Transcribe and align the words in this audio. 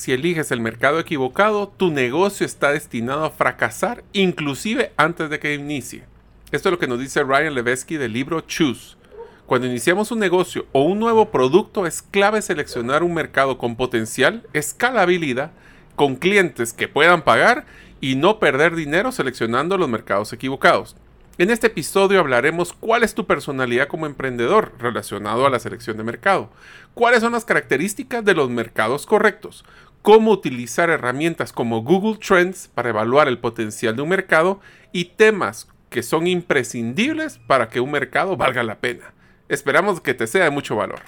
si 0.00 0.12
eliges 0.12 0.50
el 0.50 0.60
mercado 0.60 0.98
equivocado, 0.98 1.68
tu 1.68 1.90
negocio 1.90 2.46
está 2.46 2.72
destinado 2.72 3.22
a 3.22 3.30
fracasar, 3.30 4.02
inclusive 4.14 4.92
antes 4.96 5.28
de 5.28 5.38
que 5.38 5.52
inicie. 5.52 6.04
Esto 6.52 6.70
es 6.70 6.72
lo 6.72 6.78
que 6.78 6.86
nos 6.86 6.98
dice 6.98 7.22
Ryan 7.22 7.54
Levesque 7.54 7.98
del 7.98 8.14
libro 8.14 8.40
Choose. 8.40 8.96
Cuando 9.44 9.66
iniciamos 9.66 10.10
un 10.10 10.18
negocio 10.18 10.64
o 10.72 10.84
un 10.84 10.98
nuevo 10.98 11.30
producto, 11.30 11.86
es 11.86 12.00
clave 12.00 12.40
seleccionar 12.40 13.02
un 13.02 13.12
mercado 13.12 13.58
con 13.58 13.76
potencial, 13.76 14.46
escalabilidad, 14.54 15.50
con 15.96 16.16
clientes 16.16 16.72
que 16.72 16.88
puedan 16.88 17.20
pagar 17.20 17.66
y 18.00 18.16
no 18.16 18.38
perder 18.38 18.74
dinero 18.74 19.12
seleccionando 19.12 19.76
los 19.76 19.88
mercados 19.90 20.32
equivocados. 20.32 20.96
En 21.40 21.50
este 21.50 21.68
episodio 21.68 22.20
hablaremos 22.20 22.74
cuál 22.74 23.02
es 23.02 23.14
tu 23.14 23.26
personalidad 23.26 23.88
como 23.88 24.04
emprendedor 24.04 24.72
relacionado 24.78 25.46
a 25.46 25.50
la 25.50 25.58
selección 25.58 25.96
de 25.96 26.04
mercado, 26.04 26.50
cuáles 26.92 27.20
son 27.20 27.32
las 27.32 27.46
características 27.46 28.22
de 28.24 28.34
los 28.34 28.50
mercados 28.50 29.06
correctos, 29.06 29.64
cómo 30.02 30.30
utilizar 30.30 30.90
herramientas 30.90 31.52
como 31.52 31.82
Google 31.82 32.18
Trends 32.18 32.68
para 32.68 32.90
evaluar 32.90 33.28
el 33.28 33.38
potencial 33.38 33.96
de 33.96 34.02
un 34.02 34.08
mercado 34.08 34.60
y 34.92 35.06
temas 35.06 35.68
que 35.88 36.02
son 36.02 36.26
imprescindibles 36.26 37.38
para 37.46 37.68
que 37.68 37.80
un 37.80 37.90
mercado 37.90 38.36
valga 38.36 38.62
la 38.62 38.78
pena. 38.78 39.12
Esperamos 39.48 40.00
que 40.00 40.14
te 40.14 40.26
sea 40.26 40.44
de 40.44 40.50
mucho 40.50 40.76
valor. 40.76 41.00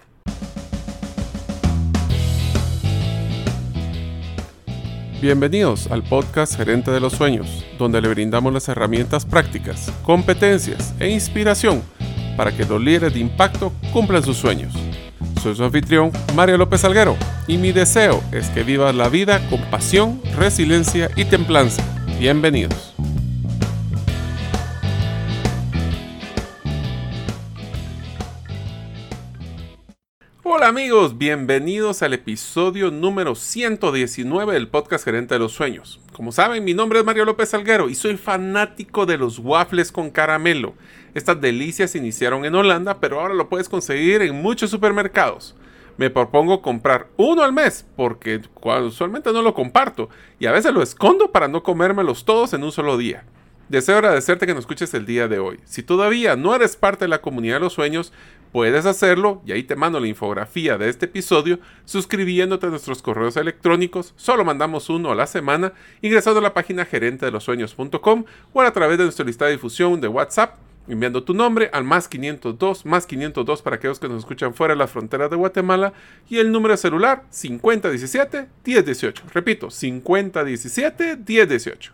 Bienvenidos 5.21 5.87
al 5.93 6.03
podcast 6.03 6.57
Gerente 6.57 6.91
de 6.91 6.99
los 6.99 7.13
Sueños, 7.13 7.65
donde 7.79 8.01
le 8.01 8.09
brindamos 8.09 8.53
las 8.53 8.69
herramientas 8.69 9.25
prácticas, 9.25 9.93
competencias 10.03 10.93
e 10.99 11.11
inspiración 11.11 11.81
para 12.37 12.51
que 12.51 12.65
los 12.65 12.81
líderes 12.81 13.15
de 13.15 13.21
impacto 13.21 13.73
cumplan 13.93 14.25
sus 14.25 14.37
sueños. 14.37 14.75
Soy 15.43 15.57
su 15.57 15.65
anfitrión, 15.65 16.13
Mario 16.37 16.57
López 16.57 16.85
Alguero, 16.85 17.17
y 17.49 17.59
mi 17.59 17.73
deseo 17.73 18.23
es 18.31 18.49
que 18.51 18.63
vivas 18.63 18.95
la 18.95 19.09
vida 19.09 19.41
con 19.51 19.61
pasión, 19.73 20.23
resiliencia 20.37 21.11
y 21.17 21.25
templanza. 21.25 21.83
Bienvenidos. 22.21 22.95
Hola 30.45 30.69
amigos, 30.69 31.19
bienvenidos 31.19 32.05
al 32.05 32.13
episodio 32.13 32.93
número 32.93 33.35
119 33.35 34.53
del 34.53 34.69
podcast 34.69 35.05
Gerente 35.05 35.35
de 35.35 35.41
los 35.41 35.51
Sueños. 35.51 36.01
Como 36.13 36.31
saben, 36.31 36.63
mi 36.63 36.73
nombre 36.73 37.01
es 37.01 37.05
Mario 37.05 37.25
López 37.25 37.49
Salguero 37.49 37.89
y 37.89 37.97
soy 37.97 38.17
fanático 38.17 39.07
de 39.07 39.19
los 39.19 39.41
waffles 39.41 39.91
con 39.91 40.11
caramelo. 40.11 40.75
Estas 41.15 41.41
delicias 41.41 41.95
iniciaron 41.95 42.45
en 42.45 42.55
Holanda, 42.55 42.99
pero 43.01 43.21
ahora 43.21 43.35
lo 43.35 43.49
puedes 43.49 43.69
conseguir 43.69 44.23
en 44.23 44.41
muchos 44.41 44.71
supermercados. 44.71 45.55
Me 45.99 46.09
propongo 46.09 46.63
comprar 46.63 47.09
uno 47.17 47.43
al 47.43 47.53
mes 47.53 47.87
porque 47.97 48.41
usualmente 48.63 49.33
no 49.33 49.43
lo 49.43 49.53
comparto 49.53 50.09
y 50.39 50.47
a 50.47 50.53
veces 50.53 50.73
lo 50.73 50.83
escondo 50.83 51.31
para 51.31 51.49
no 51.49 51.63
comérmelos 51.63 52.25
todos 52.25 52.55
en 52.55 52.65
un 52.65 52.73
solo 52.73 52.97
día. 52.97 53.25
Deseo 53.69 53.97
agradecerte 53.97 54.47
que 54.47 54.55
nos 54.55 54.63
escuches 54.63 54.93
el 54.95 55.07
día 55.07 55.29
de 55.29 55.39
hoy. 55.39 55.61
Si 55.65 55.83
todavía 55.83 56.35
no 56.37 56.55
eres 56.55 56.77
parte 56.77 57.05
de 57.05 57.09
la 57.09 57.21
comunidad 57.21 57.57
de 57.57 57.61
los 57.61 57.73
sueños, 57.75 58.13
puedes 58.53 58.85
hacerlo, 58.85 59.43
y 59.47 59.53
ahí 59.53 59.63
te 59.63 59.77
mando 59.77 59.99
la 59.99 60.09
infografía 60.09 60.77
de 60.77 60.91
este 60.91 61.07
episodio, 61.07 61.59
suscribiéndote 61.87 62.67
a 62.67 62.71
nuestros 62.71 63.01
correos 63.01 63.37
electrónicos, 63.37 64.13
solo 64.17 64.45
mandamos 64.45 64.91
uno 64.91 65.11
a 65.11 65.15
la 65.15 65.27
semana, 65.27 65.73
ingresando 66.03 66.41
a 66.41 66.43
la 66.43 66.53
página 66.53 66.85
gerente 66.85 67.25
de 67.25 67.33
los 67.33 67.45
sueños.com 67.45 68.25
o 68.53 68.61
a 68.61 68.73
través 68.73 68.99
de 68.99 69.05
nuestra 69.05 69.25
lista 69.25 69.47
de 69.47 69.53
difusión 69.53 70.01
de 70.03 70.09
WhatsApp, 70.09 70.57
enviando 70.89 71.23
tu 71.23 71.35
nombre 71.35 71.71
al 71.73 71.85
más 71.85 72.09
502, 72.09 72.87
más 72.87 73.07
502 73.07 73.63
para 73.63 73.77
aquellos 73.77 74.01
que 74.01 74.09
nos 74.09 74.21
escuchan 74.21 74.55
fuera 74.55 74.75
de 74.75 74.79
las 74.79 74.91
fronteras 74.91 75.31
de 75.31 75.37
Guatemala, 75.37 75.93
y 76.29 76.39
el 76.39 76.53
número 76.53 76.77
celular 76.77 77.25
5017-1018. 77.33 79.23
Repito, 79.33 79.69
5017-1018. 79.69 81.91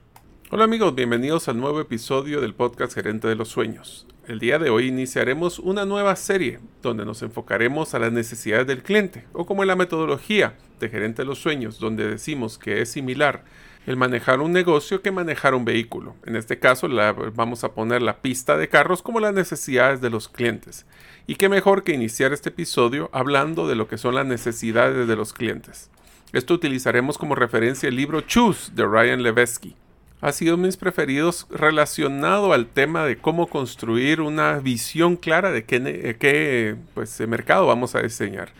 Hola 0.51 0.65
amigos, 0.65 0.95
bienvenidos 0.95 1.49
al 1.49 1.59
nuevo 1.59 1.81
episodio 1.81 2.41
del 2.41 2.55
podcast 2.55 2.95
Gerente 2.95 3.29
de 3.29 3.35
los 3.35 3.49
Sueños. 3.49 4.07
El 4.27 4.39
día 4.39 4.59
de 4.59 4.71
hoy 4.71 4.89
iniciaremos 4.89 5.59
una 5.59 5.85
nueva 5.85 6.17
serie 6.17 6.61
donde 6.83 7.05
nos 7.05 7.23
enfocaremos 7.23 7.95
a 7.95 7.99
las 7.99 8.13
necesidades 8.13 8.67
del 8.67 8.83
cliente 8.83 9.27
o 9.33 9.47
como 9.47 9.63
en 9.63 9.69
la 9.69 9.77
metodología 9.77 10.55
de 10.81 10.89
Gerente 10.89 11.23
de 11.23 11.27
los 11.27 11.39
Sueños 11.39 11.79
donde 11.79 12.09
decimos 12.09 12.59
que 12.59 12.81
es 12.81 12.91
similar 12.91 13.45
el 13.89 13.97
manejar 13.97 14.41
un 14.41 14.53
negocio 14.53 15.01
que 15.01 15.11
manejar 15.11 15.55
un 15.55 15.65
vehículo. 15.65 16.15
En 16.27 16.37
este 16.37 16.59
caso 16.59 16.89
vamos 17.35 17.65
a 17.65 17.73
poner 17.73 18.03
la 18.03 18.19
pista 18.19 18.59
de 18.59 18.69
carros 18.69 19.01
como 19.01 19.19
las 19.19 19.33
necesidades 19.33 20.03
de 20.03 20.11
los 20.11 20.29
clientes. 20.29 20.85
Y 21.27 21.37
qué 21.37 21.49
mejor 21.49 21.85
que 21.85 21.95
iniciar 21.95 22.35
este 22.35 22.51
episodio 22.51 23.09
hablando 23.15 23.67
de 23.67 23.77
lo 23.77 23.89
que 23.89 23.97
son 23.97 24.15
las 24.15 24.27
necesidades 24.27 25.09
de 25.09 25.17
los 25.17 25.33
clientes. 25.33 25.91
Esto 26.35 26.53
utilizaremos 26.53 27.17
como 27.17 27.35
referencia 27.35 27.89
el 27.89 27.97
libro 27.97 28.21
Choose 28.21 28.73
de 28.75 28.85
Ryan 28.85 29.23
Levesque 29.23 29.75
ha 30.21 30.33
sido 30.33 30.59
mis 30.59 30.77
preferidos 30.77 31.47
relacionado 31.49 32.53
al 32.53 32.67
tema 32.67 33.07
de 33.07 33.17
cómo 33.17 33.47
construir 33.47 34.21
una 34.21 34.59
visión 34.59 35.17
clara 35.17 35.51
de 35.51 35.65
qué, 35.65 36.17
qué 36.21 36.77
pues, 36.93 37.19
mercado 37.21 37.67
vamos 37.67 37.95
a 37.95 38.03
diseñar. 38.03 38.51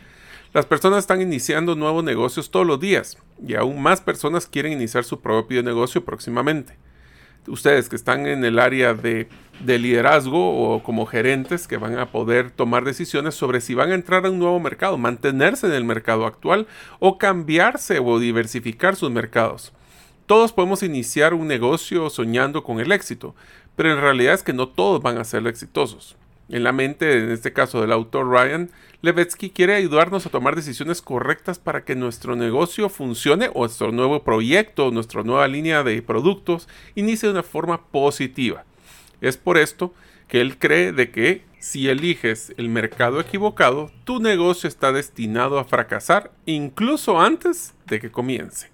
Las 0.55 0.65
personas 0.65 1.01
están 1.01 1.21
iniciando 1.21 1.75
nuevos 1.75 2.03
negocios 2.03 2.51
todos 2.51 2.67
los 2.67 2.81
días 2.81 3.19
y 3.47 3.55
aún 3.55 3.83
más 3.83 4.01
personas 4.01 4.47
quieren 4.47 4.73
iniciar 4.73 5.05
su 5.05 5.21
propio 5.21 5.63
negocio 5.63 6.07
próximamente. 6.07 6.79
Ustedes 7.47 7.91
que 7.91 7.97
están 7.97 8.27
en 8.27 8.43
el 8.45 8.59
área 8.59 8.95
de, 8.95 9.29
de 9.61 9.79
liderazgo 9.79 10.75
o 10.75 10.83
como 10.83 11.05
gerentes 11.05 11.69
que 11.69 11.77
van 11.77 11.99
a 11.99 12.11
poder 12.11 12.51
tomar 12.51 12.85
decisiones 12.85 13.35
sobre 13.35 13.61
si 13.61 13.75
van 13.75 13.91
a 13.91 13.95
entrar 13.95 14.25
a 14.25 14.31
un 14.31 14.39
nuevo 14.39 14.59
mercado, 14.59 14.97
mantenerse 14.97 15.67
en 15.67 15.75
el 15.75 15.85
mercado 15.85 16.25
actual 16.25 16.67
o 16.99 17.19
cambiarse 17.19 17.99
o 17.99 18.19
diversificar 18.19 18.97
sus 18.97 19.11
mercados. 19.11 19.75
Todos 20.25 20.53
podemos 20.53 20.83
iniciar 20.83 21.35
un 21.35 21.47
negocio 21.47 22.09
soñando 22.09 22.65
con 22.65 22.81
el 22.81 22.93
éxito, 22.93 23.35
pero 23.77 23.93
en 23.93 24.01
realidad 24.01 24.35
es 24.35 24.43
que 24.43 24.55
no 24.55 24.69
todos 24.69 25.03
van 25.03 25.19
a 25.19 25.25
ser 25.25 25.47
exitosos. 25.47 26.17
En 26.49 26.65
la 26.65 26.73
mente, 26.73 27.19
en 27.19 27.31
este 27.31 27.53
caso 27.53 27.81
del 27.81 27.93
autor 27.93 28.31
Ryan, 28.31 28.71
Levetsky 29.03 29.51
quiere 29.51 29.75
ayudarnos 29.75 30.25
a 30.25 30.31
tomar 30.31 30.57
decisiones 30.57 31.03
correctas 31.03 31.59
para 31.59 31.85
que 31.85 31.95
nuestro 31.95 32.37
negocio 32.37 32.89
funcione 32.89 33.51
o 33.53 33.61
nuestro 33.61 33.93
nuevo 33.93 34.25
proyecto, 34.25 34.91
nuestra 34.91 35.23
nueva 35.23 35.47
línea 35.47 35.83
de 35.83 36.01
productos 36.01 36.67
inicie 36.95 37.29
de 37.29 37.35
una 37.35 37.43
forma 37.43 37.87
positiva. 37.89 38.65
Es 39.21 39.37
por 39.37 39.59
esto 39.59 39.93
que 40.27 40.41
él 40.41 40.59
cree 40.59 40.93
de 40.93 41.11
que 41.11 41.43
si 41.59 41.89
eliges 41.89 42.55
el 42.57 42.69
mercado 42.69 43.21
equivocado, 43.21 43.91
tu 44.05 44.21
negocio 44.21 44.69
está 44.69 44.93
destinado 44.93 45.59
a 45.59 45.65
fracasar 45.65 46.31
incluso 46.47 47.21
antes 47.21 47.75
de 47.87 48.01
que 48.01 48.11
comience. 48.11 48.71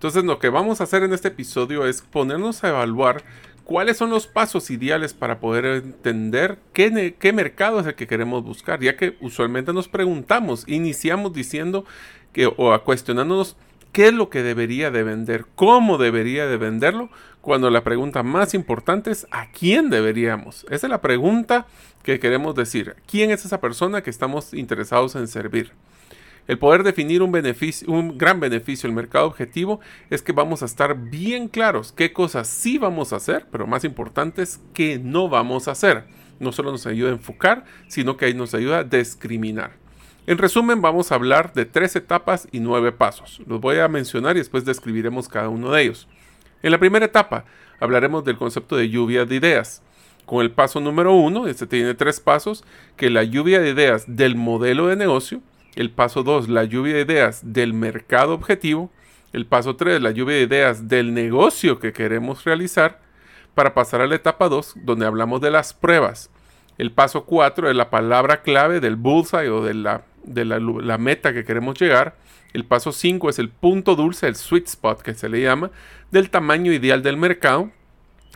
Entonces 0.00 0.24
lo 0.24 0.38
que 0.38 0.48
vamos 0.48 0.80
a 0.80 0.84
hacer 0.84 1.02
en 1.02 1.12
este 1.12 1.28
episodio 1.28 1.86
es 1.86 2.00
ponernos 2.00 2.64
a 2.64 2.70
evaluar 2.70 3.22
cuáles 3.64 3.98
son 3.98 4.08
los 4.08 4.26
pasos 4.26 4.70
ideales 4.70 5.12
para 5.12 5.40
poder 5.40 5.66
entender 5.66 6.56
qué, 6.72 7.32
mercado 7.34 7.80
es 7.80 7.86
el 7.86 7.94
que 7.94 8.06
queremos 8.06 8.42
buscar, 8.42 8.80
ya 8.80 8.96
que 8.96 9.18
usualmente 9.20 9.74
nos 9.74 9.88
preguntamos, 9.88 10.64
iniciamos 10.66 11.34
diciendo 11.34 11.84
que 12.32 12.46
o 12.46 12.82
cuestionándonos 12.82 13.58
qué 13.92 14.08
es 14.08 14.14
lo 14.14 14.30
que 14.30 14.42
debería 14.42 14.90
de 14.90 15.02
vender, 15.02 15.44
cómo 15.54 15.98
debería 15.98 16.46
de 16.46 16.56
venderlo, 16.56 17.10
cuando 17.42 17.68
la 17.68 17.84
pregunta 17.84 18.22
más 18.22 18.54
importante 18.54 19.10
es 19.10 19.26
a 19.30 19.50
quién 19.52 19.90
deberíamos. 19.90 20.64
Esa 20.70 20.86
es 20.86 20.90
la 20.90 21.02
pregunta 21.02 21.66
que 22.04 22.20
queremos 22.20 22.54
decir. 22.54 22.96
¿Quién 23.06 23.32
es 23.32 23.44
esa 23.44 23.60
persona 23.60 24.02
que 24.02 24.08
estamos 24.08 24.54
interesados 24.54 25.14
en 25.14 25.28
servir? 25.28 25.74
El 26.48 26.58
poder 26.58 26.82
definir 26.82 27.22
un, 27.22 27.32
beneficio, 27.32 27.90
un 27.90 28.18
gran 28.18 28.40
beneficio 28.40 28.88
el 28.88 28.94
mercado 28.94 29.26
objetivo 29.26 29.80
es 30.10 30.22
que 30.22 30.32
vamos 30.32 30.62
a 30.62 30.66
estar 30.66 30.96
bien 30.96 31.48
claros 31.48 31.92
qué 31.92 32.12
cosas 32.12 32.48
sí 32.48 32.78
vamos 32.78 33.12
a 33.12 33.16
hacer, 33.16 33.46
pero 33.52 33.66
más 33.66 33.84
importante 33.84 34.42
es 34.42 34.60
qué 34.74 34.98
no 34.98 35.28
vamos 35.28 35.68
a 35.68 35.72
hacer. 35.72 36.04
No 36.40 36.52
solo 36.52 36.72
nos 36.72 36.86
ayuda 36.86 37.10
a 37.10 37.14
enfocar, 37.14 37.64
sino 37.88 38.16
que 38.16 38.32
nos 38.34 38.54
ayuda 38.54 38.78
a 38.78 38.84
discriminar. 38.84 39.72
En 40.26 40.38
resumen, 40.38 40.80
vamos 40.80 41.10
a 41.10 41.16
hablar 41.16 41.52
de 41.54 41.64
tres 41.64 41.96
etapas 41.96 42.46
y 42.52 42.60
nueve 42.60 42.92
pasos. 42.92 43.40
Los 43.46 43.60
voy 43.60 43.78
a 43.78 43.88
mencionar 43.88 44.36
y 44.36 44.40
después 44.40 44.64
describiremos 44.64 45.28
cada 45.28 45.48
uno 45.48 45.72
de 45.72 45.82
ellos. 45.82 46.08
En 46.62 46.72
la 46.72 46.78
primera 46.78 47.06
etapa, 47.06 47.46
hablaremos 47.80 48.24
del 48.24 48.36
concepto 48.36 48.76
de 48.76 48.90
lluvia 48.90 49.24
de 49.24 49.36
ideas. 49.36 49.82
Con 50.26 50.42
el 50.42 50.52
paso 50.52 50.78
número 50.78 51.14
uno, 51.14 51.48
este 51.48 51.66
tiene 51.66 51.94
tres 51.94 52.20
pasos, 52.20 52.64
que 52.96 53.10
la 53.10 53.24
lluvia 53.24 53.60
de 53.60 53.70
ideas 53.70 54.04
del 54.06 54.36
modelo 54.36 54.86
de 54.86 54.96
negocio, 54.96 55.40
el 55.76 55.90
paso 55.90 56.22
2, 56.22 56.48
la 56.48 56.64
lluvia 56.64 56.94
de 56.94 57.02
ideas 57.02 57.40
del 57.52 57.74
mercado 57.74 58.34
objetivo. 58.34 58.90
El 59.32 59.46
paso 59.46 59.76
3, 59.76 60.02
la 60.02 60.10
lluvia 60.10 60.36
de 60.36 60.42
ideas 60.42 60.88
del 60.88 61.14
negocio 61.14 61.78
que 61.78 61.92
queremos 61.92 62.44
realizar. 62.44 63.00
Para 63.54 63.74
pasar 63.74 64.00
a 64.00 64.06
la 64.06 64.14
etapa 64.14 64.48
2, 64.48 64.74
donde 64.84 65.06
hablamos 65.06 65.40
de 65.40 65.50
las 65.50 65.74
pruebas. 65.74 66.30
El 66.78 66.92
paso 66.92 67.24
4 67.24 67.68
es 67.68 67.76
la 67.76 67.90
palabra 67.90 68.42
clave 68.42 68.80
del 68.80 68.96
bullseye 68.96 69.50
o 69.50 69.62
de 69.62 69.74
la, 69.74 70.02
de 70.24 70.44
la, 70.44 70.98
meta 70.98 71.32
que 71.32 71.44
queremos 71.44 71.78
llegar. 71.78 72.16
El 72.52 72.64
paso 72.64 72.92
5 72.92 73.28
es 73.28 73.38
el 73.38 73.50
punto 73.50 73.96
dulce, 73.96 74.26
el 74.26 74.36
sweet 74.36 74.66
spot 74.66 75.02
que 75.02 75.14
se 75.14 75.28
le 75.28 75.42
llama, 75.42 75.70
del 76.10 76.30
tamaño 76.30 76.72
ideal 76.72 77.02
del 77.02 77.16
mercado. 77.16 77.70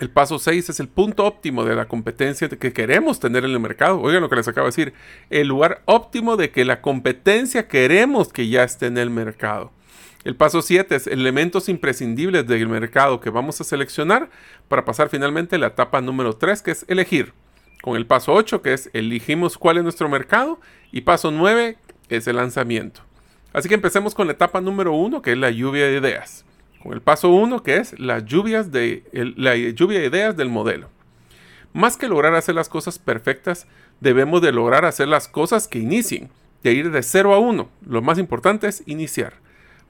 El 0.01 0.11
paso 0.11 0.41
6 0.41 0.71
es 0.71 0.81
el 0.81 0.89
punto 0.89 1.25
óptimo 1.25 1.65
de 1.65 1.77
la 1.77 1.87
competencia 1.87 2.49
que 2.49 2.73
queremos 2.73 3.21
tener 3.21 3.45
en 3.45 3.53
el 3.53 3.61
mercado. 3.61 4.01
Oigan 4.01 4.23
lo 4.23 4.29
que 4.29 4.35
les 4.35 4.49
acabo 4.49 4.67
de 4.67 4.71
decir. 4.71 4.95
El 5.31 5.47
lugar 5.47 5.83
óptimo 5.85 6.37
de 6.37 6.51
que 6.51 6.65
la 6.65 6.81
competencia 6.81 7.69
queremos 7.69 8.33
que 8.33 8.49
ya 8.49 8.65
esté 8.65 8.87
en 8.87 8.99
el 8.99 9.11
mercado. 9.11 9.71
El 10.25 10.35
paso 10.35 10.63
7 10.63 10.97
es 10.97 11.07
elementos 11.07 11.69
imprescindibles 11.69 12.45
del 12.47 12.67
mercado 12.67 13.21
que 13.21 13.31
vamos 13.31 13.61
a 13.61 13.65
seleccionar 13.65 14.31
para 14.67 14.85
pasar 14.85 15.11
finalmente 15.11 15.57
a 15.57 15.59
la 15.61 15.69
etapa 15.69 16.01
número 16.01 16.35
3 16.35 16.63
que 16.63 16.73
es 16.73 16.85
elegir. 16.89 17.33
Con 17.81 17.97
el 17.97 18.07
paso 18.07 18.33
8 18.33 18.63
que 18.63 18.73
es 18.73 18.91
elegimos 18.95 19.59
cuál 19.59 19.77
es 19.77 19.85
nuestro 19.85 20.09
mercado 20.09 20.59
y 20.91 21.03
paso 21.03 21.31
9 21.31 21.79
es 22.09 22.27
el 22.27 22.37
lanzamiento. 22.37 23.03
Así 23.53 23.69
que 23.69 23.77
empecemos 23.77 24.13
con 24.15 24.27
la 24.27 24.33
etapa 24.33 24.61
número 24.61 24.93
1 24.95 25.23
que 25.23 25.33
es 25.33 25.39
la 25.39 25.51
lluvia 25.51 25.87
de 25.87 25.99
ideas. 25.99 26.45
El 26.93 27.01
paso 27.01 27.31
1 27.31 27.63
que 27.63 27.77
es 27.77 27.99
las 27.99 28.25
lluvias 28.25 28.71
de, 28.71 29.05
la 29.37 29.57
lluvia 29.57 30.01
de 30.01 30.07
ideas 30.07 30.37
del 30.37 30.49
modelo. 30.49 30.89
Más 31.73 31.97
que 31.97 32.09
lograr 32.09 32.35
hacer 32.35 32.55
las 32.55 32.69
cosas 32.69 32.99
perfectas, 32.99 33.67
debemos 34.01 34.43
de 34.43 34.53
lograr 34.53 34.85
hacer 34.85 35.09
las 35.09 35.29
cosas 35.29 35.67
que 35.67 35.79
inicien, 35.79 36.31
de 36.63 36.73
ir 36.73 36.91
de 36.91 37.03
0 37.03 37.35
a 37.35 37.39
1. 37.39 37.69
Lo 37.87 38.03
más 38.03 38.19
importante 38.19 38.69
es 38.69 38.83
iniciar. 38.87 39.35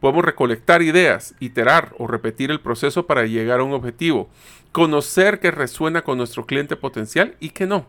Podemos 0.01 0.25
recolectar 0.25 0.83
ideas, 0.83 1.35
iterar 1.41 1.95
o 1.99 2.07
repetir 2.07 2.51
el 2.51 2.61
proceso 2.61 3.07
para 3.07 3.27
llegar 3.27 3.61
a 3.61 3.65
un 3.65 3.73
objetivo, 3.73 4.29
conocer 4.73 5.41
qué 5.41 5.51
resuena 5.51 6.03
con 6.03 6.19
nuestro 6.19 6.47
cliente 6.47 6.77
potencial 6.77 7.37
y 7.41 7.51
qué 7.51 7.67
no. 7.67 7.87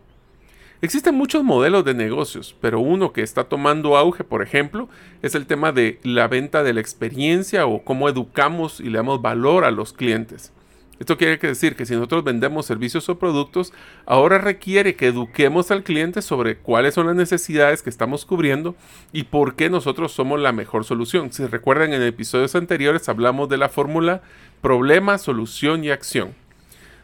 Existen 0.82 1.14
muchos 1.14 1.42
modelos 1.42 1.86
de 1.86 1.94
negocios, 1.94 2.54
pero 2.60 2.80
uno 2.80 3.14
que 3.14 3.22
está 3.22 3.44
tomando 3.44 3.96
auge, 3.96 4.24
por 4.24 4.42
ejemplo, 4.42 4.90
es 5.22 5.34
el 5.34 5.46
tema 5.46 5.72
de 5.72 5.98
la 6.02 6.28
venta 6.28 6.62
de 6.62 6.74
la 6.74 6.80
experiencia 6.80 7.66
o 7.66 7.82
cómo 7.82 8.10
educamos 8.10 8.80
y 8.80 8.90
le 8.90 8.98
damos 8.98 9.22
valor 9.22 9.64
a 9.64 9.70
los 9.70 9.94
clientes. 9.94 10.52
Esto 10.98 11.18
quiere 11.18 11.36
decir 11.36 11.76
que 11.76 11.84
si 11.84 11.94
nosotros 11.94 12.24
vendemos 12.24 12.64
servicios 12.66 13.08
o 13.08 13.18
productos, 13.18 13.72
ahora 14.06 14.38
requiere 14.38 14.96
que 14.96 15.08
eduquemos 15.08 15.70
al 15.70 15.82
cliente 15.82 16.22
sobre 16.22 16.56
cuáles 16.56 16.94
son 16.94 17.06
las 17.06 17.16
necesidades 17.16 17.82
que 17.82 17.90
estamos 17.90 18.24
cubriendo 18.24 18.74
y 19.12 19.24
por 19.24 19.56
qué 19.56 19.68
nosotros 19.68 20.12
somos 20.12 20.40
la 20.40 20.52
mejor 20.52 20.84
solución. 20.84 21.32
Si 21.32 21.44
recuerdan 21.46 21.92
en 21.92 22.02
episodios 22.02 22.54
anteriores 22.54 23.08
hablamos 23.08 23.48
de 23.48 23.58
la 23.58 23.68
fórmula 23.68 24.22
problema, 24.60 25.18
solución 25.18 25.84
y 25.84 25.90
acción. 25.90 26.34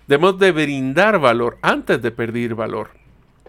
Debemos 0.08 0.38
de 0.38 0.52
brindar 0.52 1.18
valor 1.20 1.58
antes 1.62 2.00
de 2.00 2.10
pedir 2.10 2.54
valor. 2.54 3.01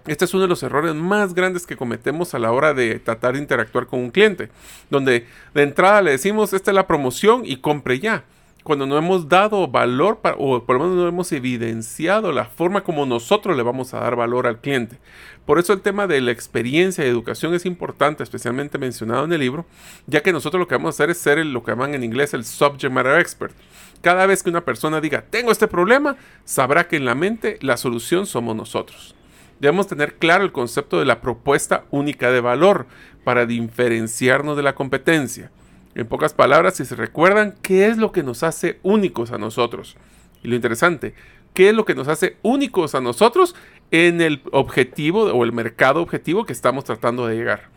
Este 0.06 0.26
es 0.26 0.34
uno 0.34 0.44
de 0.44 0.50
los 0.50 0.64
errores 0.64 0.94
más 0.96 1.34
grandes 1.34 1.66
que 1.66 1.78
cometemos 1.78 2.34
a 2.34 2.40
la 2.40 2.52
hora 2.52 2.74
de 2.74 3.00
tratar 3.00 3.34
de 3.34 3.40
interactuar 3.40 3.88
con 3.88 4.00
un 4.00 4.12
cliente, 4.12 4.50
donde 4.90 5.28
de 5.54 5.64
entrada 5.64 6.02
le 6.02 6.12
decimos 6.12 6.52
esta 6.54 6.72
es 6.72 6.76
la 6.76 6.88
promoción 6.88 7.44
y 7.46 7.58
compre 7.58 8.00
ya 8.00 8.26
cuando 8.64 8.86
no 8.86 8.98
hemos 8.98 9.28
dado 9.28 9.68
valor 9.68 10.20
o 10.38 10.64
por 10.64 10.78
lo 10.78 10.84
menos 10.84 10.98
no 10.98 11.08
hemos 11.08 11.32
evidenciado 11.32 12.32
la 12.32 12.46
forma 12.46 12.82
como 12.82 13.06
nosotros 13.06 13.56
le 13.56 13.64
vamos 13.64 13.94
a 13.94 14.00
dar 14.00 14.16
valor 14.16 14.48
al 14.48 14.60
cliente. 14.60 14.98
Por 15.46 15.60
eso 15.60 15.74
el 15.74 15.82
tema 15.82 16.08
de 16.08 16.22
la 16.22 16.32
experiencia 16.32 17.06
y 17.06 17.10
educación 17.10 17.54
es 17.54 17.66
importante, 17.66 18.24
especialmente 18.24 18.78
mencionado 18.78 19.26
en 19.26 19.34
el 19.34 19.42
libro, 19.42 19.66
ya 20.08 20.24
que 20.24 20.32
nosotros 20.32 20.60
lo 20.60 20.68
que 20.68 20.76
vamos 20.76 20.96
a 20.96 20.96
hacer 20.96 21.10
es 21.10 21.18
ser 21.18 21.46
lo 21.46 21.64
que 21.64 21.72
llaman 21.72 21.94
en 21.94 22.04
inglés 22.04 22.34
el 22.34 22.46
subject 22.46 22.92
matter 22.92 23.20
expert. 23.20 23.54
Cada 24.02 24.26
vez 24.26 24.44
que 24.44 24.50
una 24.50 24.66
persona 24.66 25.02
diga, 25.02 25.24
tengo 25.30 25.52
este 25.52 25.68
problema, 25.68 26.16
sabrá 26.46 26.88
que 26.88 26.96
en 26.96 27.06
la 27.06 27.16
mente 27.16 27.58
la 27.62 27.78
solución 27.78 28.26
somos 28.26 28.56
nosotros. 28.56 29.16
Debemos 29.60 29.88
tener 29.88 30.16
claro 30.16 30.44
el 30.44 30.52
concepto 30.52 31.00
de 31.00 31.06
la 31.06 31.22
propuesta 31.22 31.86
única 31.92 32.32
de 32.32 32.42
valor 32.42 32.86
para 33.24 33.46
diferenciarnos 33.46 34.58
de 34.58 34.64
la 34.64 34.76
competencia. 34.76 35.52
En 35.96 36.08
pocas 36.08 36.34
palabras, 36.34 36.76
si 36.76 36.86
se 36.86 36.96
recuerdan, 36.96 37.56
¿qué 37.62 37.88
es 37.88 37.98
lo 37.98 38.12
que 38.12 38.24
nos 38.24 38.44
hace 38.44 38.80
únicos 38.84 39.32
a 39.32 39.38
nosotros? 39.38 39.96
Y 40.44 40.48
lo 40.48 40.56
interesante, 40.56 41.14
¿qué 41.54 41.70
es 41.70 41.76
lo 41.76 41.86
que 41.86 41.96
nos 41.96 42.08
hace 42.08 42.38
únicos 42.42 42.96
a 42.96 43.02
nosotros 43.02 43.56
en 43.92 44.20
el 44.20 44.42
objetivo 44.52 45.26
o 45.26 45.44
el 45.44 45.54
mercado 45.54 46.02
objetivo 46.02 46.46
que 46.46 46.54
estamos 46.54 46.84
tratando 46.84 47.28
de 47.28 47.36
llegar? 47.36 47.70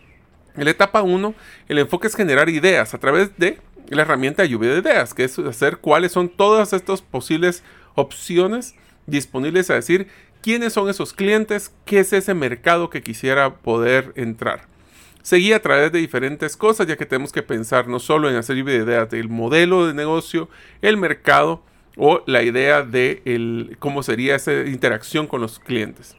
En 0.56 0.64
la 0.64 0.70
etapa 0.70 1.02
1, 1.02 1.34
el 1.68 1.78
enfoque 1.78 2.06
es 2.06 2.16
generar 2.16 2.48
ideas 2.48 2.94
a 2.94 2.98
través 2.98 3.36
de 3.36 3.58
la 3.88 4.02
herramienta 4.02 4.44
lluvia 4.44 4.72
de 4.72 4.80
ideas, 4.80 5.12
que 5.12 5.24
es 5.24 5.38
hacer 5.38 5.76
cuáles 5.78 6.12
son 6.12 6.30
todas 6.30 6.72
estas 6.72 7.02
posibles 7.02 7.62
opciones 7.94 8.74
disponibles 9.06 9.70
a 9.70 9.74
decir 9.74 10.08
quiénes 10.46 10.74
son 10.74 10.88
esos 10.88 11.12
clientes, 11.12 11.74
qué 11.84 11.98
es 11.98 12.12
ese 12.12 12.32
mercado 12.32 12.88
que 12.88 13.02
quisiera 13.02 13.56
poder 13.56 14.12
entrar 14.14 14.68
seguía 15.22 15.56
a 15.56 15.60
través 15.60 15.90
de 15.90 15.98
diferentes 15.98 16.56
cosas, 16.56 16.86
ya 16.86 16.96
que 16.96 17.04
tenemos 17.04 17.32
que 17.32 17.42
pensar 17.42 17.88
no 17.88 17.98
solo 17.98 18.30
en 18.30 18.36
hacer 18.36 18.58
ideas 18.58 19.10
del 19.10 19.28
modelo 19.28 19.84
de 19.84 19.92
negocio, 19.92 20.48
el 20.82 20.96
mercado 20.96 21.64
o 21.96 22.22
la 22.26 22.44
idea 22.44 22.84
de 22.84 23.74
cómo 23.80 24.04
sería 24.04 24.36
esa 24.36 24.52
interacción 24.52 25.26
con 25.26 25.40
los 25.40 25.58
clientes. 25.58 26.14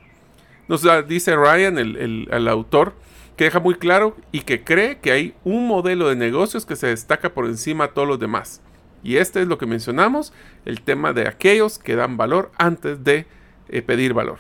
Nos 0.68 0.86
dice 1.08 1.38
Ryan, 1.38 1.78
el, 1.78 2.28
el 2.30 2.48
autor, 2.50 2.96
que 3.38 3.46
deja 3.46 3.62
muy 3.62 3.76
claro 3.76 4.18
y 4.34 4.42
que 4.42 4.66
cree 4.66 4.98
que 4.98 5.14
hay 5.14 5.36
un 5.46 5.70
modelo 5.70 6.10
de 6.10 6.18
negocios 6.18 6.66
que 6.66 6.76
se 6.76 6.88
destaca 6.88 7.34
por 7.34 7.46
encima 7.46 7.88
de 7.88 7.94
todos 7.94 8.10
los 8.10 8.20
demás. 8.20 8.62
Y 9.04 9.16
este 9.16 9.42
es 9.42 9.48
lo 9.48 9.58
que 9.58 9.68
mencionamos, 9.68 10.34
el 10.66 10.82
tema 10.82 11.14
de 11.14 11.30
aquellos 11.30 11.80
que 11.80 11.96
dan 11.96 12.18
valor 12.18 12.52
antes 12.58 13.06
de 13.06 13.26
eh, 13.70 13.82
pedir 13.82 14.14
valor. 14.14 14.40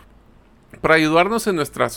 Para 0.82 0.96
ayudarnos 0.96 1.48
en 1.48 1.56
nuestra 1.56 1.88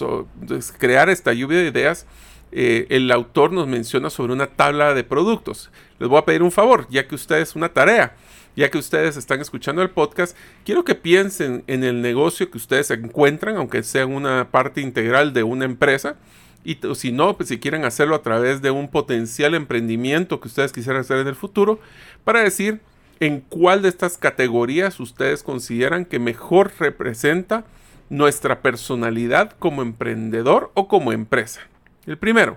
crear 0.78 1.10
esta 1.10 1.32
lluvia 1.32 1.58
de 1.58 1.68
ideas, 1.68 2.06
eh, 2.52 2.86
el 2.90 3.10
autor 3.12 3.52
nos 3.52 3.68
menciona 3.68 4.10
sobre 4.10 4.32
una 4.32 4.46
tabla 4.46 4.94
de 4.94 5.04
productos. 5.04 5.70
Les 5.98 6.08
voy 6.08 6.18
a 6.18 6.24
pedir 6.24 6.42
un 6.42 6.50
favor, 6.50 6.86
ya 6.90 7.06
que 7.06 7.14
ustedes, 7.14 7.54
una 7.54 7.72
tarea, 7.72 8.16
ya 8.56 8.70
que 8.70 8.78
ustedes 8.78 9.16
están 9.16 9.40
escuchando 9.40 9.82
el 9.82 9.90
podcast, 9.90 10.36
quiero 10.64 10.84
que 10.84 10.94
piensen 10.94 11.62
en 11.66 11.84
el 11.84 12.02
negocio 12.02 12.50
que 12.50 12.58
ustedes 12.58 12.90
encuentran, 12.90 13.56
aunque 13.56 13.82
sea 13.82 14.06
una 14.06 14.50
parte 14.50 14.80
integral 14.80 15.32
de 15.32 15.42
una 15.42 15.64
empresa. 15.64 16.16
Y 16.64 16.78
si 16.94 17.12
no, 17.12 17.36
pues 17.36 17.48
si 17.48 17.58
quieren 17.58 17.84
hacerlo 17.84 18.14
a 18.14 18.22
través 18.22 18.60
de 18.60 18.70
un 18.70 18.88
potencial 18.88 19.54
emprendimiento 19.54 20.40
que 20.40 20.48
ustedes 20.48 20.72
quisieran 20.72 21.00
hacer 21.00 21.18
en 21.18 21.28
el 21.28 21.34
futuro, 21.34 21.80
para 22.24 22.42
decir 22.42 22.80
en 23.20 23.40
cuál 23.40 23.82
de 23.82 23.90
estas 23.90 24.16
categorías 24.16 24.98
ustedes 24.98 25.42
consideran 25.42 26.06
que 26.06 26.18
mejor 26.18 26.72
representa 26.78 27.64
nuestra 28.08 28.62
personalidad 28.62 29.52
como 29.58 29.82
emprendedor 29.82 30.72
o 30.74 30.88
como 30.88 31.12
empresa. 31.12 31.60
El 32.06 32.16
primero, 32.16 32.56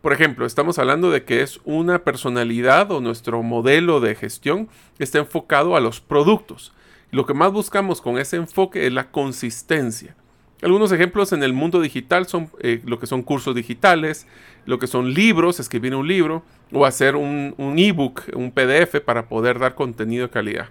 por 0.00 0.12
ejemplo, 0.12 0.46
estamos 0.46 0.78
hablando 0.78 1.10
de 1.10 1.24
que 1.24 1.42
es 1.42 1.60
una 1.64 2.04
personalidad 2.04 2.90
o 2.90 3.00
nuestro 3.00 3.42
modelo 3.42 4.00
de 4.00 4.14
gestión 4.14 4.68
está 4.98 5.18
enfocado 5.18 5.76
a 5.76 5.80
los 5.80 6.00
productos. 6.00 6.72
Lo 7.10 7.26
que 7.26 7.34
más 7.34 7.52
buscamos 7.52 8.00
con 8.00 8.18
ese 8.18 8.36
enfoque 8.36 8.86
es 8.86 8.92
la 8.92 9.10
consistencia. 9.10 10.16
Algunos 10.60 10.90
ejemplos 10.90 11.32
en 11.32 11.44
el 11.44 11.52
mundo 11.52 11.80
digital 11.80 12.26
son 12.26 12.50
eh, 12.60 12.80
lo 12.84 12.98
que 12.98 13.06
son 13.06 13.22
cursos 13.22 13.54
digitales, 13.54 14.26
lo 14.66 14.80
que 14.80 14.88
son 14.88 15.14
libros, 15.14 15.60
escribir 15.60 15.94
un 15.94 16.08
libro 16.08 16.42
o 16.72 16.84
hacer 16.84 17.14
un, 17.14 17.54
un 17.58 17.78
ebook, 17.78 18.22
un 18.34 18.50
PDF 18.50 19.00
para 19.04 19.28
poder 19.28 19.60
dar 19.60 19.76
contenido 19.76 20.26
de 20.26 20.32
calidad. 20.32 20.68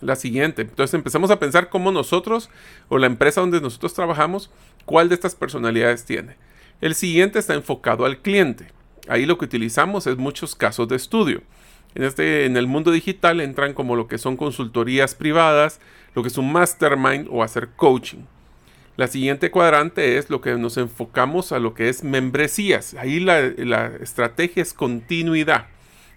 La 0.00 0.14
siguiente, 0.14 0.62
entonces 0.62 0.94
empezamos 0.94 1.30
a 1.30 1.38
pensar 1.38 1.70
cómo 1.70 1.90
nosotros 1.90 2.50
o 2.88 2.98
la 2.98 3.06
empresa 3.06 3.40
donde 3.40 3.60
nosotros 3.60 3.94
trabajamos, 3.94 4.50
cuál 4.84 5.08
de 5.08 5.14
estas 5.14 5.34
personalidades 5.34 6.04
tiene. 6.04 6.36
El 6.80 6.94
siguiente 6.94 7.38
está 7.38 7.54
enfocado 7.54 8.04
al 8.04 8.18
cliente. 8.18 8.66
Ahí 9.08 9.26
lo 9.26 9.38
que 9.38 9.46
utilizamos 9.46 10.06
es 10.06 10.18
muchos 10.18 10.54
casos 10.54 10.86
de 10.86 10.96
estudio. 10.96 11.42
En, 11.94 12.04
este, 12.04 12.44
en 12.44 12.56
el 12.56 12.66
mundo 12.66 12.90
digital 12.90 13.40
entran 13.40 13.72
como 13.72 13.96
lo 13.96 14.06
que 14.06 14.18
son 14.18 14.36
consultorías 14.36 15.14
privadas, 15.14 15.80
lo 16.14 16.22
que 16.22 16.28
es 16.28 16.38
un 16.38 16.52
mastermind 16.52 17.26
o 17.30 17.42
hacer 17.42 17.70
coaching. 17.70 18.24
La 18.98 19.06
siguiente 19.06 19.52
cuadrante 19.52 20.18
es 20.18 20.28
lo 20.28 20.40
que 20.40 20.56
nos 20.56 20.76
enfocamos 20.76 21.52
a 21.52 21.60
lo 21.60 21.72
que 21.72 21.88
es 21.88 22.02
membresías. 22.02 22.94
Ahí 22.94 23.20
la, 23.20 23.38
estrategia 24.00 24.60
es 24.60 24.74
continuidad. 24.74 25.68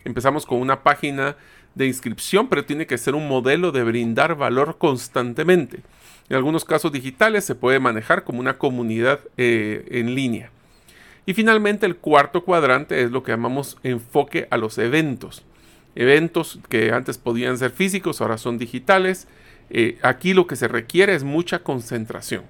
Empezamos 0.04 0.48
con 0.48 0.60
una 0.60 0.82
página 0.82 1.36
de 1.76 1.86
inscripción, 1.86 2.50
pero 2.50 2.66
tiene 2.66 2.88
que 2.88 2.98
ser 2.98 3.14
un 3.14 3.28
modelo 3.28 3.72
de 3.72 3.84
brindar 3.84 4.34
valor 4.34 4.80
constantemente. 4.80 5.82
En 6.28 6.38
algunos 6.38 6.66
casos 6.66 6.92
digitales 6.92 7.46
se 7.46 7.54
puede 7.54 7.80
manejar 7.80 8.24
como 8.24 8.40
una 8.40 8.58
comunidad 8.58 9.20
eh, 9.38 9.86
en 9.92 10.16
línea. 10.16 10.50
Y 11.28 11.36
finalmente 11.36 11.86
el 11.86 11.98
cuarto 11.98 12.44
cuadrante 12.44 13.04
es 13.04 13.12
lo 13.12 13.22
que 13.22 13.32
llamamos 13.32 13.78
enfoque 13.84 14.48
a 14.50 14.58
los 14.58 14.80
eventos. 14.80 15.44
Eventos 15.94 16.58
que 16.68 16.92
antes 16.92 17.20
podían 17.20 17.60
ser 17.60 17.70
físicos, 17.70 18.22
ahora 18.22 18.40
son 18.40 18.58
digitales. 18.58 19.28
Eh, 19.70 20.00
aquí 20.02 20.34
lo 20.34 20.48
que 20.48 20.56
se 20.56 20.68
requiere 20.68 21.14
es 21.14 21.24
mucha 21.24 21.60
concentración. 21.60 22.42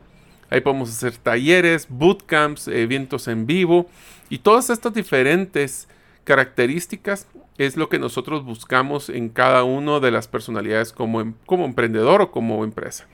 Ahí 0.52 0.60
podemos 0.60 0.90
hacer 0.90 1.16
talleres, 1.16 1.88
bootcamps, 1.90 2.68
eventos 2.68 3.30
en 3.30 3.48
vivo 3.48 3.90
y 4.30 4.40
todas 4.40 4.70
estas 4.70 4.94
diferentes 4.94 5.88
características 6.26 7.26
es 7.58 7.78
lo 7.78 7.88
que 7.88 8.00
nosotros 8.00 8.44
buscamos 8.44 9.10
en 9.10 9.30
cada 9.30 9.64
una 9.64 10.02
de 10.02 10.12
las 10.12 10.28
personalidades 10.28 10.92
como, 10.92 11.22
em, 11.22 11.34
como 11.46 11.64
emprendedor 11.64 12.22
o 12.22 12.32
como 12.32 12.66
empresa. 12.66 13.08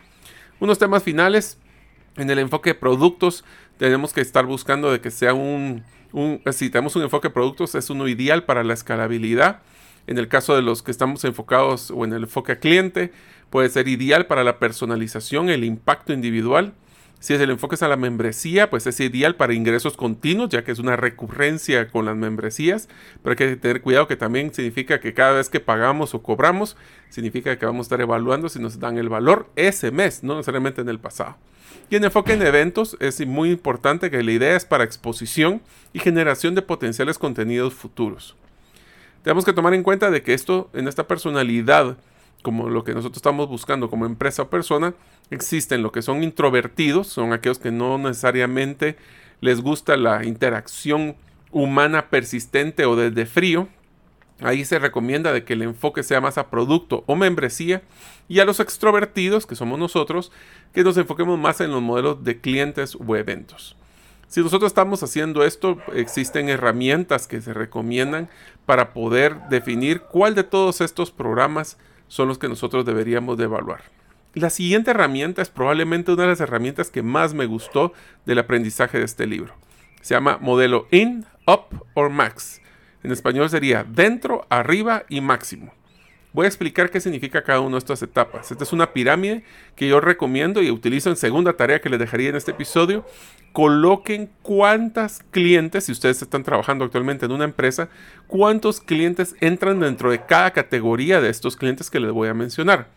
Unos 0.59 0.79
temas 0.79 1.03
finales. 1.03 1.59
En 2.15 2.27
el 2.31 2.39
enfoque 2.39 2.71
de 2.71 2.75
productos 2.75 3.45
tenemos 3.77 4.13
que 4.13 4.21
estar 4.21 4.47
buscando 4.47 4.91
de 4.91 4.99
que 4.99 5.11
sea 5.11 5.35
un, 5.35 5.83
si 6.51 6.71
tenemos 6.71 6.95
un 6.95 7.03
enfoque 7.03 7.27
de 7.27 7.33
productos 7.35 7.75
es 7.75 7.91
uno 7.91 8.07
ideal 8.07 8.45
para 8.45 8.63
la 8.63 8.73
escalabilidad. 8.73 9.61
En 10.07 10.17
el 10.17 10.27
caso 10.27 10.55
de 10.55 10.63
los 10.63 10.81
que 10.81 10.89
estamos 10.89 11.23
enfocados 11.23 11.91
o 11.91 12.03
en 12.03 12.13
el 12.13 12.23
enfoque 12.23 12.53
a 12.53 12.59
cliente, 12.59 13.11
puede 13.51 13.69
ser 13.69 13.87
ideal 13.87 14.25
para 14.25 14.43
la 14.43 14.57
personalización, 14.57 15.49
el 15.49 15.63
impacto 15.63 16.13
individual. 16.13 16.73
Si 17.19 17.33
es 17.33 17.41
el 17.41 17.49
enfoque 17.49 17.75
es 17.75 17.81
a 17.81 17.87
la 17.87 17.97
membresía, 17.97 18.69
pues 18.69 18.85
es 18.85 18.99
ideal 18.99 19.35
para 19.35 19.53
ingresos 19.53 19.97
continuos, 19.97 20.49
ya 20.49 20.63
que 20.63 20.71
es 20.71 20.79
una 20.79 20.95
recurrencia 20.95 21.87
con 21.87 22.05
las 22.05 22.15
membresías, 22.15 22.87
pero 23.23 23.31
hay 23.31 23.37
que 23.37 23.55
tener 23.55 23.81
cuidado 23.81 24.07
que 24.07 24.15
también 24.15 24.53
significa 24.53 24.99
que 24.99 25.15
cada 25.15 25.33
vez 25.33 25.49
que 25.49 25.59
pagamos 25.59 26.13
o 26.13 26.21
cobramos, 26.21 26.77
significa 27.09 27.57
que 27.57 27.65
vamos 27.65 27.85
a 27.85 27.87
estar 27.87 28.01
evaluando 28.01 28.49
si 28.49 28.59
nos 28.59 28.79
dan 28.79 28.97
el 28.97 29.09
valor 29.09 29.49
ese 29.55 29.89
mes, 29.89 30.23
no 30.23 30.35
necesariamente 30.35 30.81
en 30.81 30.89
el 30.89 30.99
pasado. 30.99 31.37
Y 31.89 31.95
en 31.95 32.03
enfoque 32.03 32.33
en 32.33 32.41
eventos 32.43 32.97
es 32.99 33.25
muy 33.25 33.49
importante 33.49 34.11
que 34.11 34.21
la 34.21 34.31
idea 34.31 34.55
es 34.55 34.65
para 34.65 34.83
exposición 34.83 35.61
y 35.93 35.99
generación 35.99 36.53
de 36.53 36.61
potenciales 36.61 37.17
contenidos 37.17 37.73
futuros. 37.73 38.35
Tenemos 39.23 39.43
que 39.43 39.53
tomar 39.53 39.73
en 39.73 39.83
cuenta 39.83 40.11
de 40.11 40.21
que 40.21 40.33
esto, 40.33 40.69
en 40.73 40.87
esta 40.87 41.07
personalidad, 41.07 41.97
como 42.43 42.69
lo 42.69 42.83
que 42.83 42.93
nosotros 42.93 43.17
estamos 43.17 43.47
buscando 43.47 43.89
como 43.89 44.05
empresa 44.05 44.43
o 44.43 44.49
persona, 44.49 44.93
existen 45.31 45.83
lo 45.83 45.91
que 45.91 46.01
son 46.01 46.23
introvertidos, 46.23 47.07
son 47.07 47.33
aquellos 47.33 47.59
que 47.59 47.71
no 47.71 47.97
necesariamente 47.97 48.97
les 49.41 49.61
gusta 49.61 49.97
la 49.97 50.25
interacción 50.25 51.15
humana 51.51 52.09
persistente 52.09 52.85
o 52.85 52.95
desde 52.95 53.25
frío. 53.25 53.67
Ahí 54.39 54.65
se 54.65 54.79
recomienda 54.79 55.33
de 55.33 55.43
que 55.43 55.53
el 55.53 55.63
enfoque 55.63 56.03
sea 56.03 56.21
más 56.21 56.37
a 56.37 56.49
producto 56.49 57.03
o 57.07 57.15
membresía 57.15 57.81
y 58.27 58.39
a 58.39 58.45
los 58.45 58.59
extrovertidos, 58.59 59.47
que 59.47 59.55
somos 59.55 59.79
nosotros, 59.79 60.31
que 60.73 60.83
nos 60.83 60.97
enfoquemos 60.97 61.39
más 61.39 61.59
en 61.61 61.71
los 61.71 61.81
modelos 61.81 62.23
de 62.23 62.39
clientes 62.39 62.95
o 62.95 63.15
eventos. 63.15 63.75
Si 64.27 64.41
nosotros 64.41 64.69
estamos 64.69 65.01
haciendo 65.03 65.43
esto, 65.43 65.77
existen 65.93 66.49
herramientas 66.49 67.27
que 67.27 67.41
se 67.41 67.53
recomiendan 67.53 68.29
para 68.65 68.93
poder 68.93 69.37
definir 69.49 70.01
cuál 70.01 70.35
de 70.35 70.43
todos 70.43 70.81
estos 70.81 71.11
programas 71.11 71.77
son 72.09 72.27
los 72.27 72.37
que 72.37 72.49
nosotros 72.49 72.85
deberíamos 72.85 73.37
de 73.37 73.45
evaluar. 73.45 73.96
La 74.37 74.51
siguiente 74.51 74.91
herramienta 74.91 75.41
es 75.41 75.49
probablemente 75.49 76.11
una 76.11 76.21
de 76.21 76.29
las 76.29 76.41
herramientas 76.41 76.91
que 76.91 77.01
más 77.01 77.33
me 77.33 77.47
gustó 77.47 77.91
del 78.27 78.37
aprendizaje 78.37 78.99
de 78.99 79.05
este 79.05 79.25
libro. 79.25 79.55
Se 80.01 80.13
llama 80.13 80.37
modelo 80.39 80.87
in, 80.91 81.25
up 81.47 81.83
or 81.95 82.11
max. 82.11 82.61
En 83.01 83.11
español 83.11 83.49
sería 83.49 83.83
dentro, 83.83 84.45
arriba 84.49 85.05
y 85.09 85.21
máximo. 85.21 85.73
Voy 86.33 86.45
a 86.45 86.49
explicar 86.49 86.91
qué 86.91 86.99
significa 86.99 87.43
cada 87.43 87.61
una 87.61 87.71
de 87.71 87.79
estas 87.79 88.03
etapas. 88.03 88.51
Esta 88.51 88.63
es 88.63 88.73
una 88.73 88.93
pirámide 88.93 89.43
que 89.75 89.87
yo 89.87 89.99
recomiendo 89.99 90.61
y 90.61 90.69
utilizo 90.69 91.09
en 91.09 91.15
segunda 91.15 91.53
tarea 91.53 91.81
que 91.81 91.89
les 91.89 91.97
dejaría 91.97 92.29
en 92.29 92.35
este 92.35 92.51
episodio. 92.51 93.07
Coloquen 93.53 94.29
cuántas 94.43 95.23
clientes, 95.31 95.85
si 95.85 95.93
ustedes 95.93 96.21
están 96.21 96.43
trabajando 96.43 96.85
actualmente 96.85 97.25
en 97.25 97.31
una 97.31 97.45
empresa, 97.45 97.89
cuántos 98.27 98.81
clientes 98.81 99.35
entran 99.41 99.79
dentro 99.79 100.11
de 100.11 100.23
cada 100.23 100.51
categoría 100.51 101.21
de 101.21 101.29
estos 101.29 101.55
clientes 101.55 101.89
que 101.89 101.99
les 101.99 102.11
voy 102.11 102.27
a 102.27 102.35
mencionar. 102.35 102.89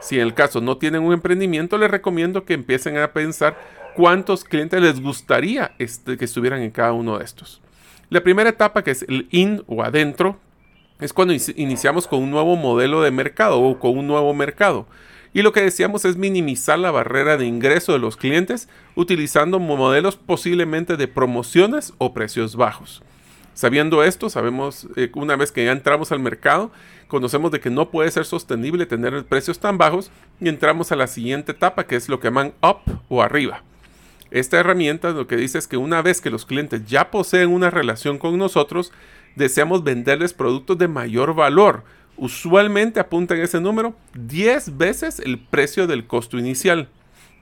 Si 0.00 0.16
en 0.16 0.22
el 0.22 0.34
caso 0.34 0.60
no 0.60 0.78
tienen 0.78 1.02
un 1.02 1.12
emprendimiento, 1.12 1.78
les 1.78 1.90
recomiendo 1.90 2.44
que 2.44 2.54
empiecen 2.54 2.96
a 2.98 3.12
pensar 3.12 3.58
cuántos 3.96 4.44
clientes 4.44 4.80
les 4.80 5.00
gustaría 5.00 5.72
este, 5.78 6.16
que 6.16 6.24
estuvieran 6.24 6.62
en 6.62 6.70
cada 6.70 6.92
uno 6.92 7.18
de 7.18 7.24
estos. 7.24 7.60
La 8.10 8.22
primera 8.22 8.50
etapa, 8.50 8.84
que 8.84 8.92
es 8.92 9.02
el 9.02 9.26
in 9.30 9.62
o 9.66 9.82
adentro, 9.82 10.38
es 11.00 11.12
cuando 11.12 11.34
iniciamos 11.56 12.06
con 12.06 12.22
un 12.22 12.30
nuevo 12.30 12.56
modelo 12.56 13.02
de 13.02 13.10
mercado 13.10 13.60
o 13.60 13.78
con 13.78 13.96
un 13.98 14.06
nuevo 14.06 14.32
mercado. 14.34 14.86
Y 15.34 15.42
lo 15.42 15.52
que 15.52 15.62
decíamos 15.62 16.04
es 16.04 16.16
minimizar 16.16 16.78
la 16.78 16.90
barrera 16.90 17.36
de 17.36 17.46
ingreso 17.46 17.92
de 17.92 17.98
los 17.98 18.16
clientes 18.16 18.68
utilizando 18.94 19.58
modelos 19.58 20.16
posiblemente 20.16 20.96
de 20.96 21.06
promociones 21.06 21.92
o 21.98 22.14
precios 22.14 22.56
bajos. 22.56 23.02
Sabiendo 23.58 24.04
esto, 24.04 24.30
sabemos 24.30 24.86
eh, 24.94 25.10
una 25.16 25.34
vez 25.34 25.50
que 25.50 25.64
ya 25.64 25.72
entramos 25.72 26.12
al 26.12 26.20
mercado, 26.20 26.70
conocemos 27.08 27.50
de 27.50 27.58
que 27.58 27.70
no 27.70 27.90
puede 27.90 28.08
ser 28.12 28.24
sostenible 28.24 28.86
tener 28.86 29.24
precios 29.24 29.58
tan 29.58 29.78
bajos 29.78 30.12
y 30.40 30.48
entramos 30.48 30.92
a 30.92 30.94
la 30.94 31.08
siguiente 31.08 31.50
etapa 31.50 31.84
que 31.84 31.96
es 31.96 32.08
lo 32.08 32.20
que 32.20 32.28
llaman 32.28 32.52
up 32.62 32.78
o 33.08 33.20
arriba. 33.20 33.64
Esta 34.30 34.60
herramienta 34.60 35.10
lo 35.10 35.26
que 35.26 35.36
dice 35.36 35.58
es 35.58 35.66
que 35.66 35.76
una 35.76 36.02
vez 36.02 36.20
que 36.20 36.30
los 36.30 36.46
clientes 36.46 36.86
ya 36.86 37.10
poseen 37.10 37.50
una 37.50 37.68
relación 37.68 38.18
con 38.18 38.38
nosotros, 38.38 38.92
deseamos 39.34 39.82
venderles 39.82 40.34
productos 40.34 40.78
de 40.78 40.86
mayor 40.86 41.34
valor. 41.34 41.82
Usualmente 42.16 43.00
apuntan 43.00 43.40
ese 43.40 43.60
número 43.60 43.96
10 44.14 44.78
veces 44.78 45.18
el 45.18 45.36
precio 45.36 45.88
del 45.88 46.06
costo 46.06 46.38
inicial. 46.38 46.88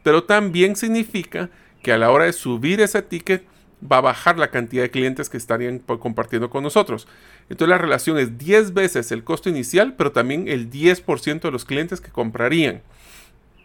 Pero 0.03 0.25
también 0.25 0.77
significa 0.77 1.51
que 1.83 1.93
a 1.93 1.99
la 1.99 2.11
hora 2.11 2.25
de 2.25 2.33
subir 2.33 2.81
ese 2.81 3.03
ticket 3.03 3.45
va 3.81 3.99
a 3.99 4.03
bajar 4.03 4.39
la 4.39 4.51
cantidad 4.51 4.83
de 4.83 4.91
clientes 4.91 5.29
que 5.29 5.37
estarían 5.37 5.79
compartiendo 5.79 6.51
con 6.51 6.63
nosotros. 6.63 7.07
Entonces 7.49 7.69
la 7.69 7.79
relación 7.79 8.19
es 8.19 8.39
10 8.39 8.75
veces 8.75 9.13
el 9.13 9.25
costo 9.25 9.49
inicial, 9.49 9.95
pero 9.97 10.13
también 10.13 10.49
el 10.49 10.71
10% 10.71 11.41
de 11.41 11.51
los 11.51 11.65
clientes 11.65 12.01
que 12.01 12.11
comprarían. 12.11 12.83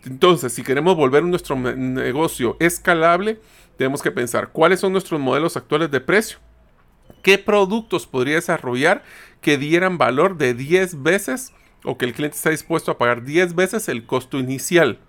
Entonces, 0.04 0.52
si 0.54 0.64
queremos 0.64 0.96
volver 0.96 1.24
nuestro 1.24 1.56
negocio 1.56 2.58
escalable, 2.60 3.40
tenemos 3.78 4.02
que 4.02 4.12
pensar 4.12 4.50
cuáles 4.50 4.80
son 4.80 4.92
nuestros 4.92 5.20
modelos 5.20 5.58
actuales 5.58 5.92
de 5.92 6.02
precio 6.02 6.40
¿Qué 7.22 7.38
productos 7.38 8.08
podría 8.08 8.36
desarrollar 8.36 9.04
que 9.42 9.58
dieran 9.58 9.98
valor 9.98 10.38
de 10.38 10.54
10 10.54 11.04
veces 11.04 11.54
o 11.84 11.98
que 11.98 12.06
el 12.06 12.14
cliente 12.14 12.38
está 12.38 12.50
dispuesto 12.50 12.92
a 12.92 12.98
pagar 12.98 13.24
10 13.24 13.56
veces 13.56 13.88
el 13.90 14.06
costo 14.06 14.40
inicial? 14.40 15.00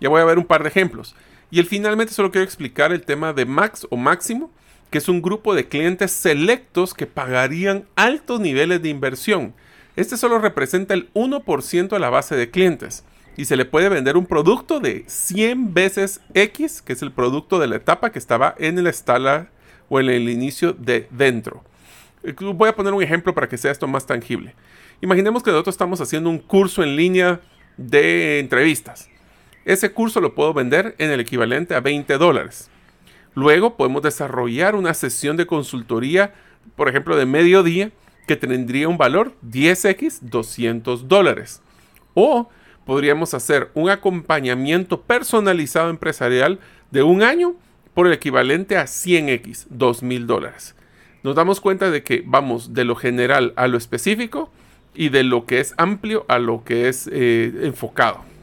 Ya 0.00 0.08
voy 0.08 0.20
a 0.20 0.24
ver 0.24 0.38
un 0.38 0.46
par 0.46 0.62
de 0.62 0.68
ejemplos. 0.68 1.16
Y 1.50 1.58
el, 1.58 1.66
finalmente 1.66 2.12
solo 2.12 2.30
quiero 2.30 2.44
explicar 2.44 2.92
el 2.92 3.02
tema 3.02 3.32
de 3.32 3.46
max 3.46 3.86
o 3.90 3.96
máximo, 3.96 4.50
que 4.90 4.98
es 4.98 5.08
un 5.08 5.22
grupo 5.22 5.54
de 5.54 5.68
clientes 5.68 6.12
selectos 6.12 6.94
que 6.94 7.06
pagarían 7.06 7.86
altos 7.96 8.40
niveles 8.40 8.82
de 8.82 8.88
inversión. 8.88 9.54
Este 9.96 10.16
solo 10.16 10.38
representa 10.38 10.94
el 10.94 11.12
1% 11.14 11.88
de 11.88 11.98
la 11.98 12.10
base 12.10 12.36
de 12.36 12.50
clientes 12.50 13.04
y 13.36 13.44
se 13.44 13.56
le 13.56 13.64
puede 13.64 13.88
vender 13.88 14.16
un 14.16 14.26
producto 14.26 14.80
de 14.80 15.04
100 15.06 15.72
veces 15.74 16.20
X, 16.34 16.82
que 16.82 16.92
es 16.92 17.02
el 17.02 17.12
producto 17.12 17.58
de 17.58 17.68
la 17.68 17.76
etapa 17.76 18.10
que 18.10 18.18
estaba 18.18 18.54
en 18.58 18.78
el 18.78 18.86
estándar 18.86 19.50
o 19.88 20.00
en 20.00 20.08
el 20.08 20.28
inicio 20.28 20.72
de 20.72 21.06
dentro. 21.10 21.62
Eh, 22.22 22.34
voy 22.54 22.68
a 22.68 22.74
poner 22.74 22.92
un 22.92 23.02
ejemplo 23.02 23.34
para 23.34 23.48
que 23.48 23.58
sea 23.58 23.70
esto 23.70 23.86
más 23.86 24.06
tangible. 24.06 24.54
Imaginemos 25.00 25.42
que 25.42 25.50
nosotros 25.50 25.74
estamos 25.74 26.00
haciendo 26.00 26.30
un 26.30 26.38
curso 26.38 26.82
en 26.82 26.96
línea 26.96 27.40
de 27.76 28.40
entrevistas. 28.40 29.08
Ese 29.68 29.92
curso 29.92 30.22
lo 30.22 30.34
puedo 30.34 30.54
vender 30.54 30.94
en 30.96 31.10
el 31.10 31.20
equivalente 31.20 31.74
a 31.74 31.80
20 31.80 32.16
dólares. 32.16 32.70
Luego 33.34 33.76
podemos 33.76 34.00
desarrollar 34.00 34.74
una 34.74 34.94
sesión 34.94 35.36
de 35.36 35.44
consultoría, 35.44 36.32
por 36.74 36.88
ejemplo, 36.88 37.18
de 37.18 37.26
mediodía, 37.26 37.90
que 38.26 38.36
tendría 38.36 38.88
un 38.88 38.96
valor 38.96 39.34
10x 39.46 40.20
200 40.22 41.06
dólares. 41.06 41.60
O 42.14 42.48
podríamos 42.86 43.34
hacer 43.34 43.70
un 43.74 43.90
acompañamiento 43.90 45.02
personalizado 45.02 45.90
empresarial 45.90 46.60
de 46.90 47.02
un 47.02 47.22
año 47.22 47.54
por 47.92 48.06
el 48.06 48.14
equivalente 48.14 48.78
a 48.78 48.84
100x, 48.84 49.68
2.000 49.68 50.24
dólares. 50.24 50.76
Nos 51.22 51.34
damos 51.34 51.60
cuenta 51.60 51.90
de 51.90 52.02
que 52.02 52.22
vamos 52.24 52.72
de 52.72 52.86
lo 52.86 52.96
general 52.96 53.52
a 53.56 53.68
lo 53.68 53.76
específico 53.76 54.50
y 54.94 55.10
de 55.10 55.24
lo 55.24 55.44
que 55.44 55.60
es 55.60 55.74
amplio 55.76 56.24
a 56.26 56.38
lo 56.38 56.64
que 56.64 56.88
es 56.88 57.06
eh, 57.12 57.52
enfocado. 57.64 58.37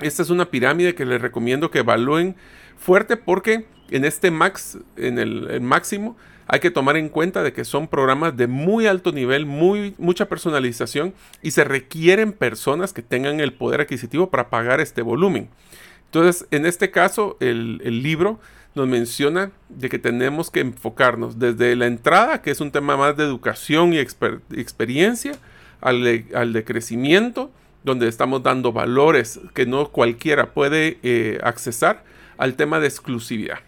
Esta 0.00 0.22
es 0.22 0.30
una 0.30 0.50
pirámide 0.50 0.94
que 0.94 1.04
les 1.04 1.20
recomiendo 1.20 1.70
que 1.70 1.80
evalúen 1.80 2.36
fuerte 2.76 3.16
porque 3.16 3.66
en 3.90 4.04
este 4.04 4.30
max, 4.30 4.78
en 4.96 5.18
el, 5.18 5.60
máximo, 5.60 6.16
hay 6.46 6.60
que 6.60 6.70
tomar 6.70 6.96
en 6.96 7.08
cuenta 7.08 7.42
de 7.42 7.52
que 7.52 7.64
son 7.64 7.88
programas 7.88 8.36
de 8.36 8.46
muy 8.46 8.86
alto 8.86 9.12
nivel, 9.12 9.46
muy, 9.46 9.94
mucha 9.98 10.28
personalización 10.28 11.14
y 11.42 11.52
se 11.52 11.64
requieren 11.64 12.32
personas 12.32 12.92
que 12.92 13.02
tengan 13.02 13.40
el 13.40 13.52
poder 13.52 13.82
adquisitivo 13.82 14.30
para 14.30 14.50
pagar 14.50 14.80
este 14.80 15.02
volumen. 15.02 15.48
Entonces, 16.06 16.46
en 16.50 16.64
este 16.64 16.90
caso, 16.90 17.36
el, 17.40 17.78
libro 18.02 18.38
nos 18.74 18.86
menciona 18.86 19.50
de 19.68 19.88
que 19.88 19.98
tenemos 19.98 20.50
que 20.50 20.60
enfocarnos 20.60 21.38
desde 21.38 21.74
la 21.76 21.86
entrada, 21.86 22.40
que 22.40 22.50
es 22.50 22.60
un 22.60 22.70
tema 22.70 22.96
más 22.96 23.16
de 23.16 23.24
educación 23.24 23.92
y 23.92 23.98
experiencia, 23.98 25.32
al 25.80 26.02
de, 26.02 26.64
crecimiento, 26.64 27.50
donde 27.84 28.08
estamos 28.08 28.42
dando 28.42 28.72
valores 28.72 29.38
que 29.52 29.66
no 29.66 29.90
cualquiera 29.90 30.52
puede 30.52 30.98
eh, 31.02 31.38
accesar, 31.44 32.02
al 32.36 32.54
tema 32.54 32.80
de 32.80 32.88
exclusividad. 32.88 33.60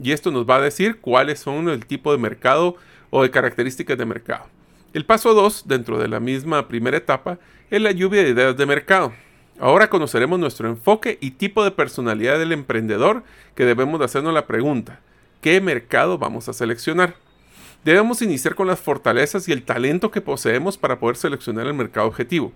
Y 0.00 0.12
esto 0.12 0.30
nos 0.30 0.48
va 0.48 0.56
a 0.56 0.60
decir 0.60 1.00
cuáles 1.00 1.40
son 1.40 1.68
el 1.68 1.86
tipo 1.86 2.12
de 2.12 2.18
mercado 2.18 2.76
o 3.10 3.22
de 3.22 3.30
características 3.30 3.98
de 3.98 4.06
mercado. 4.06 4.46
El 4.92 5.04
paso 5.04 5.34
2, 5.34 5.66
dentro 5.66 5.98
de 5.98 6.06
la 6.06 6.20
misma 6.20 6.68
primera 6.68 6.96
etapa, 6.96 7.38
es 7.70 7.80
la 7.80 7.90
lluvia 7.90 8.22
de 8.22 8.30
ideas 8.30 8.56
de 8.56 8.66
mercado. 8.66 9.12
Ahora 9.58 9.90
conoceremos 9.90 10.38
nuestro 10.38 10.68
enfoque 10.68 11.18
y 11.20 11.32
tipo 11.32 11.64
de 11.64 11.70
personalidad 11.70 12.38
del 12.38 12.52
emprendedor 12.52 13.22
que 13.54 13.64
debemos 13.64 13.98
de 13.98 14.04
hacernos 14.04 14.34
la 14.34 14.46
pregunta, 14.46 15.00
¿qué 15.40 15.60
mercado 15.60 16.18
vamos 16.18 16.48
a 16.48 16.52
seleccionar? 16.52 17.16
Debemos 17.84 18.22
iniciar 18.22 18.54
con 18.54 18.66
las 18.66 18.80
fortalezas 18.80 19.48
y 19.48 19.52
el 19.52 19.62
talento 19.62 20.10
que 20.10 20.20
poseemos 20.20 20.78
para 20.78 20.98
poder 20.98 21.16
seleccionar 21.16 21.66
el 21.66 21.74
mercado 21.74 22.06
objetivo. 22.06 22.52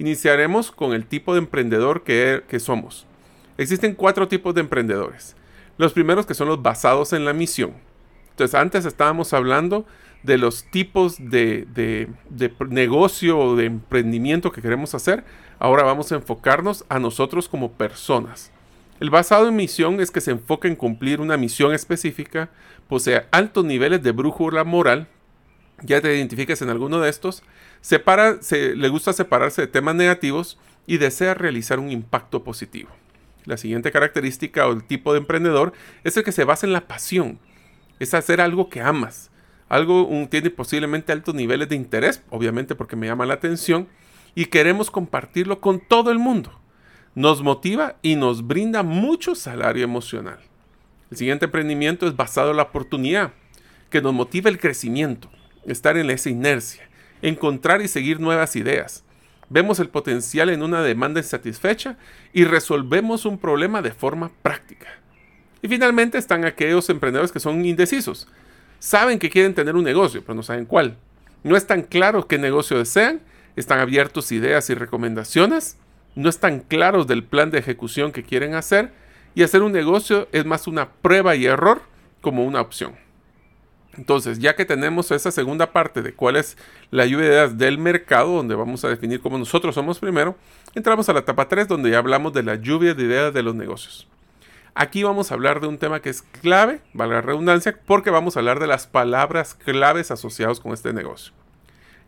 Iniciaremos 0.00 0.70
con 0.70 0.94
el 0.94 1.04
tipo 1.04 1.34
de 1.34 1.40
emprendedor 1.40 2.04
que, 2.04 2.58
somos. 2.58 3.06
Existen 3.58 3.94
cuatro 3.94 4.28
tipos 4.28 4.54
de 4.54 4.62
emprendedores. 4.62 5.36
Los 5.76 5.92
primeros 5.92 6.24
que 6.24 6.32
son 6.32 6.48
los 6.48 6.62
basados 6.62 7.12
en 7.12 7.26
la 7.26 7.34
misión. 7.34 7.74
Entonces 8.30 8.54
antes 8.54 8.86
estábamos 8.86 9.34
hablando 9.34 9.84
de 10.22 10.38
los 10.38 10.64
tipos 10.64 11.18
de, 11.18 11.66
de, 11.74 12.08
negocio 12.70 13.38
o 13.38 13.56
de 13.56 13.66
emprendimiento 13.66 14.52
que 14.52 14.62
queremos 14.62 14.94
hacer. 14.94 15.22
Ahora 15.58 15.82
vamos 15.82 16.10
a 16.12 16.14
enfocarnos 16.14 16.86
a 16.88 16.98
nosotros 16.98 17.46
como 17.46 17.72
personas. 17.72 18.50
El 19.00 19.10
basado 19.10 19.48
en 19.48 19.56
misión 19.56 20.00
es 20.00 20.10
que 20.10 20.22
se 20.22 20.30
enfoca 20.30 20.66
en 20.66 20.76
cumplir 20.76 21.20
una 21.20 21.36
misión 21.36 21.74
específica, 21.74 22.48
posee 22.88 23.26
altos 23.32 23.66
niveles 23.66 24.02
de 24.02 24.12
brújula 24.12 24.64
moral, 24.64 25.08
ya 25.82 26.00
te 26.00 26.16
identificas 26.16 26.62
en 26.62 26.70
alguno 26.70 27.00
de 27.00 27.10
estos, 27.10 27.42
separa, 27.80 28.42
se, 28.42 28.74
le 28.76 28.88
gusta 28.88 29.12
separarse 29.12 29.62
de 29.62 29.68
temas 29.68 29.94
negativos 29.94 30.58
y 30.86 30.98
desea 30.98 31.34
realizar 31.34 31.78
un 31.78 31.90
impacto 31.90 32.42
positivo. 32.44 32.90
La 33.44 33.56
siguiente 33.56 33.90
característica 33.90 34.66
o 34.66 34.72
el 34.72 34.84
tipo 34.84 35.12
de 35.12 35.18
emprendedor 35.18 35.72
es 36.04 36.16
el 36.16 36.24
que 36.24 36.32
se 36.32 36.44
basa 36.44 36.66
en 36.66 36.72
la 36.72 36.86
pasión, 36.86 37.38
es 37.98 38.14
hacer 38.14 38.40
algo 38.40 38.68
que 38.68 38.80
amas, 38.80 39.30
algo 39.68 40.06
un, 40.06 40.28
tiene 40.28 40.50
posiblemente 40.50 41.12
altos 41.12 41.34
niveles 41.34 41.68
de 41.68 41.76
interés, 41.76 42.22
obviamente 42.30 42.74
porque 42.74 42.96
me 42.96 43.06
llama 43.06 43.26
la 43.26 43.34
atención, 43.34 43.88
y 44.34 44.46
queremos 44.46 44.90
compartirlo 44.90 45.60
con 45.60 45.80
todo 45.80 46.10
el 46.10 46.18
mundo. 46.18 46.60
Nos 47.14 47.42
motiva 47.42 47.96
y 48.02 48.16
nos 48.16 48.46
brinda 48.46 48.82
mucho 48.82 49.34
salario 49.34 49.84
emocional. 49.84 50.38
El 51.10 51.16
siguiente 51.16 51.46
emprendimiento 51.46 52.06
es 52.06 52.16
basado 52.16 52.50
en 52.50 52.56
la 52.56 52.64
oportunidad, 52.64 53.32
que 53.90 54.02
nos 54.02 54.12
motiva 54.12 54.50
el 54.50 54.58
crecimiento, 54.58 55.30
estar 55.66 55.96
en 55.96 56.10
esa 56.10 56.30
inercia, 56.30 56.89
encontrar 57.22 57.82
y 57.82 57.88
seguir 57.88 58.20
nuevas 58.20 58.56
ideas. 58.56 59.04
Vemos 59.48 59.80
el 59.80 59.88
potencial 59.88 60.48
en 60.50 60.62
una 60.62 60.82
demanda 60.82 61.20
insatisfecha 61.20 61.96
y 62.32 62.44
resolvemos 62.44 63.24
un 63.24 63.38
problema 63.38 63.82
de 63.82 63.90
forma 63.90 64.30
práctica. 64.42 64.86
Y 65.62 65.68
finalmente 65.68 66.18
están 66.18 66.44
aquellos 66.44 66.88
emprendedores 66.88 67.32
que 67.32 67.40
son 67.40 67.64
indecisos. 67.64 68.28
Saben 68.78 69.18
que 69.18 69.28
quieren 69.28 69.54
tener 69.54 69.76
un 69.76 69.84
negocio, 69.84 70.22
pero 70.22 70.34
no 70.34 70.42
saben 70.42 70.66
cuál. 70.66 70.96
No 71.42 71.56
están 71.56 71.82
claros 71.82 72.26
qué 72.26 72.38
negocio 72.38 72.78
desean, 72.78 73.20
están 73.56 73.80
abiertos 73.80 74.32
ideas 74.32 74.70
y 74.70 74.74
recomendaciones, 74.74 75.76
no 76.14 76.28
están 76.28 76.60
claros 76.60 77.06
del 77.06 77.24
plan 77.24 77.50
de 77.50 77.58
ejecución 77.58 78.12
que 78.12 78.22
quieren 78.22 78.54
hacer 78.54 78.92
y 79.34 79.42
hacer 79.42 79.62
un 79.62 79.72
negocio 79.72 80.28
es 80.32 80.44
más 80.44 80.66
una 80.66 80.90
prueba 80.90 81.34
y 81.36 81.46
error 81.46 81.82
como 82.20 82.44
una 82.44 82.60
opción. 82.60 82.94
Entonces, 84.00 84.38
ya 84.38 84.56
que 84.56 84.64
tenemos 84.64 85.10
esa 85.10 85.30
segunda 85.30 85.72
parte 85.72 86.00
de 86.00 86.14
cuál 86.14 86.36
es 86.36 86.56
la 86.90 87.04
lluvia 87.04 87.26
de 87.26 87.32
ideas 87.34 87.58
del 87.58 87.76
mercado, 87.76 88.32
donde 88.32 88.54
vamos 88.54 88.82
a 88.82 88.88
definir 88.88 89.20
cómo 89.20 89.36
nosotros 89.36 89.74
somos 89.74 89.98
primero, 89.98 90.36
entramos 90.74 91.10
a 91.10 91.12
la 91.12 91.18
etapa 91.18 91.48
3, 91.48 91.68
donde 91.68 91.90
ya 91.90 91.98
hablamos 91.98 92.32
de 92.32 92.42
la 92.42 92.54
lluvia 92.54 92.94
de 92.94 93.02
ideas 93.02 93.34
de 93.34 93.42
los 93.42 93.54
negocios. 93.54 94.08
Aquí 94.74 95.02
vamos 95.02 95.30
a 95.30 95.34
hablar 95.34 95.60
de 95.60 95.66
un 95.66 95.76
tema 95.76 96.00
que 96.00 96.08
es 96.08 96.22
clave, 96.22 96.80
valga 96.94 97.16
la 97.16 97.20
redundancia, 97.20 97.78
porque 97.84 98.08
vamos 98.08 98.36
a 98.36 98.40
hablar 98.40 98.58
de 98.58 98.68
las 98.68 98.86
palabras 98.86 99.52
claves 99.52 100.10
asociadas 100.10 100.60
con 100.60 100.72
este 100.72 100.94
negocio. 100.94 101.34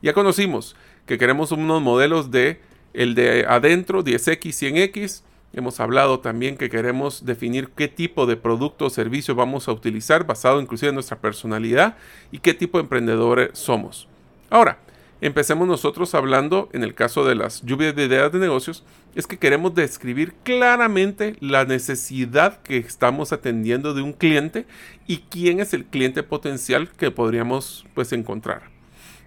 Ya 0.01 0.15
conocimos 0.15 0.75
que 1.05 1.19
queremos 1.19 1.53
unos 1.53 1.83
modelos 1.83 2.31
de 2.31 2.59
el 2.95 3.15
de 3.15 3.45
adentro, 3.47 4.03
10X, 4.03 4.41
100X, 4.41 5.25
Hemos 5.55 5.81
hablado 5.81 6.21
también 6.21 6.57
que 6.57 6.71
queremos 6.71 7.27
definir 7.27 7.69
qué 7.77 7.87
tipo 7.87 8.25
de 8.25 8.37
producto 8.37 8.87
o 8.87 8.91
servicio 8.91 9.35
vamos 9.35 9.69
a 9.69 9.73
utilizar 9.73 10.27
basado 10.27 10.61
inclusive 10.61 10.89
en 10.89 10.95
nuestra 10.95 11.21
personalidad 11.21 11.97
y 12.31 12.39
qué 12.39 12.55
tipo 12.55 12.79
de 12.79 12.85
emprendedores 12.85 13.51
somos. 13.53 14.09
Ahora, 14.49 14.79
empecemos 15.21 15.69
nosotros 15.69 16.15
hablando, 16.15 16.71
en 16.73 16.83
el 16.83 16.95
caso 16.95 17.27
de 17.27 17.35
las 17.35 17.63
lluvias 17.63 17.95
de 17.95 18.07
ideas 18.07 18.33
de 18.33 18.39
negocios, 18.39 18.83
es 19.15 19.27
que 19.27 19.39
queremos 19.39 19.75
describir 19.75 20.33
claramente 20.43 21.37
la 21.41 21.67
necesidad 21.67 22.63
que 22.63 22.79
estamos 22.79 23.33
atendiendo 23.33 23.93
de 23.93 24.01
un 24.01 24.15
cliente 24.15 24.67
y 25.07 25.19
quién 25.19 25.61
es 25.61 25.75
el 25.75 25.85
cliente 25.85 26.23
potencial 26.23 26.89
que 26.97 27.11
podríamos 27.11 27.85
pues 27.95 28.13
encontrar. 28.13 28.71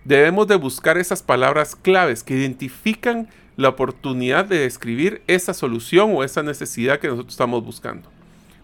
Debemos 0.05 0.47
de 0.47 0.55
buscar 0.55 0.97
esas 0.97 1.23
palabras 1.23 1.75
claves 1.75 2.23
que 2.23 2.35
identifican 2.35 3.27
la 3.57 3.69
oportunidad 3.69 4.45
de 4.45 4.59
describir 4.59 5.21
esa 5.27 5.53
solución 5.53 6.11
o 6.13 6.23
esa 6.23 6.43
necesidad 6.43 6.99
que 6.99 7.07
nosotros 7.07 7.33
estamos 7.33 7.63
buscando. 7.63 8.09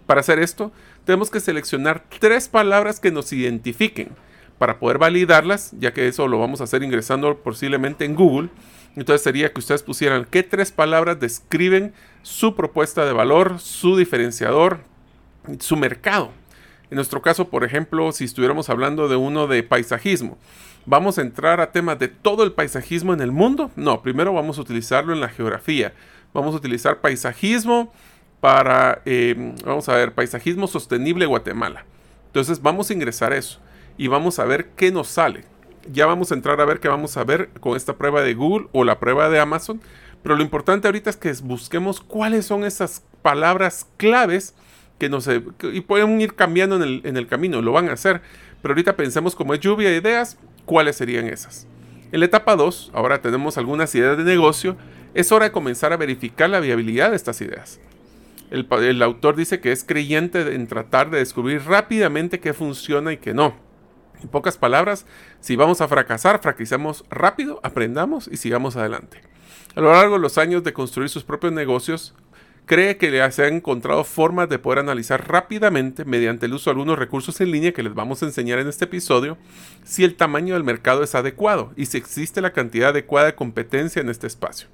Para 0.05 0.21
hacer 0.21 0.39
esto, 0.39 0.71
tenemos 1.05 1.29
que 1.29 1.39
seleccionar 1.39 2.03
tres 2.19 2.47
palabras 2.49 2.99
que 2.99 3.11
nos 3.11 3.31
identifiquen 3.31 4.09
para 4.57 4.77
poder 4.79 4.97
validarlas, 4.97 5.73
ya 5.79 5.93
que 5.93 6.07
eso 6.07 6.27
lo 6.27 6.39
vamos 6.39 6.61
a 6.61 6.65
hacer 6.65 6.83
ingresando 6.83 7.37
posiblemente 7.37 8.05
en 8.05 8.15
Google. 8.15 8.49
Entonces 8.95 9.23
sería 9.23 9.51
que 9.51 9.59
ustedes 9.59 9.83
pusieran 9.83 10.27
qué 10.29 10.43
tres 10.43 10.71
palabras 10.71 11.19
describen 11.19 11.93
su 12.21 12.55
propuesta 12.55 13.05
de 13.05 13.13
valor, 13.13 13.59
su 13.59 13.97
diferenciador, 13.97 14.81
su 15.59 15.77
mercado. 15.77 16.31
En 16.89 16.95
nuestro 16.95 17.21
caso, 17.21 17.47
por 17.49 17.63
ejemplo, 17.63 18.11
si 18.11 18.25
estuviéramos 18.25 18.69
hablando 18.69 19.07
de 19.07 19.15
uno 19.15 19.47
de 19.47 19.63
paisajismo, 19.63 20.37
¿Vamos 20.85 21.19
a 21.19 21.21
entrar 21.21 21.61
a 21.61 21.71
temas 21.71 21.99
de 21.99 22.07
todo 22.07 22.43
el 22.43 22.53
paisajismo 22.53 23.13
en 23.13 23.21
el 23.21 23.31
mundo? 23.31 23.69
No, 23.75 24.01
primero 24.01 24.33
vamos 24.33 24.57
a 24.57 24.61
utilizarlo 24.61 25.13
en 25.13 25.21
la 25.21 25.29
geografía. 25.29 25.93
Vamos 26.33 26.55
a 26.55 26.57
utilizar 26.57 27.01
paisajismo 27.01 27.93
para, 28.39 29.01
eh, 29.05 29.53
vamos 29.63 29.87
a 29.89 29.95
ver, 29.95 30.13
paisajismo 30.13 30.65
sostenible 30.65 31.27
Guatemala. 31.27 31.85
Entonces 32.27 32.61
vamos 32.61 32.89
a 32.89 32.93
ingresar 32.93 33.31
eso 33.31 33.59
y 33.97 34.07
vamos 34.07 34.39
a 34.39 34.45
ver 34.45 34.69
qué 34.69 34.91
nos 34.91 35.07
sale. 35.07 35.45
Ya 35.91 36.07
vamos 36.07 36.31
a 36.31 36.35
entrar 36.35 36.59
a 36.59 36.65
ver 36.65 36.79
qué 36.79 36.87
vamos 36.87 37.15
a 37.15 37.23
ver 37.23 37.49
con 37.59 37.75
esta 37.75 37.97
prueba 37.97 38.21
de 38.21 38.33
Google 38.33 38.67
o 38.71 38.83
la 38.83 38.99
prueba 38.99 39.29
de 39.29 39.39
Amazon. 39.39 39.81
Pero 40.23 40.35
lo 40.35 40.41
importante 40.41 40.87
ahorita 40.87 41.11
es 41.11 41.17
que 41.17 41.31
busquemos 41.43 42.01
cuáles 42.01 42.45
son 42.45 42.63
esas 42.63 43.03
palabras 43.21 43.87
claves 43.97 44.55
que 45.01 45.09
nos... 45.09 45.27
y 45.27 45.81
pueden 45.81 46.21
ir 46.21 46.35
cambiando 46.35 46.75
en 46.75 46.83
el, 46.83 47.01
en 47.05 47.17
el 47.17 47.25
camino, 47.25 47.59
lo 47.63 47.71
van 47.71 47.89
a 47.89 47.93
hacer. 47.93 48.21
Pero 48.61 48.73
ahorita 48.73 48.95
pensemos 48.95 49.35
como 49.35 49.55
es 49.55 49.59
lluvia 49.59 49.89
de 49.89 49.97
ideas, 49.97 50.37
cuáles 50.65 50.95
serían 50.95 51.25
esas. 51.25 51.65
En 52.11 52.19
la 52.19 52.27
etapa 52.27 52.55
2, 52.55 52.91
ahora 52.93 53.19
tenemos 53.19 53.57
algunas 53.57 53.95
ideas 53.95 54.15
de 54.15 54.23
negocio, 54.23 54.77
es 55.15 55.31
hora 55.31 55.45
de 55.45 55.51
comenzar 55.51 55.91
a 55.91 55.97
verificar 55.97 56.51
la 56.51 56.59
viabilidad 56.59 57.09
de 57.09 57.15
estas 57.15 57.41
ideas. 57.41 57.79
El, 58.51 59.01
autor 59.01 59.35
dice 59.35 59.59
que 59.59 59.71
es 59.71 59.83
creyente 59.83 60.53
en 60.53 60.67
tratar 60.67 61.09
de 61.09 61.17
descubrir 61.17 61.63
rápidamente 61.63 62.39
qué 62.39 62.53
funciona 62.53 63.11
y 63.11 63.17
qué 63.17 63.33
no. 63.33 63.55
En 64.21 64.29
pocas 64.29 64.59
palabras, 64.59 65.07
si 65.39 65.55
vamos 65.55 65.81
a 65.81 65.87
fracasar, 65.87 66.43
fracasemos 66.43 67.05
rápido, 67.09 67.59
aprendamos 67.63 68.29
y 68.31 68.37
sigamos 68.37 68.75
adelante. 68.75 69.19
A 69.73 69.81
lo 69.81 69.91
largo 69.93 70.17
de 70.17 70.21
los 70.21 70.37
años 70.37 70.63
de 70.63 70.73
construir 70.73 71.09
sus 71.09 71.23
propios 71.23 71.53
negocios, 71.53 72.13
cree 72.65 72.97
que 72.97 73.31
se 73.31 73.45
han 73.45 73.55
encontrado 73.55 74.03
formas 74.03 74.49
de 74.49 74.59
poder 74.59 74.79
analizar 74.79 75.27
rápidamente, 75.27 76.05
mediante 76.05 76.45
el 76.45 76.53
uso 76.53 76.69
de 76.69 76.73
algunos 76.73 76.97
recursos 76.97 77.39
en 77.41 77.51
línea 77.51 77.73
que 77.73 77.83
les 77.83 77.93
vamos 77.93 78.21
a 78.21 78.25
enseñar 78.25 78.59
en 78.59 78.67
este 78.67 78.85
episodio, 78.85 79.37
si 79.83 80.03
el 80.03 80.15
tamaño 80.15 80.53
del 80.53 80.63
mercado 80.63 81.03
es 81.03 81.15
adecuado 81.15 81.73
y 81.75 81.85
si 81.87 81.97
existe 81.97 82.41
la 82.41 82.53
cantidad 82.53 82.89
adecuada 82.89 83.27
de 83.27 83.35
competencia 83.35 84.01
en 84.01 84.09
este 84.09 84.27
espacio. 84.27 84.67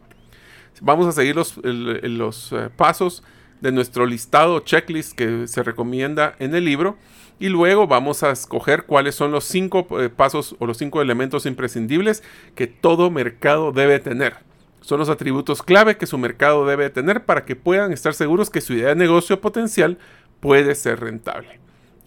Vamos 0.82 1.08
a 1.08 1.12
seguir 1.12 1.36
los, 1.36 1.58
los 1.64 2.52
eh, 2.52 2.70
pasos 2.76 3.24
de 3.62 3.72
nuestro 3.72 4.06
listado 4.06 4.60
checklist 4.60 5.14
que 5.14 5.48
se 5.48 5.64
recomienda 5.64 6.36
en 6.40 6.54
el 6.54 6.66
libro 6.66 6.98
y 7.40 7.50
luego 7.50 7.88
vamos 7.88 8.24
a 8.24 8.32
escoger 8.32 8.84
cuáles 8.84 9.16
son 9.16 9.32
los 9.32 9.44
cinco 9.44 9.88
eh, 10.00 10.10
pasos 10.10 10.56
o 10.60 10.66
los 10.66 10.78
cinco 10.78 11.02
elementos 11.02 11.46
imprescindibles 11.46 12.24
que 12.56 12.68
todo 12.68 13.12
mercado 13.12 13.72
debe 13.72 14.00
tener. 14.00 14.47
Son 14.88 15.00
los 15.00 15.10
atributos 15.10 15.64
clave 15.64 15.98
que 15.98 16.06
su 16.06 16.18
mercado 16.18 16.66
debe 16.66 16.90
tener 16.90 17.26
para 17.26 17.44
que 17.44 17.58
puedan 17.58 17.92
estar 17.92 18.14
seguros 18.14 18.50
que 18.50 18.62
su 18.62 18.72
idea 18.72 18.88
de 18.88 18.96
negocio 18.96 19.42
potencial 19.42 19.98
puede 20.40 20.76
ser 20.76 21.02
rentable. 21.02 21.60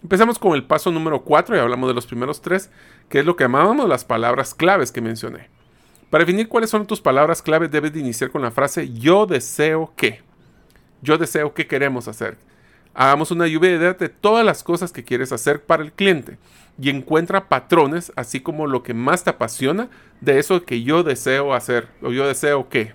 Empezamos 0.02 0.38
con 0.38 0.54
el 0.54 0.64
paso 0.64 0.90
número 0.90 1.20
4 1.20 1.56
y 1.56 1.58
hablamos 1.58 1.90
de 1.90 1.94
los 1.94 2.06
primeros 2.06 2.40
tres, 2.40 2.70
que 3.10 3.18
es 3.18 3.26
lo 3.26 3.36
que 3.36 3.44
llamábamos 3.44 3.86
las 3.86 4.06
palabras 4.06 4.54
claves 4.54 4.92
que 4.92 5.02
mencioné. 5.02 5.50
Para 6.08 6.24
definir 6.24 6.48
cuáles 6.48 6.70
son 6.70 6.86
tus 6.86 7.02
palabras 7.02 7.42
claves 7.42 7.70
debes 7.70 7.92
de 7.92 8.00
iniciar 8.00 8.30
con 8.30 8.40
la 8.40 8.50
frase 8.50 8.90
yo 8.94 9.26
deseo 9.26 9.92
que. 9.94 10.22
Yo 11.02 11.18
deseo 11.18 11.52
que 11.52 11.66
queremos 11.66 12.08
hacer. 12.08 12.38
Hagamos 12.94 13.30
una 13.30 13.46
lluvia 13.46 13.70
de 13.70 13.76
ideas 13.76 13.98
de 13.98 14.08
todas 14.08 14.44
las 14.44 14.64
cosas 14.64 14.92
que 14.92 15.04
quieres 15.04 15.32
hacer 15.32 15.62
para 15.62 15.82
el 15.82 15.92
cliente 15.92 16.38
y 16.80 16.90
encuentra 16.90 17.48
patrones, 17.48 18.12
así 18.16 18.40
como 18.40 18.66
lo 18.66 18.82
que 18.82 18.94
más 18.94 19.22
te 19.22 19.30
apasiona 19.30 19.88
de 20.20 20.38
eso 20.38 20.64
que 20.64 20.82
yo 20.82 21.02
deseo 21.02 21.54
hacer 21.54 21.88
o 22.02 22.10
yo 22.10 22.26
deseo 22.26 22.68
que. 22.68 22.94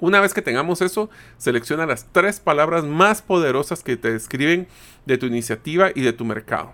Una 0.00 0.20
vez 0.20 0.34
que 0.34 0.42
tengamos 0.42 0.80
eso, 0.80 1.10
selecciona 1.36 1.86
las 1.86 2.06
tres 2.10 2.40
palabras 2.40 2.84
más 2.84 3.22
poderosas 3.22 3.84
que 3.84 3.96
te 3.96 4.12
describen 4.12 4.66
de 5.06 5.18
tu 5.18 5.26
iniciativa 5.26 5.90
y 5.94 6.00
de 6.00 6.12
tu 6.12 6.24
mercado. 6.24 6.72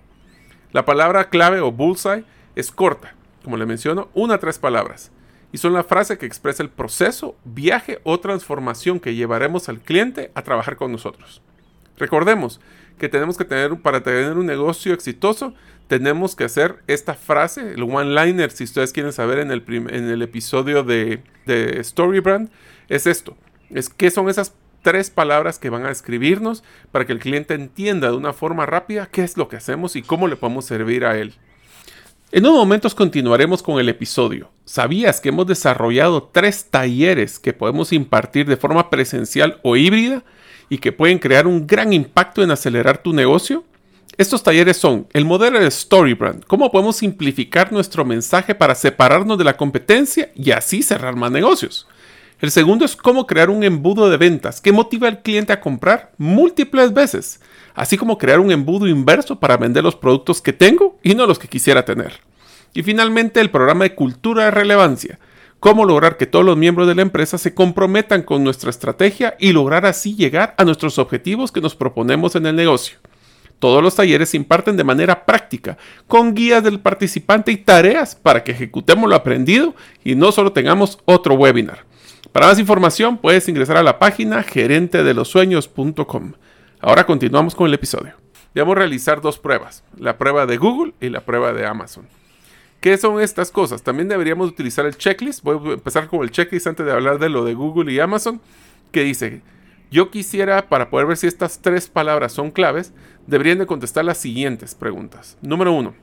La 0.72 0.84
palabra 0.84 1.28
clave 1.28 1.60
o 1.60 1.72
bullseye 1.72 2.24
es 2.56 2.70
corta, 2.70 3.14
como 3.42 3.56
le 3.56 3.66
menciono, 3.66 4.08
una 4.14 4.34
a 4.34 4.38
tres 4.38 4.58
palabras. 4.58 5.10
Y 5.50 5.58
son 5.58 5.72
la 5.72 5.84
frase 5.84 6.18
que 6.18 6.26
expresa 6.26 6.62
el 6.62 6.70
proceso, 6.70 7.36
viaje 7.44 8.00
o 8.04 8.20
transformación 8.20 9.00
que 9.00 9.14
llevaremos 9.14 9.68
al 9.68 9.80
cliente 9.80 10.30
a 10.34 10.42
trabajar 10.42 10.76
con 10.76 10.92
nosotros. 10.92 11.42
Recordemos 11.98 12.60
que 12.98 13.08
tenemos 13.08 13.36
que 13.36 13.44
tener, 13.44 13.76
para 13.80 14.02
tener 14.02 14.36
un 14.36 14.46
negocio 14.46 14.92
exitoso, 14.92 15.54
tenemos 15.86 16.36
que 16.36 16.44
hacer 16.44 16.76
esta 16.86 17.14
frase, 17.14 17.72
el 17.72 17.82
one-liner, 17.82 18.50
si 18.50 18.64
ustedes 18.64 18.92
quieren 18.92 19.12
saber 19.12 19.38
en 19.38 19.50
el, 19.50 19.64
en 19.68 20.08
el 20.08 20.22
episodio 20.22 20.82
de, 20.82 21.22
de 21.46 21.82
Storybrand, 21.82 22.50
es 22.88 23.06
esto. 23.06 23.36
Es 23.70 23.88
qué 23.88 24.10
son 24.10 24.28
esas 24.28 24.54
tres 24.82 25.10
palabras 25.10 25.58
que 25.58 25.70
van 25.70 25.86
a 25.86 25.90
escribirnos 25.90 26.62
para 26.92 27.06
que 27.06 27.12
el 27.12 27.18
cliente 27.18 27.54
entienda 27.54 28.10
de 28.10 28.16
una 28.16 28.32
forma 28.32 28.66
rápida 28.66 29.08
qué 29.10 29.22
es 29.22 29.36
lo 29.36 29.48
que 29.48 29.56
hacemos 29.56 29.96
y 29.96 30.02
cómo 30.02 30.28
le 30.28 30.36
podemos 30.36 30.64
servir 30.64 31.04
a 31.04 31.16
él. 31.18 31.34
En 32.30 32.44
unos 32.44 32.58
momentos 32.58 32.94
continuaremos 32.94 33.62
con 33.62 33.80
el 33.80 33.88
episodio. 33.88 34.50
¿Sabías 34.66 35.20
que 35.20 35.30
hemos 35.30 35.46
desarrollado 35.46 36.24
tres 36.24 36.66
talleres 36.70 37.38
que 37.38 37.54
podemos 37.54 37.92
impartir 37.92 38.46
de 38.46 38.58
forma 38.58 38.90
presencial 38.90 39.58
o 39.62 39.76
híbrida? 39.76 40.22
Y 40.68 40.78
que 40.78 40.92
pueden 40.92 41.18
crear 41.18 41.46
un 41.46 41.66
gran 41.66 41.92
impacto 41.92 42.42
en 42.42 42.50
acelerar 42.50 42.98
tu 42.98 43.12
negocio? 43.12 43.64
Estos 44.16 44.42
talleres 44.42 44.76
son 44.76 45.06
el 45.12 45.24
modelo 45.24 45.60
de 45.60 45.70
Storybrand, 45.70 46.44
cómo 46.44 46.72
podemos 46.72 46.96
simplificar 46.96 47.72
nuestro 47.72 48.04
mensaje 48.04 48.54
para 48.54 48.74
separarnos 48.74 49.38
de 49.38 49.44
la 49.44 49.56
competencia 49.56 50.32
y 50.34 50.50
así 50.50 50.82
cerrar 50.82 51.14
más 51.14 51.30
negocios. 51.30 51.86
El 52.40 52.50
segundo 52.50 52.84
es 52.84 52.94
cómo 52.94 53.26
crear 53.26 53.50
un 53.50 53.64
embudo 53.64 54.08
de 54.08 54.16
ventas 54.16 54.60
que 54.60 54.72
motiva 54.72 55.08
al 55.08 55.22
cliente 55.22 55.52
a 55.52 55.60
comprar 55.60 56.12
múltiples 56.18 56.92
veces, 56.92 57.40
así 57.74 57.96
como 57.96 58.18
crear 58.18 58.40
un 58.40 58.50
embudo 58.50 58.86
inverso 58.86 59.38
para 59.40 59.56
vender 59.56 59.82
los 59.82 59.96
productos 59.96 60.40
que 60.40 60.52
tengo 60.52 60.98
y 61.02 61.14
no 61.14 61.26
los 61.26 61.38
que 61.38 61.48
quisiera 61.48 61.84
tener. 61.84 62.20
Y 62.74 62.82
finalmente 62.82 63.40
el 63.40 63.50
programa 63.50 63.84
de 63.84 63.94
cultura 63.94 64.44
de 64.44 64.50
relevancia, 64.50 65.18
cómo 65.60 65.84
lograr 65.84 66.16
que 66.16 66.26
todos 66.26 66.44
los 66.44 66.56
miembros 66.56 66.86
de 66.86 66.94
la 66.94 67.02
empresa 67.02 67.38
se 67.38 67.54
comprometan 67.54 68.22
con 68.22 68.44
nuestra 68.44 68.70
estrategia 68.70 69.36
y 69.38 69.52
lograr 69.52 69.86
así 69.86 70.14
llegar 70.14 70.54
a 70.58 70.64
nuestros 70.64 70.98
objetivos 70.98 71.52
que 71.52 71.60
nos 71.60 71.74
proponemos 71.74 72.36
en 72.36 72.46
el 72.46 72.56
negocio. 72.56 72.98
Todos 73.58 73.82
los 73.82 73.96
talleres 73.96 74.28
se 74.30 74.36
imparten 74.36 74.76
de 74.76 74.84
manera 74.84 75.26
práctica, 75.26 75.78
con 76.06 76.32
guías 76.34 76.62
del 76.62 76.78
participante 76.78 77.50
y 77.50 77.56
tareas 77.56 78.14
para 78.14 78.44
que 78.44 78.52
ejecutemos 78.52 79.10
lo 79.10 79.16
aprendido 79.16 79.74
y 80.04 80.14
no 80.14 80.30
solo 80.30 80.52
tengamos 80.52 80.98
otro 81.06 81.34
webinar. 81.34 81.84
Para 82.30 82.46
más 82.46 82.58
información 82.60 83.18
puedes 83.18 83.48
ingresar 83.48 83.76
a 83.76 83.82
la 83.82 83.98
página 83.98 84.44
gerentedelosueños.com. 84.44 86.34
Ahora 86.80 87.04
continuamos 87.04 87.56
con 87.56 87.66
el 87.66 87.74
episodio. 87.74 88.14
Debemos 88.54 88.76
realizar 88.76 89.20
dos 89.20 89.38
pruebas, 89.38 89.82
la 89.96 90.18
prueba 90.18 90.46
de 90.46 90.56
Google 90.56 90.94
y 91.00 91.08
la 91.08 91.20
prueba 91.20 91.52
de 91.52 91.66
Amazon. 91.66 92.06
¿Qué 92.80 92.96
son 92.96 93.20
estas 93.20 93.50
cosas? 93.50 93.82
También 93.82 94.08
deberíamos 94.08 94.48
utilizar 94.48 94.86
el 94.86 94.96
checklist. 94.96 95.42
Voy 95.42 95.70
a 95.70 95.74
empezar 95.74 96.06
con 96.06 96.22
el 96.22 96.30
checklist 96.30 96.68
antes 96.68 96.86
de 96.86 96.92
hablar 96.92 97.18
de 97.18 97.28
lo 97.28 97.44
de 97.44 97.54
Google 97.54 97.92
y 97.92 97.98
Amazon, 97.98 98.40
que 98.92 99.02
dice, 99.02 99.42
yo 99.90 100.10
quisiera, 100.10 100.68
para 100.68 100.88
poder 100.88 101.06
ver 101.06 101.16
si 101.16 101.26
estas 101.26 101.60
tres 101.60 101.88
palabras 101.88 102.32
son 102.32 102.52
claves, 102.52 102.92
deberían 103.26 103.58
de 103.58 103.66
contestar 103.66 104.04
las 104.04 104.18
siguientes 104.18 104.76
preguntas. 104.76 105.36
Número 105.42 105.72
uno, 105.72 105.94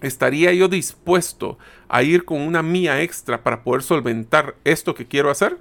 ¿estaría 0.00 0.52
yo 0.52 0.68
dispuesto 0.68 1.58
a 1.88 2.04
ir 2.04 2.24
con 2.24 2.40
una 2.40 2.62
mía 2.62 3.02
extra 3.02 3.42
para 3.42 3.64
poder 3.64 3.82
solventar 3.82 4.54
esto 4.64 4.94
que 4.94 5.06
quiero 5.06 5.28
hacer? 5.28 5.58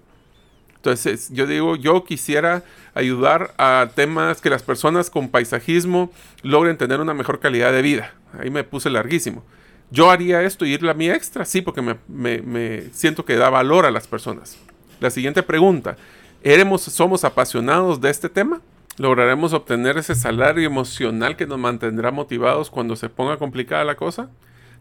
Entonces, 0.75 1.29
yo 1.31 1.47
digo, 1.47 1.75
yo 1.75 2.03
quisiera 2.03 2.63
ayudar 2.93 3.53
a 3.57 3.89
temas 3.95 4.41
que 4.41 4.49
las 4.49 4.63
personas 4.63 5.09
con 5.09 5.29
paisajismo 5.29 6.11
logren 6.43 6.77
tener 6.77 6.99
una 6.99 7.13
mejor 7.13 7.39
calidad 7.39 7.71
de 7.71 7.81
vida. 7.81 8.13
Ahí 8.39 8.51
me 8.51 8.63
puse 8.63 8.89
larguísimo. 8.89 9.43
Yo 9.91 10.09
haría 10.09 10.41
esto 10.41 10.65
y 10.65 10.73
ir 10.73 10.83
la 10.83 10.93
mía 10.93 11.15
extra, 11.15 11.45
sí, 11.45 11.61
porque 11.61 11.81
me, 12.07 12.83
siento 12.91 13.25
que 13.25 13.35
da 13.35 13.49
valor 13.49 13.85
a 13.85 13.91
las 13.91 14.07
personas. 14.07 14.57
La 14.99 15.09
siguiente 15.09 15.43
pregunta, 15.43 15.97
¿Eremos, 16.43 16.81
¿somos 16.81 17.23
apasionados 17.23 18.01
de 18.01 18.09
este 18.09 18.27
tema? 18.27 18.61
¿Lograremos 18.97 19.53
obtener 19.53 19.97
ese 19.97 20.15
salario 20.15 20.65
emocional 20.65 21.35
que 21.35 21.45
nos 21.45 21.59
mantendrá 21.59 22.09
motivados 22.09 22.71
cuando 22.71 22.95
se 22.95 23.09
ponga 23.09 23.37
complicada 23.37 23.83
la 23.83 23.95
cosa? 23.95 24.29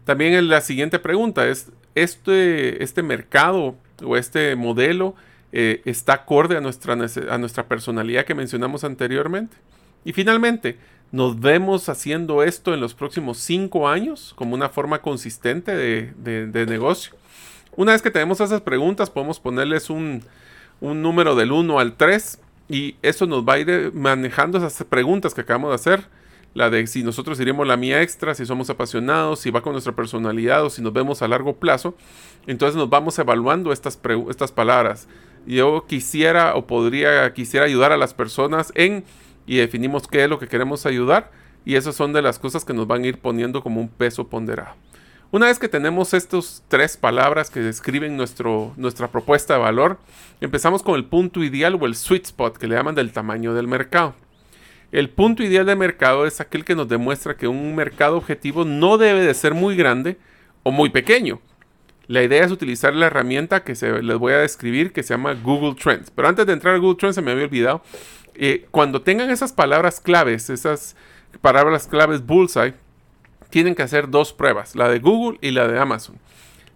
También 0.03 0.49
la 0.49 0.61
siguiente 0.61 0.97
pregunta 0.97 1.47
es, 1.47 1.71
¿este, 1.93 2.83
este 2.83 3.03
mercado 3.03 3.75
o 4.03 4.17
este 4.17 4.55
modelo 4.55 5.13
eh, 5.51 5.83
está 5.85 6.13
acorde 6.13 6.57
a 6.57 6.61
nuestra, 6.61 6.93
a 6.93 7.37
nuestra 7.37 7.67
personalidad 7.67 8.25
que 8.25 8.33
mencionamos 8.33 8.83
anteriormente? 8.83 9.55
Y 10.03 10.13
finalmente, 10.13 10.79
¿nos 11.11 11.39
vemos 11.39 11.89
haciendo 11.89 12.43
esto 12.43 12.73
en 12.73 12.79
los 12.79 12.93
próximos 12.93 13.37
cinco 13.37 13.87
años 13.87 14.33
como 14.35 14.55
una 14.55 14.69
forma 14.69 15.01
consistente 15.01 15.75
de, 15.75 16.65
negocio? 16.67 17.13
Una 17.75 17.93
vez 17.93 18.01
que 18.01 18.11
tenemos 18.11 18.39
esas 18.41 18.61
preguntas, 18.61 19.09
podemos 19.09 19.39
ponerles 19.39 19.89
un, 19.89 20.23
un 20.79 21.01
número 21.01 21.35
del 21.35 21.51
1 21.51 21.79
al 21.79 21.95
3 21.95 22.39
y 22.69 22.95
eso 23.01 23.25
nos 23.25 23.47
va 23.47 23.53
a 23.53 23.59
ir 23.59 23.91
manejando 23.93 24.57
esas 24.57 24.83
preguntas 24.85 25.33
que 25.33 25.41
acabamos 25.41 25.71
de 25.71 25.75
hacer 25.75 26.07
la 26.53 26.69
de 26.69 26.85
si 26.87 27.03
nosotros 27.03 27.39
iremos 27.39 27.65
la 27.65 27.77
mía 27.77 28.01
extra, 28.01 28.35
si 28.35 28.45
somos 28.45 28.69
apasionados, 28.69 29.39
si 29.39 29.51
va 29.51 29.61
con 29.61 29.71
nuestra 29.71 29.95
personalidad 29.95 30.65
o 30.65 30.69
si 30.69 30.81
nos 30.81 30.91
vemos 30.91 31.21
a 31.21 31.27
largo 31.27 31.55
plazo. 31.55 31.95
Entonces 32.45 32.75
nos 32.75 32.89
vamos 32.89 33.17
evaluando 33.19 33.71
estas, 33.71 33.99
estas 34.29 34.51
palabras. 34.51 35.07
Yo 35.45 35.85
quisiera 35.87 36.55
o 36.55 36.67
podría, 36.67 37.33
quisiera 37.33 37.65
ayudar 37.65 37.91
a 37.91 37.97
las 37.97 38.13
personas 38.13 38.71
en 38.75 39.05
y 39.51 39.57
definimos 39.57 40.07
qué 40.07 40.23
es 40.23 40.29
lo 40.29 40.39
que 40.39 40.47
queremos 40.47 40.85
ayudar 40.85 41.29
y 41.65 41.75
esas 41.75 41.93
son 41.93 42.13
de 42.13 42.21
las 42.21 42.39
cosas 42.39 42.63
que 42.63 42.73
nos 42.73 42.87
van 42.87 43.03
a 43.03 43.07
ir 43.07 43.17
poniendo 43.17 43.61
como 43.61 43.81
un 43.81 43.89
peso 43.89 44.29
ponderado. 44.29 44.75
Una 45.29 45.47
vez 45.47 45.59
que 45.59 45.67
tenemos 45.67 46.13
estas 46.13 46.63
tres 46.69 46.95
palabras 46.95 47.49
que 47.49 47.59
describen 47.59 48.15
nuestro, 48.15 48.71
nuestra 48.77 49.09
propuesta 49.09 49.55
de 49.55 49.59
valor, 49.59 49.99
empezamos 50.39 50.83
con 50.83 50.95
el 50.95 51.03
punto 51.03 51.43
ideal 51.43 51.75
o 51.75 51.85
el 51.85 51.95
sweet 51.95 52.27
spot 52.27 52.55
que 52.55 52.65
le 52.65 52.75
llaman 52.75 52.95
del 52.95 53.11
tamaño 53.11 53.53
del 53.53 53.67
mercado. 53.67 54.15
El 54.93 55.09
punto 55.09 55.43
ideal 55.43 55.65
de 55.65 55.75
mercado 55.75 56.25
es 56.25 56.39
aquel 56.39 56.63
que 56.63 56.75
nos 56.75 56.87
demuestra 56.87 57.35
que 57.35 57.49
un 57.49 57.75
mercado 57.75 58.15
objetivo 58.15 58.63
no 58.63 58.97
debe 58.97 59.19
de 59.19 59.33
ser 59.33 59.53
muy 59.53 59.75
grande 59.75 60.17
o 60.63 60.71
muy 60.71 60.91
pequeño. 60.91 61.41
La 62.07 62.23
idea 62.23 62.43
es 62.43 62.51
utilizar 62.51 62.93
la 62.93 63.07
herramienta 63.07 63.63
que 63.63 63.75
se, 63.75 64.01
les 64.01 64.17
voy 64.17 64.33
a 64.33 64.37
describir 64.37 64.91
que 64.91 65.03
se 65.03 65.13
llama 65.13 65.33
Google 65.33 65.75
Trends. 65.75 66.11
Pero 66.11 66.27
antes 66.27 66.45
de 66.45 66.53
entrar 66.53 66.75
a 66.75 66.77
Google 66.77 66.97
Trends 66.97 67.15
se 67.15 67.21
me 67.21 67.31
había 67.31 67.45
olvidado. 67.45 67.81
Eh, 68.35 68.65
cuando 68.71 69.01
tengan 69.01 69.29
esas 69.29 69.53
palabras 69.53 69.99
claves, 69.99 70.49
esas 70.49 70.95
palabras 71.41 71.87
claves 71.87 72.25
bullseye, 72.25 72.73
tienen 73.49 73.75
que 73.75 73.83
hacer 73.83 74.09
dos 74.09 74.33
pruebas, 74.33 74.75
la 74.75 74.89
de 74.89 74.99
Google 74.99 75.37
y 75.41 75.51
la 75.51 75.67
de 75.67 75.79
Amazon. 75.79 76.17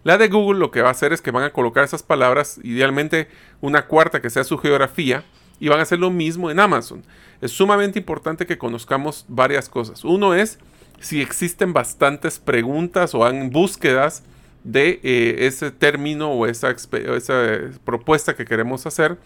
La 0.03 0.17
de 0.17 0.27
Google 0.27 0.59
lo 0.59 0.71
que 0.71 0.81
va 0.81 0.89
a 0.89 0.91
hacer 0.91 1.13
es 1.13 1.21
que 1.21 1.31
van 1.31 1.43
a 1.43 1.53
colocar 1.53 1.83
esas 1.83 2.03
palabras, 2.03 2.59
idealmente 2.63 3.27
una 3.61 3.87
cuarta 3.87 4.21
que 4.21 4.29
sea 4.29 4.43
su 4.43 4.57
geografía, 4.57 5.23
y 5.59 5.69
van 5.69 5.79
a 5.79 5.83
hacer 5.83 5.99
lo 5.99 6.11
mismo 6.11 6.51
en 6.51 6.59
Amazon. 6.59 7.03
Es 7.41 7.51
sumamente 7.51 7.99
importante 7.99 8.45
que 8.45 8.57
conozcamos 8.57 9.25
varias 9.27 9.69
cosas. 9.69 10.03
Uno 10.03 10.33
es 10.33 10.59
si 10.99 11.21
existen 11.21 11.73
bastantes 11.73 12.39
preguntas 12.39 13.15
o 13.15 13.25
han 13.25 13.49
búsquedas 13.49 14.23
de 14.65 14.99
eh, 15.03 15.35
ese 15.47 15.71
término 15.71 16.31
o 16.31 16.47
esa, 16.47 16.71
esa 16.71 17.59
propuesta 17.85 18.35
que 18.35 18.43
queremos 18.43 18.85
hacer. 18.85 19.17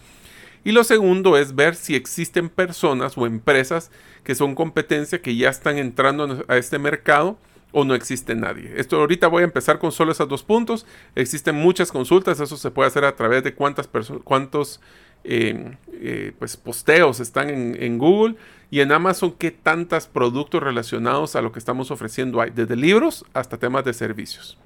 Y 0.63 0.73
lo 0.73 0.83
segundo 0.83 1.37
es 1.37 1.55
ver 1.55 1.75
si 1.75 1.95
existen 1.95 2.49
personas 2.49 3.17
o 3.17 3.25
empresas 3.25 3.89
que 4.23 4.35
son 4.35 4.53
competencia 4.53 5.21
que 5.21 5.35
ya 5.35 5.49
están 5.49 5.77
entrando 5.77 6.45
a 6.47 6.57
este 6.57 6.77
mercado 6.77 7.37
o 7.71 7.85
no 7.85 7.95
existe 7.95 8.35
nadie. 8.35 8.73
Esto 8.75 8.97
ahorita 8.97 9.27
voy 9.27 9.41
a 9.41 9.45
empezar 9.45 9.79
con 9.79 9.91
solo 9.93 10.11
esos 10.11 10.27
dos 10.27 10.43
puntos. 10.43 10.85
Existen 11.15 11.55
muchas 11.55 11.91
consultas, 11.91 12.39
eso 12.41 12.57
se 12.57 12.71
puede 12.71 12.87
hacer 12.87 13.05
a 13.05 13.15
través 13.15 13.43
de 13.43 13.53
cuántas 13.53 13.87
cuántos 14.23 14.81
eh, 15.23 16.33
pues 16.37 16.57
posteos 16.57 17.19
están 17.19 17.49
en, 17.49 17.97
Google 17.97 18.35
y 18.71 18.81
en 18.81 18.91
Amazon 18.91 19.33
qué 19.37 19.51
tantos 19.51 20.07
productos 20.07 20.63
relacionados 20.63 21.35
a 21.35 21.41
lo 21.41 21.51
que 21.51 21.59
estamos 21.59 21.91
ofreciendo 21.91 22.41
hay, 22.41 22.51
desde 22.51 22.75
libros 22.75 23.25
hasta 23.33 23.57
temas 23.57 23.85
de 23.85 23.93
servicios. 23.93 24.57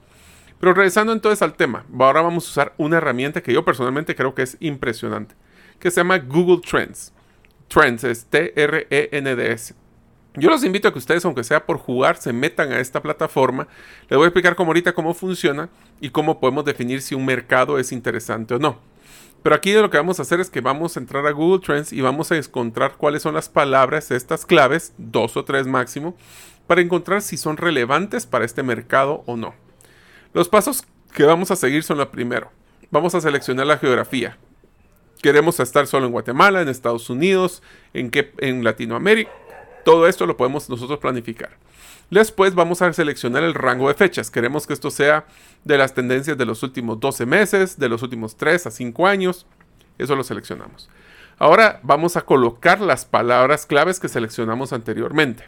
Pero 0.63 0.75
regresando 0.75 1.11
entonces 1.11 1.41
al 1.41 1.55
tema, 1.55 1.85
ahora 1.99 2.21
vamos 2.21 2.45
a 2.45 2.49
usar 2.49 2.73
una 2.77 2.95
herramienta 2.95 3.43
que 3.43 3.51
yo 3.51 3.65
personalmente 3.65 4.15
creo 4.15 4.33
que 4.33 4.43
es 4.43 4.55
impresionante, 4.61 5.35
que 5.77 5.91
se 5.91 5.99
llama 5.99 6.19
Google 6.19 6.61
Trends. 6.65 7.11
Trends 7.67 8.05
es 8.05 8.23
T-R-E-N-D-S. 8.27 9.75
Yo 10.35 10.49
los 10.49 10.63
invito 10.63 10.87
a 10.87 10.93
que 10.93 10.99
ustedes, 10.99 11.25
aunque 11.25 11.43
sea 11.43 11.65
por 11.65 11.79
jugar, 11.79 12.15
se 12.15 12.31
metan 12.31 12.71
a 12.71 12.79
esta 12.79 13.01
plataforma. 13.01 13.67
Les 14.07 14.15
voy 14.15 14.23
a 14.23 14.27
explicar 14.29 14.55
cómo 14.55 14.69
ahorita 14.69 14.93
cómo 14.93 15.13
funciona 15.13 15.67
y 15.99 16.11
cómo 16.11 16.39
podemos 16.39 16.63
definir 16.63 17.01
si 17.01 17.13
un 17.13 17.25
mercado 17.25 17.77
es 17.77 17.91
interesante 17.91 18.53
o 18.53 18.59
no. 18.59 18.79
Pero 19.43 19.55
aquí 19.55 19.73
lo 19.73 19.89
que 19.89 19.97
vamos 19.97 20.19
a 20.19 20.21
hacer 20.21 20.39
es 20.39 20.49
que 20.49 20.61
vamos 20.61 20.95
a 20.95 21.01
entrar 21.01 21.27
a 21.27 21.31
Google 21.31 21.59
Trends 21.59 21.91
y 21.91 21.99
vamos 21.99 22.31
a 22.31 22.37
encontrar 22.37 22.95
cuáles 22.95 23.21
son 23.21 23.33
las 23.33 23.49
palabras, 23.49 24.11
estas 24.11 24.45
claves, 24.45 24.93
dos 24.97 25.35
o 25.35 25.43
tres 25.43 25.67
máximo, 25.67 26.15
para 26.67 26.79
encontrar 26.79 27.21
si 27.21 27.35
son 27.35 27.57
relevantes 27.57 28.25
para 28.25 28.45
este 28.45 28.63
mercado 28.63 29.23
o 29.25 29.35
no. 29.35 29.61
Los 30.33 30.49
pasos 30.49 30.83
que 31.13 31.25
vamos 31.25 31.51
a 31.51 31.55
seguir 31.55 31.83
son 31.83 31.99
lo 31.99 32.09
primero. 32.09 32.51
Vamos 32.89 33.13
a 33.13 33.21
seleccionar 33.21 33.67
la 33.67 33.77
geografía. 33.77 34.37
Queremos 35.21 35.59
estar 35.59 35.85
solo 35.85 36.07
en 36.07 36.11
Guatemala, 36.11 36.61
en 36.61 36.69
Estados 36.69 37.09
Unidos, 37.09 37.61
en, 37.93 38.09
qué, 38.09 38.33
en 38.39 38.63
Latinoamérica. 38.63 39.31
Todo 39.85 40.07
esto 40.07 40.25
lo 40.25 40.35
podemos 40.35 40.69
nosotros 40.69 40.99
planificar. 40.99 41.51
Después 42.09 42.55
vamos 42.55 42.81
a 42.81 42.91
seleccionar 42.93 43.43
el 43.43 43.53
rango 43.53 43.89
de 43.89 43.93
fechas. 43.93 44.31
Queremos 44.31 44.65
que 44.65 44.73
esto 44.73 44.89
sea 44.89 45.25
de 45.63 45.77
las 45.77 45.93
tendencias 45.93 46.37
de 46.37 46.45
los 46.45 46.63
últimos 46.63 46.99
12 46.99 47.25
meses, 47.27 47.77
de 47.77 47.89
los 47.89 48.01
últimos 48.01 48.35
3 48.35 48.67
a 48.67 48.71
5 48.71 49.05
años. 49.07 49.45
Eso 49.99 50.15
lo 50.15 50.23
seleccionamos. 50.23 50.89
Ahora 51.37 51.79
vamos 51.83 52.17
a 52.17 52.21
colocar 52.21 52.81
las 52.81 53.05
palabras 53.05 53.67
claves 53.67 53.99
que 53.99 54.09
seleccionamos 54.09 54.73
anteriormente. 54.73 55.43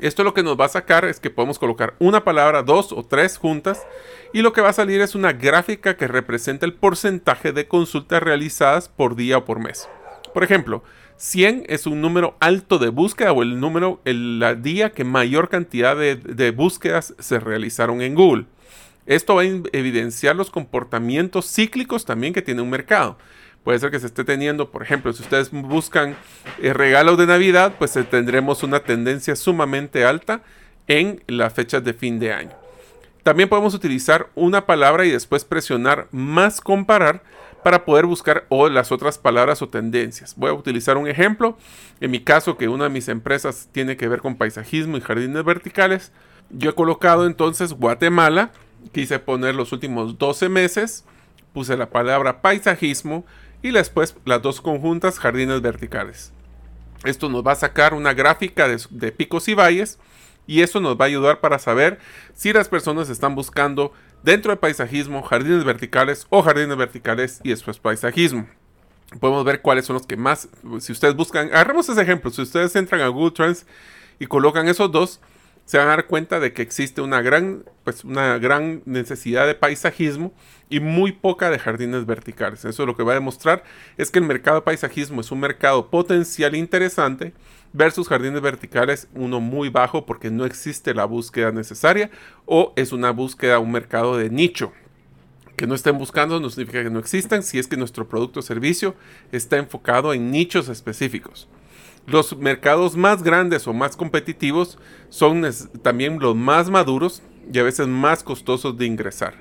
Esto 0.00 0.24
lo 0.24 0.34
que 0.34 0.42
nos 0.42 0.58
va 0.58 0.66
a 0.66 0.70
sacar 0.70 1.04
es 1.04 1.20
que 1.20 1.30
podemos 1.30 1.58
colocar 1.58 1.94
una 1.98 2.24
palabra, 2.24 2.62
dos 2.62 2.92
o 2.92 3.04
tres 3.04 3.38
juntas 3.38 3.86
y 4.32 4.42
lo 4.42 4.52
que 4.52 4.60
va 4.60 4.68
a 4.68 4.74
salir 4.74 5.00
es 5.00 5.14
una 5.14 5.32
gráfica 5.32 5.96
que 5.96 6.06
representa 6.06 6.66
el 6.66 6.74
porcentaje 6.74 7.52
de 7.52 7.66
consultas 7.66 8.22
realizadas 8.22 8.88
por 8.88 9.16
día 9.16 9.38
o 9.38 9.44
por 9.44 9.58
mes. 9.58 9.88
Por 10.32 10.44
ejemplo, 10.44 10.82
100 11.16 11.64
es 11.68 11.86
un 11.86 12.00
número 12.00 12.36
alto 12.38 12.78
de 12.78 12.90
búsqueda 12.90 13.32
o 13.32 13.42
el 13.42 13.58
número, 13.58 14.00
el 14.04 14.58
día 14.62 14.90
que 14.90 15.02
mayor 15.02 15.48
cantidad 15.48 15.96
de, 15.96 16.50
búsquedas 16.52 17.14
se 17.18 17.40
realizaron 17.40 18.02
en 18.02 18.14
Google. 18.14 18.46
Esto 19.06 19.34
va 19.34 19.42
a 19.42 19.46
evidenciar 19.72 20.36
los 20.36 20.50
comportamientos 20.50 21.50
cíclicos 21.50 22.04
también 22.04 22.34
que 22.34 22.42
tiene 22.42 22.62
un 22.62 22.70
mercado. 22.70 23.18
Puede 23.68 23.80
ser 23.80 23.90
que 23.90 24.00
se 24.00 24.06
esté 24.06 24.24
teniendo, 24.24 24.70
por 24.70 24.82
ejemplo, 24.82 25.12
si 25.12 25.22
ustedes 25.22 25.50
buscan 25.50 26.16
eh, 26.62 26.72
regalos 26.72 27.18
de 27.18 27.26
Navidad, 27.26 27.74
pues 27.78 27.94
eh, 27.96 28.02
tendremos 28.02 28.62
una 28.62 28.80
tendencia 28.80 29.36
sumamente 29.36 30.06
alta 30.06 30.40
en 30.86 31.22
las 31.26 31.52
fechas 31.52 31.84
de 31.84 31.92
fin 31.92 32.18
de 32.18 32.32
año. 32.32 32.52
También 33.22 33.50
podemos 33.50 33.74
utilizar 33.74 34.30
una 34.34 34.64
palabra 34.64 35.04
y 35.04 35.10
después 35.10 35.44
presionar 35.44 36.08
más 36.12 36.62
comparar 36.62 37.22
para 37.62 37.84
poder 37.84 38.06
buscar 38.06 38.46
o 38.48 38.70
las 38.70 38.90
otras 38.90 39.18
palabras 39.18 39.60
o 39.60 39.68
tendencias. 39.68 40.34
Voy 40.34 40.48
a 40.48 40.54
utilizar 40.54 40.96
un 40.96 41.06
ejemplo. 41.06 41.58
En 42.00 42.10
mi 42.10 42.20
caso, 42.20 42.56
que 42.56 42.68
una 42.68 42.84
de 42.84 42.90
mis 42.90 43.08
empresas 43.08 43.68
tiene 43.70 43.98
que 43.98 44.08
ver 44.08 44.22
con 44.22 44.36
paisajismo 44.36 44.96
y 44.96 45.02
jardines 45.02 45.44
verticales, 45.44 46.10
yo 46.48 46.70
he 46.70 46.74
colocado 46.74 47.26
entonces 47.26 47.74
Guatemala. 47.74 48.50
Quise 48.92 49.18
poner 49.18 49.54
los 49.54 49.72
últimos 49.72 50.16
12 50.16 50.48
meses. 50.48 51.04
Puse 51.52 51.76
la 51.76 51.90
palabra 51.90 52.40
paisajismo 52.40 53.26
y 53.62 53.70
después 53.70 54.16
las 54.24 54.42
dos 54.42 54.60
conjuntas 54.60 55.18
jardines 55.18 55.60
verticales. 55.60 56.32
Esto 57.04 57.28
nos 57.28 57.46
va 57.46 57.52
a 57.52 57.56
sacar 57.56 57.94
una 57.94 58.12
gráfica 58.12 58.66
de, 58.68 59.12
picos 59.12 59.48
y 59.48 59.54
valles 59.54 59.98
y 60.46 60.62
eso 60.62 60.80
nos 60.80 60.98
va 60.98 61.04
a 61.04 61.08
ayudar 61.08 61.40
para 61.40 61.58
saber 61.58 61.98
si 62.34 62.52
las 62.52 62.68
personas 62.68 63.08
están 63.08 63.34
buscando 63.34 63.92
dentro 64.22 64.50
del 64.50 64.58
paisajismo, 64.58 65.22
jardines 65.22 65.64
verticales 65.64 66.26
o 66.30 66.42
jardines 66.42 66.76
verticales 66.76 67.40
y 67.44 67.50
después 67.50 67.78
paisajismo. 67.78 68.48
Podemos 69.20 69.44
ver 69.44 69.62
cuáles 69.62 69.86
son 69.86 69.94
los 69.94 70.06
que 70.06 70.16
más, 70.16 70.48
si 70.80 70.92
ustedes 70.92 71.14
buscan, 71.14 71.46
agarremos 71.48 71.88
ese 71.88 72.02
ejemplo, 72.02 72.30
si 72.30 72.42
ustedes 72.42 72.74
entran 72.76 73.00
a 73.00 73.08
Google 73.08 73.30
Trends 73.30 73.66
y 74.18 74.26
colocan 74.26 74.68
esos 74.68 74.90
dos, 74.90 75.20
se 75.68 75.76
van 75.76 75.88
a 75.88 75.90
dar 75.90 76.06
cuenta 76.06 76.40
de 76.40 76.54
que 76.54 76.62
existe 76.62 77.02
una 77.02 77.20
gran, 77.20 77.62
pues 77.84 78.02
una 78.02 78.38
gran 78.38 78.80
necesidad 78.86 79.46
de 79.46 79.54
paisajismo 79.54 80.32
y 80.70 80.80
muy 80.80 81.12
poca 81.12 81.50
de 81.50 81.58
jardines 81.58 82.06
verticales. 82.06 82.64
Eso 82.64 82.86
lo 82.86 82.96
que 82.96 83.02
va 83.02 83.12
a 83.12 83.16
demostrar 83.16 83.64
es 83.98 84.10
que 84.10 84.18
el 84.18 84.24
mercado 84.24 84.64
paisajismo 84.64 85.20
es 85.20 85.30
un 85.30 85.40
mercado 85.40 85.90
potencial 85.90 86.56
interesante 86.56 87.34
versus 87.74 88.08
jardines 88.08 88.40
verticales 88.40 89.08
uno 89.14 89.40
muy 89.40 89.68
bajo 89.68 90.06
porque 90.06 90.30
no 90.30 90.46
existe 90.46 90.94
la 90.94 91.04
búsqueda 91.04 91.52
necesaria 91.52 92.10
o 92.46 92.72
es 92.76 92.92
una 92.92 93.10
búsqueda, 93.10 93.58
un 93.58 93.70
mercado 93.70 94.16
de 94.16 94.30
nicho. 94.30 94.72
Que 95.54 95.66
no 95.66 95.74
estén 95.74 95.98
buscando 95.98 96.40
no 96.40 96.48
significa 96.48 96.82
que 96.82 96.88
no 96.88 96.98
existan 96.98 97.42
si 97.42 97.58
es 97.58 97.66
que 97.66 97.76
nuestro 97.76 98.08
producto 98.08 98.40
o 98.40 98.42
servicio 98.42 98.94
está 99.32 99.58
enfocado 99.58 100.14
en 100.14 100.30
nichos 100.30 100.70
específicos. 100.70 101.46
Los 102.08 102.34
mercados 102.38 102.96
más 102.96 103.22
grandes 103.22 103.66
o 103.66 103.74
más 103.74 103.94
competitivos 103.94 104.78
son 105.10 105.44
también 105.82 106.18
los 106.18 106.34
más 106.34 106.70
maduros 106.70 107.22
y 107.52 107.58
a 107.58 107.62
veces 107.62 107.86
más 107.86 108.22
costosos 108.22 108.78
de 108.78 108.86
ingresar. 108.86 109.34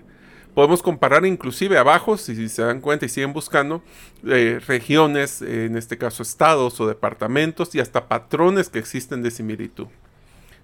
Podemos 0.53 0.83
comparar 0.83 1.25
inclusive 1.25 1.77
abajo, 1.77 2.17
si, 2.17 2.49
se 2.49 2.61
dan 2.63 2.81
cuenta 2.81 3.05
y 3.05 3.09
siguen 3.09 3.31
buscando, 3.31 3.81
eh, 4.25 4.59
regiones, 4.67 5.41
en 5.41 5.77
este 5.77 5.97
caso 5.97 6.23
estados 6.23 6.81
o 6.81 6.87
departamentos 6.87 7.73
y 7.73 7.79
hasta 7.79 8.09
patrones 8.09 8.67
que 8.67 8.79
existen 8.79 9.23
de 9.23 9.31
similitud. 9.31 9.87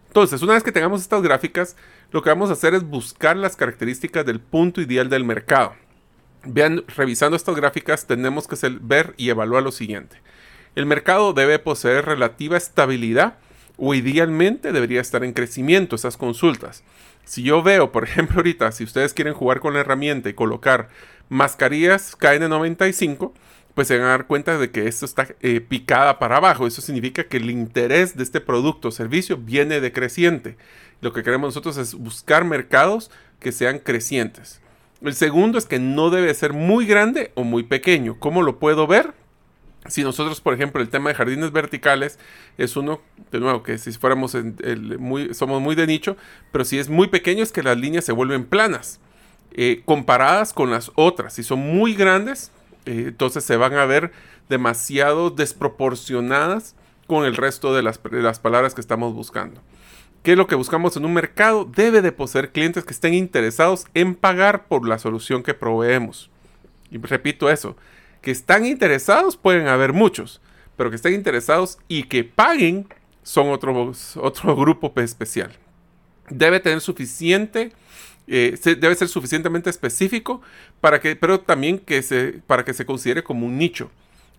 Entonces, 0.08 0.42
una 0.42 0.56
vez 0.56 0.64
que 0.64 0.74
tengamos 0.74 1.00
estas 1.00 1.22
gráficas, 1.22 1.78
lo 2.12 2.22
que 2.22 2.30
vamos 2.30 2.50
a 2.50 2.54
hacer 2.54 2.74
es 2.74 2.84
buscar 2.84 3.38
las 3.38 3.56
características 3.56 4.26
del 4.26 4.42
punto 4.42 4.82
ideal 4.82 5.08
del 5.08 5.24
mercado. 5.24 5.74
Vean, 6.44 6.84
revisando 6.98 7.38
estas 7.38 7.56
gráficas 7.56 8.08
tenemos 8.08 8.46
que 8.46 8.58
ver 8.82 9.14
y 9.16 9.30
evaluar 9.30 9.64
lo 9.64 9.72
siguiente. 9.72 10.18
El 10.76 10.86
mercado 10.86 11.34
debe 11.34 11.60
poseer 11.60 12.06
relativa 12.06 12.58
estabilidad 12.58 13.36
o 13.78 13.94
idealmente 13.94 14.72
debería 14.72 15.02
estar 15.02 15.24
en 15.24 15.34
crecimiento 15.34 15.96
esas 15.96 16.18
consultas. 16.18 16.84
Si 17.26 17.44
yo 17.44 17.62
veo, 17.62 17.92
por 17.92 18.04
ejemplo, 18.08 18.38
ahorita, 18.38 18.72
si 18.72 18.84
ustedes 18.84 19.14
quieren 19.14 19.34
jugar 19.34 19.60
con 19.60 19.74
la 19.74 19.82
herramienta 19.82 20.30
y 20.30 20.34
colocar 20.34 20.90
mascarillas 21.30 22.18
KN95, 22.18 23.32
pues 23.76 23.88
se 23.88 23.98
van 23.98 24.08
a 24.08 24.12
dar 24.12 24.28
cuenta 24.28 24.58
de 24.58 24.72
que 24.72 24.88
esto 24.88 25.06
está 25.06 25.28
eh, 25.42 25.60
picada 25.62 26.20
para 26.20 26.38
abajo. 26.38 26.68
Eso 26.68 26.82
significa 26.82 27.24
que 27.24 27.38
el 27.38 27.50
interés 27.50 28.16
de 28.16 28.24
este 28.24 28.40
producto 28.40 28.90
o 28.90 28.92
servicio 28.92 29.38
viene 29.38 29.80
decreciente. 29.80 30.58
Lo 31.02 31.12
que 31.12 31.24
queremos 31.24 31.48
nosotros 31.50 31.78
es 31.78 31.96
buscar 31.96 32.46
mercados 32.46 33.10
que 33.40 33.52
sean 33.52 33.80
crecientes. 33.80 34.62
El 35.02 35.16
segundo 35.16 35.58
es 35.58 35.66
que 35.66 35.80
no 35.80 36.10
debe 36.10 36.34
ser 36.34 36.54
muy 36.54 36.86
grande 36.86 37.32
o 37.36 37.44
muy 37.44 37.64
pequeño. 37.64 38.18
¿Cómo 38.20 38.42
lo 38.42 38.60
puedo 38.60 38.88
ver? 38.88 39.14
Si 39.88 40.04
nosotros, 40.04 40.40
por 40.40 40.54
ejemplo, 40.54 40.82
el 40.82 40.90
tema 40.90 41.10
de 41.10 41.16
jardines 41.16 41.52
verticales 41.52 42.18
es 42.58 42.78
uno, 42.78 43.02
de 43.32 43.40
nuevo, 43.40 43.64
que 43.64 43.78
si 43.78 43.92
fuéramos 43.92 44.36
muy, 44.98 45.34
somos 45.34 45.62
muy 45.62 45.76
de 45.76 45.88
nicho, 45.88 46.16
pero 46.52 46.64
si 46.64 46.80
es 46.80 46.90
muy 46.90 47.08
pequeño 47.08 47.44
es 47.44 47.52
que 47.52 47.64
las 47.64 47.78
líneas 47.78 48.06
se 48.06 48.14
vuelven 48.14 48.46
planas, 48.46 49.00
eh, 49.54 49.82
comparadas 49.86 50.54
con 50.54 50.72
las 50.72 50.92
otras. 50.96 51.34
Si 51.34 51.44
son 51.44 51.60
muy 51.60 51.96
grandes, 51.96 52.52
eh, 52.86 53.06
entonces 53.08 53.44
se 53.44 53.58
van 53.58 53.74
a 53.74 53.86
ver 53.86 54.12
demasiado 54.50 55.30
desproporcionadas 55.30 56.76
con 57.08 57.26
el 57.26 57.36
resto 57.36 57.76
de 57.76 57.84
las, 57.84 58.02
de 58.04 58.22
las 58.22 58.40
palabras 58.40 58.74
que 58.74 58.82
estamos 58.82 59.14
buscando. 59.14 59.62
¿Qué 60.24 60.32
es 60.32 60.38
lo 60.38 60.48
que 60.48 60.56
buscamos 60.56 60.96
en 60.96 61.04
un 61.04 61.14
mercado? 61.14 61.66
Debe 61.66 62.02
de 62.02 62.14
poseer 62.14 62.52
clientes 62.54 62.86
que 62.86 62.94
estén 62.94 63.14
interesados 63.14 63.86
en 63.94 64.16
pagar 64.16 64.68
por 64.68 64.88
la 64.88 64.98
solución 64.98 65.44
que 65.44 65.54
proveemos. 65.54 66.30
Y 66.90 66.98
repito 66.98 67.50
eso, 67.50 67.76
que 68.24 68.32
están 68.32 68.66
interesados 68.66 69.36
pueden 69.38 69.68
haber 69.68 69.94
muchos, 69.94 70.42
pero 70.78 70.90
que 70.90 70.96
estén 70.96 71.14
interesados 71.14 71.78
y 71.88 72.04
que 72.04 72.24
paguen 72.24 72.88
son 73.22 73.50
otro, 73.50 73.92
otro 74.16 74.56
grupo 74.56 74.92
especial. 74.96 75.52
Debe 76.30 76.62
tener 76.62 76.80
suficiente, 76.80 77.74
eh, 78.28 78.58
debe 78.64 78.96
ser 78.96 79.10
suficientemente 79.10 79.70
específico 79.70 80.42
para 80.80 81.02
que, 81.02 81.18
pero 81.18 81.42
también 81.42 81.78
que 81.78 82.02
se, 82.02 82.42
para 82.48 82.64
que 82.64 82.74
se 82.74 82.86
considere 82.86 83.24
como 83.24 83.46
un 83.46 83.58
nicho. 83.58 83.92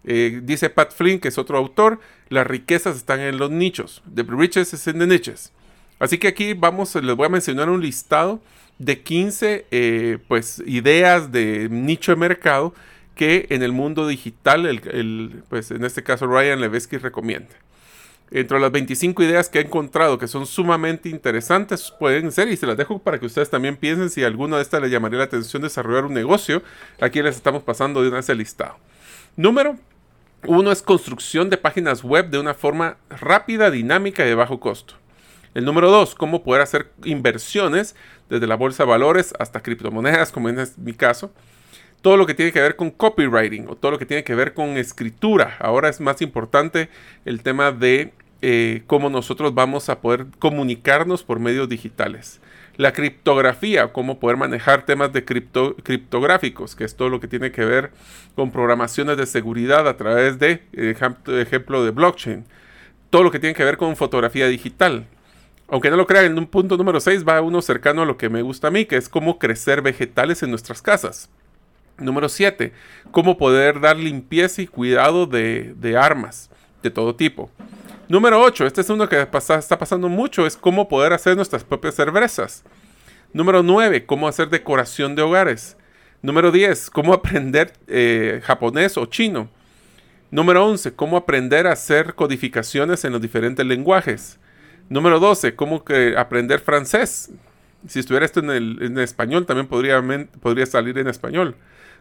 Eh, 0.05 0.41
dice 0.43 0.71
Pat 0.71 0.93
Flynn, 0.93 1.21
que 1.21 1.29
es 1.29 1.37
otro 1.37 1.59
autor, 1.59 2.01
las 2.31 2.47
riquezas 2.47 2.97
están 2.97 3.21
en 3.21 3.37
los 3.37 3.51
nichos. 3.51 4.03
The 4.13 4.25
riches 4.27 4.73
is 4.73 4.87
in 4.87 4.99
the 4.99 5.07
niches. 5.07 5.53
Así 5.99 6.17
que 6.17 6.29
aquí 6.29 6.55
vamos, 6.55 6.95
les 6.95 7.17
voy 7.17 7.27
a 7.27 7.31
mencionar 7.31 7.69
un 7.69 7.83
listado 7.83 8.41
de 8.79 9.03
15 9.03 9.67
eh, 9.71 10.19
pues, 10.27 10.63
ideas 10.67 11.31
de 11.33 11.69
nicho 11.71 12.13
de 12.13 12.17
mercado 12.17 12.75
que 13.15 13.47
en 13.51 13.63
el 13.63 13.73
mundo 13.73 14.07
digital, 14.07 14.67
el, 14.67 15.43
pues 15.49 15.71
en 15.71 15.85
este 15.85 16.03
caso 16.03 16.27
Ryan 16.27 16.61
Levesky 16.61 16.99
recomienda. 16.99 17.55
Entre 18.31 18.59
las 18.59 18.73
25 18.73 19.23
ideas 19.23 19.49
que 19.49 19.61
he 19.61 19.63
encontrado 19.63 20.19
que 20.19 20.27
son 20.27 20.47
sumamente 20.47 21.09
interesantes 21.09 21.93
pueden 21.99 22.33
ser, 22.33 22.49
y 22.49 22.57
se 22.57 22.67
las 22.67 22.77
dejo 22.77 22.99
para 22.99 23.21
que 23.21 23.27
ustedes 23.27 23.51
también 23.51 23.77
piensen 23.77 24.11
si 24.11 24.25
alguna 24.25 24.57
de 24.57 24.63
estas 24.63 24.83
les 24.83 24.91
llamaría 24.91 25.19
la 25.19 25.25
atención 25.27 25.63
desarrollar 25.63 26.07
un 26.07 26.15
negocio, 26.15 26.63
aquí 27.01 27.23
les 27.23 27.37
estamos 27.37 27.63
pasando 27.63 28.03
de 28.03 28.09
una 28.09 28.17
vez 28.17 28.29
el 28.29 28.39
listado. 28.39 28.77
Número 29.37 29.77
uno 30.47 30.73
es 30.73 30.83
construcción 30.83 31.49
de 31.49 31.57
páginas 31.57 32.03
web 32.03 32.31
de 32.31 32.39
una 32.39 32.55
forma 32.55 32.97
rápida, 33.09 33.71
dinámica 33.71 34.25
y 34.25 34.29
de 34.29 34.35
bajo 34.35 34.61
costo. 34.61 34.95
El 35.55 35.65
número 35.65 35.91
dos, 35.91 36.15
cómo 36.15 36.43
poder 36.43 36.63
hacer 36.63 36.91
inversiones 37.05 37.95
desde 38.29 38.47
la 38.47 38.57
bolsa 38.57 38.83
de 38.83 38.91
valores 38.91 39.33
hasta 39.39 39.63
criptomonedas, 39.63 40.33
como 40.33 40.49
en 40.49 40.67
mi 40.79 40.93
caso 40.93 41.33
todo 42.05 42.19
lo 42.19 42.27
que 42.27 42.35
tiene 42.35 42.53
que 42.53 42.61
ver 42.61 42.77
con 42.77 42.91
copywriting 42.91 43.67
o 43.67 43.77
todo 43.77 43.93
lo 43.93 43.99
que 43.99 44.05
tiene 44.05 44.25
que 44.25 44.35
ver 44.35 44.53
con 44.53 44.77
escritura. 44.77 45.57
Ahora 45.59 45.89
es 45.89 46.03
más 46.03 46.21
importante 46.21 46.91
el 47.25 47.43
tema 47.43 47.73
de 47.73 48.13
eh, 48.43 48.83
cómo 48.87 49.09
nosotros 49.09 49.55
vamos 49.55 49.89
a 49.89 50.03
poder 50.03 50.27
comunicarnos 50.39 51.25
por 51.25 51.41
medios 51.41 51.67
digitales. 51.67 52.43
La 52.77 52.93
criptografía, 52.93 53.91
cómo 53.91 54.21
poder 54.21 54.37
manejar 54.37 54.85
temas 54.85 55.15
de 55.15 55.25
criptográficos, 55.25 56.77
que 56.77 56.85
es 56.85 56.95
todo 56.95 57.09
lo 57.09 57.21
que 57.21 57.27
tiene 57.27 57.53
que 57.53 57.65
ver 57.65 57.91
con 58.35 58.51
programaciones 58.51 59.17
de 59.17 59.25
seguridad 59.25 59.89
a 59.89 59.97
través 59.97 60.39
de, 60.39 60.61
ejemplo, 60.75 61.85
de 61.87 61.91
blockchain. 61.91 62.45
Todo 63.09 63.23
lo 63.23 63.31
que 63.31 63.39
tiene 63.39 63.55
que 63.55 63.65
ver 63.65 63.79
con 63.79 63.97
fotografía 63.97 64.47
digital. 64.47 65.07
Aunque 65.69 65.89
no 65.89 65.97
lo 65.97 66.07
crean, 66.07 66.27
en 66.27 66.37
un 66.37 66.49
punto 66.49 66.77
número 66.77 67.01
6 67.01 67.27
va 67.27 67.41
uno 67.41 67.63
cercano 67.63 68.03
a 68.03 68.05
lo 68.05 68.19
que 68.19 68.29
me 68.29 68.43
gusta 68.43 68.69
a 68.69 68.71
mí, 68.71 68.85
que 68.85 68.99
es 68.99 69.09
cómo 69.09 69.39
crecer 69.39 69.81
vegetales 69.81 70.43
en 70.43 70.51
nuestras 70.51 70.83
casas. 70.83 71.31
Número 71.99 72.29
7. 72.29 72.73
Cómo 73.11 73.39
poder 73.39 73.81
dar 73.81 73.97
limpieza 73.97 74.63
y 74.63 74.67
cuidado 74.67 75.27
de, 75.27 75.97
armas 75.99 76.51
de 76.83 76.91
todo 76.91 77.15
tipo. 77.15 77.51
Número 78.09 78.41
8. 78.43 78.67
Este 78.67 78.81
es 78.81 78.91
uno 78.91 79.09
que 79.09 79.21
está 79.21 79.79
pasando 79.79 80.09
mucho. 80.09 80.47
Es 80.47 80.57
cómo 80.57 80.89
poder 80.89 81.13
hacer 81.13 81.37
nuestras 81.37 81.63
propias 81.63 81.95
cervezas. 81.95 82.65
Número 83.33 83.63
9. 83.63 84.07
Cómo 84.07 84.27
hacer 84.27 84.49
decoración 84.49 85.15
de 85.15 85.23
hogares. 85.23 85.77
Número 86.21 86.51
10. 86.51 86.91
Cómo 86.91 87.15
aprender 87.15 87.73
eh, 87.87 88.41
japonés 88.45 88.97
o 88.97 89.07
chino. 89.07 89.49
Número 90.33 90.67
11. 90.67 90.95
Cómo 90.95 91.17
aprender 91.17 91.69
a 91.69 91.73
hacer 91.73 92.15
codificaciones 92.15 93.05
en 93.05 93.13
los 93.13 93.23
diferentes 93.23 93.65
lenguajes. 93.65 94.41
Número 94.89 95.21
12. 95.21 95.55
Cómo 95.55 95.85
aprender 96.17 96.59
francés. 96.59 97.31
Si 97.87 98.01
estuviera 98.01 98.27
esto 98.27 98.41
en, 98.41 98.51
en 98.83 98.99
español, 98.99 99.47
también 99.47 99.69
podría, 99.69 100.03
podría 100.41 100.67
salir 100.67 100.99
en 100.99 101.07
español. 101.07 101.55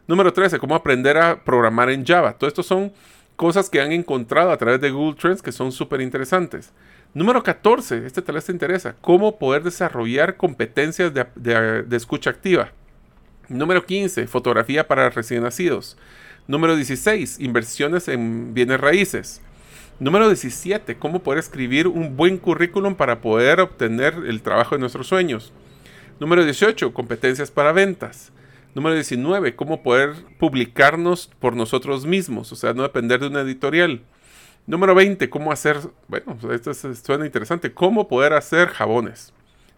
Número 0.06 0.34
13, 0.34 0.60
cómo 0.60 0.76
aprender 0.76 1.18
a 1.18 1.46
programar 1.46 1.90
en 1.90 2.06
Java. 2.06 2.34
Todo 2.34 2.50
esto 2.50 2.62
son 2.62 2.92
cosas 3.38 3.70
que 3.70 3.80
han 3.80 3.94
encontrado 3.94 4.52
a 4.52 4.58
través 4.58 4.82
de 4.82 4.92
Google 4.92 5.18
Trends 5.20 5.42
que 5.42 5.54
son 5.54 5.72
súper 5.72 6.02
interesantes. 6.02 6.74
Número 7.14 7.42
14, 7.42 8.06
este 8.06 8.22
tal 8.22 8.36
vez 8.36 8.46
te 8.46 8.52
interesa, 8.52 8.96
cómo 9.00 9.38
poder 9.38 9.64
desarrollar 9.64 10.36
competencias 10.36 11.14
de, 11.14 11.86
escucha 11.96 12.32
activa. 12.32 12.72
Número 13.48 13.86
15, 13.86 14.28
fotografía 14.28 14.88
para 14.88 15.10
recién 15.10 15.44
nacidos. 15.44 15.96
Número 16.48 16.76
16, 16.76 17.40
inversiones 17.40 18.10
en 18.10 18.54
bienes 18.54 18.82
raíces. 18.82 19.42
Número 20.00 20.28
17, 20.28 20.98
cómo 20.98 21.24
poder 21.24 21.40
escribir 21.40 21.88
un 21.88 22.18
buen 22.18 22.38
currículum 22.38 22.96
para 22.96 23.22
poder 23.22 23.62
obtener 23.62 24.16
el 24.28 24.42
trabajo 24.42 24.76
de 24.76 24.80
nuestros 24.80 25.08
sueños. 25.08 25.54
Número 26.20 26.44
18, 26.44 26.94
competencias 26.94 27.52
para 27.52 27.72
ventas. 27.72 28.34
Número 28.76 28.96
19, 28.96 29.56
cómo 29.56 29.84
poder 29.84 30.16
publicarnos 30.40 31.30
por 31.40 31.56
nosotros 31.56 32.06
mismos, 32.06 32.52
o 32.52 32.56
sea, 32.56 32.74
no 32.74 32.82
depender 32.84 33.20
de 33.20 33.28
una 33.28 33.42
editorial. 33.42 34.02
Número 34.66 34.96
20, 34.96 35.30
cómo 35.30 35.52
hacer, 35.52 35.78
bueno, 36.08 36.38
esto 36.52 36.74
suena 36.74 37.26
interesante, 37.26 37.74
cómo 37.74 38.08
poder 38.08 38.34
hacer 38.34 38.70
jabones. 38.70 39.34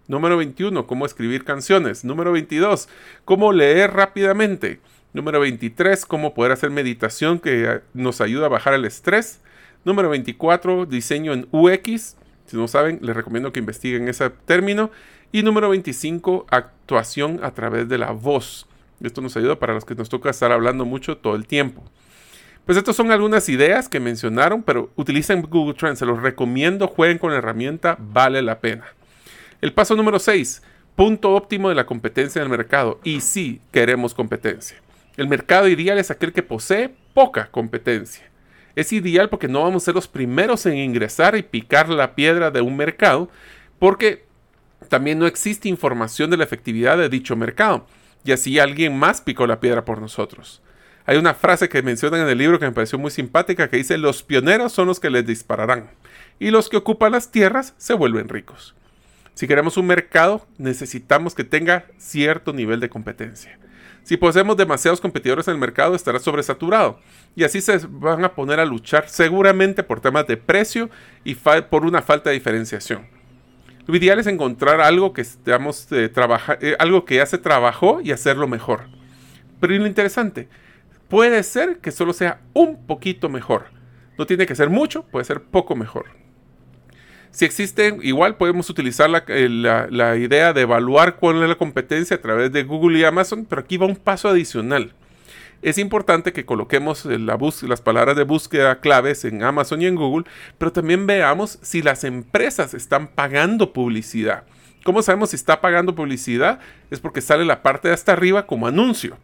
Número 0.08 0.38
21, 0.38 0.86
cómo 0.86 1.06
escribir 1.06 1.44
canciones. 1.44 2.06
Número 2.06 2.32
22, 2.32 2.88
cómo 3.26 3.52
leer 3.52 3.92
rápidamente. 3.94 4.80
Número 5.14 5.40
23, 5.40 6.06
cómo 6.06 6.34
poder 6.34 6.52
hacer 6.52 6.70
meditación 6.70 7.40
que 7.40 7.82
nos 7.94 8.22
ayuda 8.22 8.46
a 8.46 8.50
bajar 8.50 8.76
el 8.76 8.86
estrés. 8.86 9.42
Número 9.84 10.10
24, 10.10 10.86
diseño 10.86 11.34
en 11.34 11.48
UX. 11.52 12.18
Si 12.46 12.56
no 12.56 12.68
saben, 12.68 13.00
les 13.02 13.16
recomiendo 13.16 13.52
que 13.52 13.60
investiguen 13.60 14.08
ese 14.08 14.30
término. 14.30 14.92
Y 15.32 15.42
número 15.42 15.70
25, 15.70 16.46
actuación 16.50 17.40
a 17.44 17.52
través 17.52 17.90
de 17.90 17.98
la 17.98 18.12
voz. 18.12 18.68
Esto 19.02 19.22
nos 19.22 19.36
ayuda 19.38 19.60
para 19.60 19.74
los 19.74 19.86
que 19.86 19.96
nos 19.96 20.10
toca 20.10 20.30
estar 20.30 20.52
hablando 20.52 20.86
mucho 20.86 21.18
todo 21.18 21.36
el 21.36 21.46
tiempo. 21.46 21.84
Pues 22.66 22.78
estas 22.78 22.96
son 22.96 23.12
algunas 23.12 23.48
ideas 23.50 23.88
que 23.90 24.00
mencionaron, 24.00 24.64
pero 24.64 24.90
utilicen 24.96 25.44
Google 25.44 25.76
Trends. 25.76 26.00
Se 26.00 26.06
los 26.06 26.22
recomiendo, 26.22 26.88
jueguen 26.88 27.20
con 27.20 27.32
la 27.32 27.38
herramienta, 27.38 27.98
vale 28.00 28.42
la 28.42 28.60
pena. 28.60 28.86
El 29.62 29.74
paso 29.74 29.96
número 29.96 30.18
6, 30.18 30.64
punto 30.96 31.36
óptimo 31.36 31.70
de 31.70 31.76
la 31.76 31.86
competencia 31.86 32.40
en 32.40 32.52
el 32.52 32.58
mercado. 32.58 33.00
Y 33.04 33.22
sí, 33.22 33.62
queremos 33.72 34.14
competencia. 34.14 34.78
El 35.18 35.28
mercado 35.28 35.68
ideal 35.68 35.98
es 35.98 36.10
aquel 36.12 36.34
que 36.34 36.44
posee 36.44 36.90
poca 37.14 37.50
competencia. 37.52 38.30
Es 38.76 38.92
ideal 38.92 39.30
porque 39.30 39.48
no 39.48 39.64
vamos 39.64 39.84
a 39.84 39.86
ser 39.86 39.96
los 39.96 40.08
primeros 40.08 40.66
en 40.66 40.78
ingresar 40.78 41.38
y 41.38 41.44
picar 41.44 41.88
la 41.88 42.16
piedra 42.16 42.52
de 42.52 42.62
un 42.62 42.76
mercado, 42.76 43.30
porque 43.80 44.26
también 44.90 45.20
no 45.20 45.28
existe 45.28 45.70
información 45.70 46.30
de 46.30 46.38
la 46.38 46.44
efectividad 46.44 46.98
de 46.98 47.10
dicho 47.10 47.36
mercado, 47.36 47.88
y 48.26 48.32
así 48.32 48.60
alguien 48.60 48.98
más 48.98 49.22
picó 49.22 49.48
la 49.48 49.60
piedra 49.60 49.86
por 49.86 50.02
nosotros. 50.02 50.62
Hay 51.06 51.18
una 51.18 51.36
frase 51.36 51.70
que 51.70 51.84
mencionan 51.84 52.22
en 52.22 52.30
el 52.30 52.40
libro 52.40 52.60
que 52.60 52.66
me 52.66 52.72
pareció 52.72 52.98
muy 52.98 53.12
simpática 53.12 53.70
que 53.70 53.78
dice, 53.78 53.98
los 53.98 54.24
pioneros 54.24 54.74
son 54.74 54.88
los 54.88 55.00
que 55.00 55.12
les 55.12 55.26
dispararán, 55.26 55.92
y 56.40 56.50
los 56.50 56.68
que 56.68 56.78
ocupan 56.78 57.12
las 57.12 57.32
tierras 57.32 57.76
se 57.78 57.94
vuelven 57.94 58.28
ricos. 58.28 58.76
Si 59.36 59.48
queremos 59.48 59.78
un 59.78 59.86
mercado, 59.86 60.48
necesitamos 60.58 61.36
que 61.36 61.44
tenga 61.44 61.86
cierto 61.98 62.52
nivel 62.54 62.80
de 62.80 62.90
competencia. 62.90 63.60
Si 64.04 64.18
poseemos 64.18 64.56
demasiados 64.56 65.02
competidores 65.02 65.48
en 65.48 65.56
el 65.56 65.60
mercado, 65.60 65.96
estará 65.96 66.20
sobresaturado. 66.20 67.00
Y 67.36 67.44
así 67.44 67.60
se 67.60 67.80
van 67.90 68.24
a 68.24 68.34
poner 68.34 68.60
a 68.60 68.66
luchar 68.66 69.10
seguramente 69.10 69.84
por 69.84 70.00
temas 70.00 70.26
de 70.28 70.38
precio 70.38 70.90
y 71.24 71.36
por 71.36 71.86
una 71.86 72.02
falta 72.02 72.30
de 72.30 72.36
diferenciación. 72.36 73.08
Lo 73.88 73.96
ideal 73.96 74.20
es 74.20 74.28
encontrar 74.28 74.82
algo 74.82 75.14
que, 75.14 75.22
estamos, 75.22 75.92
eh, 75.92 76.12
eh, 76.62 76.76
algo 76.80 77.06
que 77.06 77.16
ya 77.16 77.26
se 77.26 77.38
trabajó 77.38 78.02
y 78.02 78.12
hacerlo 78.12 78.48
mejor. 78.48 78.86
Pero 79.60 79.74
lo 79.76 79.88
interesante, 79.88 80.48
puede 81.08 81.44
ser 81.44 81.78
que 81.80 81.92
solo 81.92 82.14
sea 82.14 82.42
un 82.54 82.88
poquito 82.88 83.30
mejor. 83.30 83.66
No 84.18 84.26
tiene 84.26 84.46
que 84.46 84.56
ser 84.56 84.70
mucho, 84.70 85.04
puede 85.04 85.26
ser 85.26 85.42
poco 85.42 85.76
mejor. 85.76 86.06
Si 87.32 87.44
existe, 87.44 87.98
igual 88.02 88.38
podemos 88.38 88.70
utilizar 88.70 89.10
eh, 89.28 89.50
la, 89.50 90.16
idea 90.16 90.54
de 90.54 90.62
evaluar 90.62 91.18
cuál 91.18 91.44
es 91.44 91.50
la 91.50 91.56
competencia 91.56 92.16
a 92.16 92.22
través 92.22 92.52
de 92.54 92.64
Google 92.64 92.98
y 92.98 93.04
Amazon, 93.04 93.46
pero 93.46 93.62
aquí 93.62 93.76
va 93.76 93.86
un 93.86 93.98
paso 93.98 94.30
adicional. 94.30 94.94
Es 95.62 95.78
importante 95.78 96.34
que 96.34 96.46
coloquemos 96.46 97.06
las 97.06 97.82
palabras 97.82 98.16
de 98.16 98.24
búsqueda 98.24 98.80
claves 98.80 99.26
en 99.26 99.44
Amazon 99.44 99.82
y 99.82 99.88
en 99.88 99.96
Google, 99.96 100.26
pero 100.58 100.72
también 100.72 101.08
veamos 101.08 101.60
si 101.62 101.82
las 101.82 102.04
empresas 102.04 102.74
están 102.74 103.08
pagando 103.08 103.74
publicidad. 103.74 104.44
¿Cómo 104.84 105.02
sabemos 105.02 105.32
si 105.32 105.36
está 105.36 105.62
pagando 105.62 105.96
publicidad? 105.96 106.60
Es 106.92 107.00
porque 107.00 107.22
sale 107.22 107.46
la 107.46 107.64
parte 107.64 107.88
de 107.88 107.94
hasta 107.94 108.12
arriba 108.12 108.46
como 108.46 108.68
anuncio. 108.68 109.18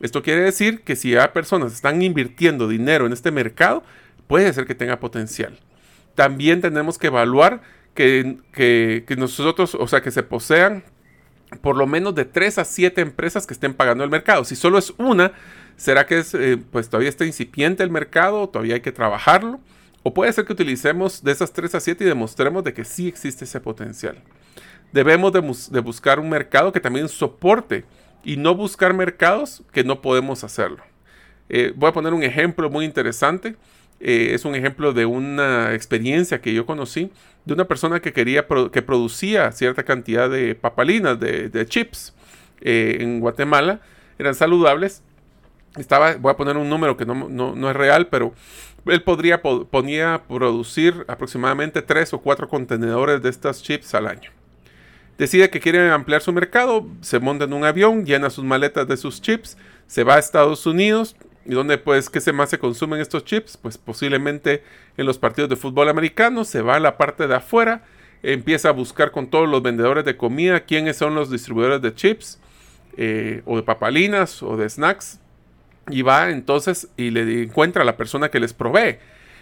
Esto 0.00 0.22
quiere 0.22 0.42
decir 0.42 0.82
que 0.82 0.96
si 0.96 1.16
hay 1.16 1.28
personas 1.28 1.72
están 1.72 2.02
invirtiendo 2.02 2.68
dinero 2.68 3.06
en 3.06 3.14
este 3.14 3.30
mercado, 3.30 3.82
puede 4.26 4.52
ser 4.52 4.66
que 4.66 4.74
tenga 4.74 5.00
potencial 5.00 5.58
también 6.16 6.60
tenemos 6.60 6.98
que 6.98 7.06
evaluar 7.06 7.60
que, 7.94 9.04
nosotros, 9.16 9.76
o 9.76 9.86
sea, 9.86 10.00
que 10.00 10.10
se 10.10 10.24
posean 10.24 10.82
por 11.60 11.76
lo 11.76 11.86
menos 11.86 12.16
de 12.16 12.24
3 12.24 12.58
a 12.58 12.64
7 12.64 13.00
empresas 13.00 13.46
que 13.46 13.54
estén 13.54 13.74
pagando 13.74 14.02
el 14.02 14.10
mercado. 14.10 14.44
Si 14.44 14.56
solo 14.56 14.78
es 14.78 14.92
una, 14.98 15.32
¿será 15.76 16.06
que 16.06 16.18
es, 16.18 16.34
eh, 16.34 16.58
pues 16.70 16.88
todavía 16.88 17.08
está 17.08 17.24
incipiente 17.24 17.82
el 17.82 17.90
mercado? 17.90 18.48
¿Todavía 18.48 18.74
hay 18.74 18.80
que 18.80 18.92
trabajarlo? 18.92 19.60
O 20.02 20.14
puede 20.14 20.32
ser 20.32 20.44
que 20.44 20.52
utilicemos 20.52 21.22
de 21.22 21.32
esas 21.32 21.52
3 21.52 21.74
a 21.74 21.80
7 21.80 22.04
y 22.04 22.06
demostremos 22.06 22.64
de 22.64 22.72
que 22.72 22.84
sí 22.84 23.08
existe 23.08 23.44
ese 23.44 23.60
potencial. 23.60 24.22
Debemos 24.92 25.32
de, 25.32 25.80
buscar 25.80 26.20
un 26.20 26.28
mercado 26.28 26.72
que 26.72 26.80
también 26.80 27.08
soporte 27.08 27.84
y 28.24 28.36
no 28.36 28.54
buscar 28.54 28.94
mercados 28.94 29.62
que 29.72 29.84
no 29.84 30.00
podemos 30.00 30.44
hacerlo. 30.44 30.82
Eh, 31.48 31.72
voy 31.74 31.90
a 31.90 31.92
poner 31.92 32.14
un 32.14 32.22
ejemplo 32.22 32.70
muy 32.70 32.84
interesante. 32.84 33.56
Eh, 33.98 34.30
es 34.32 34.44
un 34.44 34.54
ejemplo 34.54 34.92
de 34.92 35.06
una 35.06 35.74
experiencia 35.74 36.40
que 36.40 36.52
yo 36.54 36.66
conocí 36.66 37.10
de 37.44 37.54
una 37.54 37.64
persona 37.64 38.00
que 38.00 38.12
quería 38.12 38.46
que 38.72 38.82
producía 38.82 39.50
cierta 39.52 39.84
cantidad 39.84 40.28
de 40.28 40.54
papalinas, 40.54 41.18
de, 41.18 41.66
chips 41.66 42.14
en 42.60 43.20
Guatemala, 43.20 43.80
eran 44.18 44.34
saludables. 44.34 45.02
Estaba, 45.76 46.14
voy 46.16 46.30
a 46.32 46.36
poner 46.36 46.56
un 46.56 46.68
número 46.68 46.96
que 46.96 47.06
no, 47.06 47.70
es 47.70 47.76
real, 47.76 48.08
pero 48.08 48.34
él 48.86 49.02
podría 49.02 49.42
ponía 49.42 50.22
producir 50.28 51.04
aproximadamente 51.08 51.82
tres 51.82 52.12
o 52.12 52.20
cuatro 52.20 52.48
contenedores 52.48 53.22
de 53.22 53.28
estas 53.28 53.62
chips 53.62 53.94
al 53.94 54.06
año. 54.06 54.30
Decide 55.18 55.48
que 55.48 55.60
quiere 55.60 55.90
ampliar 55.90 56.20
su 56.20 56.32
mercado, 56.32 56.86
se 57.00 57.18
monta 57.18 57.44
en 57.44 57.54
un 57.54 57.64
avión, 57.64 58.04
llena 58.04 58.28
sus 58.30 58.44
maletas 58.44 58.86
de 58.86 58.96
sus 58.96 59.20
chips, 59.22 59.56
se 59.86 60.04
va 60.04 60.16
a 60.16 60.18
Estados 60.18 60.66
Unidos, 60.66 61.16
¿Y 61.48 61.54
dónde 61.54 61.78
pues 61.78 62.10
qué 62.10 62.20
se 62.20 62.32
más 62.32 62.50
se 62.50 62.58
consumen 62.58 63.00
estos 63.00 63.24
chips? 63.24 63.56
Pues 63.56 63.78
posiblemente 63.78 64.64
en 64.96 65.06
los 65.06 65.18
partidos 65.18 65.48
de 65.48 65.56
fútbol 65.56 65.88
americano, 65.88 66.44
se 66.44 66.60
va 66.60 66.76
a 66.76 66.80
la 66.80 66.98
parte 66.98 67.28
de 67.28 67.36
afuera, 67.36 67.84
empieza 68.22 68.70
a 68.70 68.72
buscar 68.72 69.12
con 69.12 69.28
todos 69.28 69.48
los 69.48 69.62
vendedores 69.62 70.04
de 70.04 70.16
comida 70.16 70.64
quiénes 70.64 70.96
son 70.96 71.14
los 71.14 71.30
distribuidores 71.30 71.80
de 71.82 71.94
chips, 71.94 72.40
eh, 72.96 73.42
o 73.44 73.56
de 73.56 73.62
papalinas, 73.62 74.42
o 74.42 74.56
de 74.56 74.68
snacks, 74.68 75.20
y 75.88 76.02
va 76.02 76.30
entonces 76.30 76.88
y 76.96 77.10
le 77.10 77.42
encuentra 77.42 77.82
a 77.82 77.84
la 77.84 77.96
persona 77.96 78.28
que 78.28 78.40
les 78.40 78.52
provee. 78.52 78.98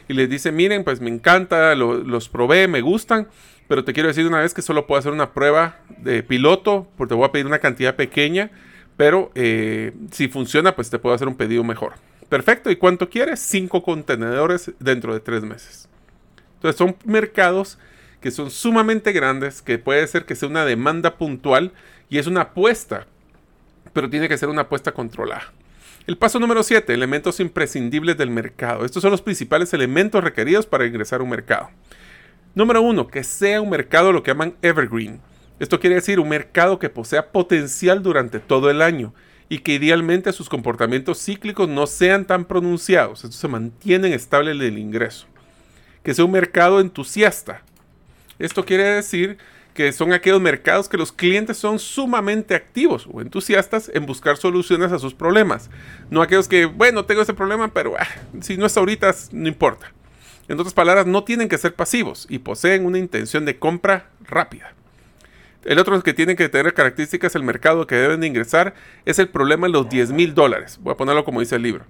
Y 0.08 0.14
le 0.14 0.26
dice, 0.26 0.52
miren, 0.52 0.84
pues 0.84 1.00
me 1.00 1.10
encanta, 1.10 1.74
los 1.74 2.28
provee, 2.28 2.68
me 2.68 2.82
gustan, 2.82 3.28
pero 3.68 3.84
te 3.84 3.92
quiero 3.92 4.08
decir 4.08 4.26
una 4.26 4.40
vez 4.40 4.52
que 4.52 4.62
solo 4.62 4.86
puedo 4.86 4.98
hacer 4.98 5.12
una 5.12 5.32
prueba 5.32 5.78
de 5.98 6.22
piloto, 6.22 6.86
porque 6.96 7.10
te 7.10 7.14
voy 7.14 7.24
a 7.24 7.32
pedir 7.32 7.46
una 7.46 7.58
cantidad 7.58 7.96
pequeña 7.96 8.50
pero 8.96 9.32
eh, 9.34 9.92
si 10.12 10.28
funciona, 10.28 10.74
pues 10.74 10.90
te 10.90 10.98
puedo 10.98 11.14
hacer 11.14 11.28
un 11.28 11.36
pedido 11.36 11.64
mejor. 11.64 11.94
Perfecto. 12.28 12.70
¿Y 12.70 12.76
cuánto 12.76 13.08
quieres? 13.08 13.40
Cinco 13.40 13.82
contenedores 13.82 14.72
dentro 14.78 15.12
de 15.12 15.20
tres 15.20 15.42
meses. 15.42 15.88
Entonces 16.54 16.78
son 16.78 16.96
mercados 17.04 17.78
que 18.20 18.30
son 18.30 18.50
sumamente 18.50 19.12
grandes, 19.12 19.60
que 19.60 19.78
puede 19.78 20.06
ser 20.06 20.24
que 20.24 20.34
sea 20.34 20.48
una 20.48 20.64
demanda 20.64 21.18
puntual 21.18 21.72
y 22.08 22.18
es 22.18 22.26
una 22.26 22.42
apuesta, 22.42 23.06
pero 23.92 24.08
tiene 24.08 24.28
que 24.28 24.38
ser 24.38 24.48
una 24.48 24.62
apuesta 24.62 24.92
controlada. 24.92 25.52
El 26.06 26.18
paso 26.18 26.38
número 26.38 26.62
7, 26.62 26.92
elementos 26.92 27.40
imprescindibles 27.40 28.18
del 28.18 28.28
mercado. 28.28 28.84
Estos 28.84 29.00
son 29.00 29.10
los 29.10 29.22
principales 29.22 29.72
elementos 29.72 30.22
requeridos 30.22 30.66
para 30.66 30.84
ingresar 30.84 31.20
a 31.20 31.24
un 31.24 31.30
mercado. 31.30 31.70
Número 32.54 32.82
1, 32.82 33.06
que 33.06 33.24
sea 33.24 33.62
un 33.62 33.70
mercado 33.70 34.12
lo 34.12 34.22
que 34.22 34.30
llaman 34.32 34.54
evergreen. 34.60 35.22
Esto 35.58 35.80
quiere 35.80 35.96
decir 35.96 36.20
un 36.20 36.28
mercado 36.28 36.78
que 36.78 36.90
posea 36.90 37.32
potencial 37.32 38.02
durante 38.02 38.38
todo 38.38 38.70
el 38.70 38.82
año 38.82 39.14
y 39.48 39.60
que 39.60 39.72
idealmente 39.72 40.30
sus 40.34 40.50
comportamientos 40.50 41.24
cíclicos 41.24 41.70
no 41.70 41.86
sean 41.86 42.26
tan 42.26 42.44
pronunciados, 42.44 43.24
esto 43.24 43.36
se 43.36 43.48
mantiene 43.48 44.12
estable 44.12 44.50
el 44.50 44.78
ingreso. 44.78 45.26
Que 46.02 46.12
sea 46.12 46.26
un 46.26 46.32
mercado 46.32 46.80
entusiasta. 46.80 47.62
Esto 48.38 48.66
quiere 48.66 48.84
decir 48.84 49.38
que 49.74 49.92
son 49.92 50.12
aquellos 50.12 50.40
mercados 50.40 50.88
que 50.88 50.96
los 50.96 51.12
clientes 51.12 51.58
son 51.58 51.80
sumamente 51.80 52.54
activos 52.54 53.08
o 53.12 53.20
entusiastas 53.20 53.90
en 53.92 54.06
buscar 54.06 54.36
soluciones 54.36 54.92
a 54.92 55.00
sus 55.00 55.14
problemas. 55.14 55.68
No 56.10 56.22
aquellos 56.22 56.48
que, 56.48 56.64
bueno, 56.64 57.04
tengo 57.04 57.22
ese 57.22 57.34
problema, 57.34 57.68
pero 57.74 57.94
ah, 57.98 58.06
si 58.40 58.56
no 58.56 58.66
es 58.66 58.76
ahorita, 58.76 59.12
no 59.32 59.48
importa. 59.48 59.92
En 60.46 60.58
otras 60.60 60.74
palabras, 60.74 61.06
no 61.06 61.24
tienen 61.24 61.48
que 61.48 61.58
ser 61.58 61.74
pasivos 61.74 62.26
y 62.30 62.38
poseen 62.38 62.86
una 62.86 62.98
intención 62.98 63.44
de 63.44 63.58
compra 63.58 64.10
rápida. 64.22 64.74
El 65.64 65.78
otro 65.78 66.00
que 66.02 66.12
tiene 66.12 66.36
que 66.36 66.48
tener 66.48 66.74
características 66.74 67.32
del 67.32 67.42
mercado 67.42 67.86
que 67.86 67.94
deben 67.96 68.20
de 68.20 68.26
ingresar 68.26 68.74
es 69.06 69.18
el 69.18 69.28
problema 69.28 69.66
de 69.66 69.72
los 69.72 69.88
10 69.88 70.12
mil 70.12 70.34
dólares. 70.34 70.78
Voy 70.80 70.92
a 70.92 70.96
ponerlo 70.96 71.24
como 71.24 71.40
dice 71.40 71.56
el 71.56 71.62
libro. 71.62 71.84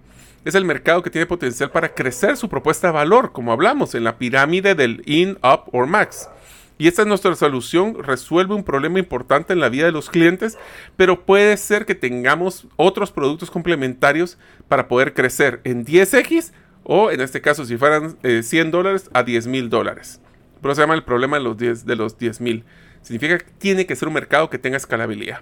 Es 0.44 0.54
el 0.54 0.64
mercado 0.64 1.02
que 1.02 1.10
tiene 1.10 1.26
potencial 1.26 1.70
para 1.70 1.92
crecer 1.94 2.36
su 2.36 2.48
propuesta 2.48 2.88
de 2.88 2.92
valor, 2.92 3.32
como 3.32 3.52
hablamos 3.52 3.94
en 3.94 4.04
la 4.04 4.16
pirámide 4.16 4.74
del 4.74 5.02
in, 5.06 5.38
up 5.42 5.70
or 5.72 5.86
max. 5.86 6.28
Y 6.76 6.88
esta 6.88 7.02
es 7.02 7.08
nuestra 7.08 7.36
solución, 7.36 8.02
resuelve 8.02 8.54
un 8.54 8.64
problema 8.64 8.98
importante 8.98 9.52
en 9.52 9.60
la 9.60 9.68
vida 9.68 9.86
de 9.86 9.92
los 9.92 10.10
clientes, 10.10 10.58
pero 10.96 11.24
puede 11.24 11.56
ser 11.56 11.86
que 11.86 11.94
tengamos 11.94 12.66
otros 12.76 13.12
productos 13.12 13.50
complementarios 13.50 14.38
para 14.66 14.88
poder 14.88 15.14
crecer 15.14 15.60
en 15.62 15.86
10x 15.86 16.52
o 16.82 17.12
en 17.12 17.20
este 17.20 17.40
caso 17.40 17.64
si 17.64 17.76
fueran 17.76 18.16
100 18.22 18.66
eh, 18.66 18.70
dólares 18.70 19.08
a 19.12 19.22
10 19.22 19.46
mil 19.46 19.70
dólares. 19.70 20.20
Pero 20.60 20.74
se 20.74 20.80
llama 20.80 20.94
el 20.94 21.04
problema 21.04 21.36
de 21.36 21.44
los 21.44 21.56
10 21.56 21.86
de 21.86 21.96
los 21.96 22.18
10 22.18 22.40
mil. 22.40 22.64
Significa 23.02 23.38
que 23.38 23.52
tiene 23.58 23.86
que 23.86 23.94
ser 23.94 24.08
un 24.08 24.14
mercado 24.14 24.50
que 24.50 24.58
tenga 24.58 24.76
escalabilidad. 24.76 25.40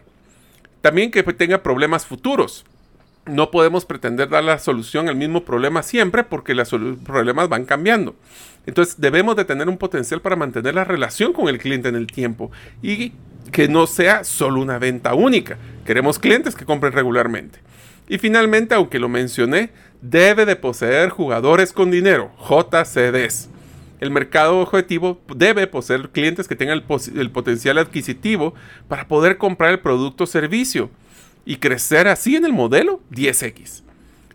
También 0.82 1.10
que 1.10 1.22
tenga 1.22 1.62
problemas 1.62 2.04
futuros 2.04 2.66
no 3.26 3.50
podemos 3.50 3.84
pretender 3.84 4.28
dar 4.28 4.42
la 4.42 4.58
solución 4.58 5.08
al 5.08 5.16
mismo 5.16 5.44
problema 5.44 5.82
siempre 5.82 6.24
porque 6.24 6.54
los 6.54 6.70
problemas 7.04 7.48
van 7.48 7.64
cambiando. 7.64 8.16
Entonces 8.66 9.00
debemos 9.00 9.36
de 9.36 9.44
tener 9.44 9.68
un 9.68 9.78
potencial 9.78 10.20
para 10.20 10.36
mantener 10.36 10.74
la 10.74 10.84
relación 10.84 11.32
con 11.32 11.48
el 11.48 11.58
cliente 11.58 11.88
en 11.88 11.96
el 11.96 12.06
tiempo 12.06 12.50
y 12.82 13.12
que 13.50 13.68
no 13.68 13.86
sea 13.86 14.24
solo 14.24 14.60
una 14.60 14.78
venta 14.78 15.14
única. 15.14 15.58
Queremos 15.84 16.18
clientes 16.18 16.54
que 16.54 16.64
compren 16.64 16.92
regularmente. 16.92 17.58
Y 18.08 18.18
finalmente, 18.18 18.74
aunque 18.74 18.98
lo 18.98 19.08
mencioné, 19.08 19.70
debe 20.00 20.44
de 20.44 20.56
poseer 20.56 21.10
jugadores 21.10 21.72
con 21.72 21.90
dinero, 21.90 22.30
JCDs. 22.38 23.48
El 24.00 24.10
mercado 24.10 24.58
objetivo 24.58 25.20
debe 25.34 25.66
poseer 25.66 26.10
clientes 26.10 26.48
que 26.48 26.56
tengan 26.56 26.78
el, 26.78 27.18
el 27.20 27.30
potencial 27.30 27.78
adquisitivo 27.78 28.54
para 28.88 29.06
poder 29.06 29.38
comprar 29.38 29.70
el 29.70 29.80
producto 29.80 30.24
o 30.24 30.26
servicio 30.26 30.90
y 31.44 31.56
crecer 31.56 32.08
así 32.08 32.36
en 32.36 32.44
el 32.44 32.52
modelo 32.52 33.00
10X. 33.12 33.82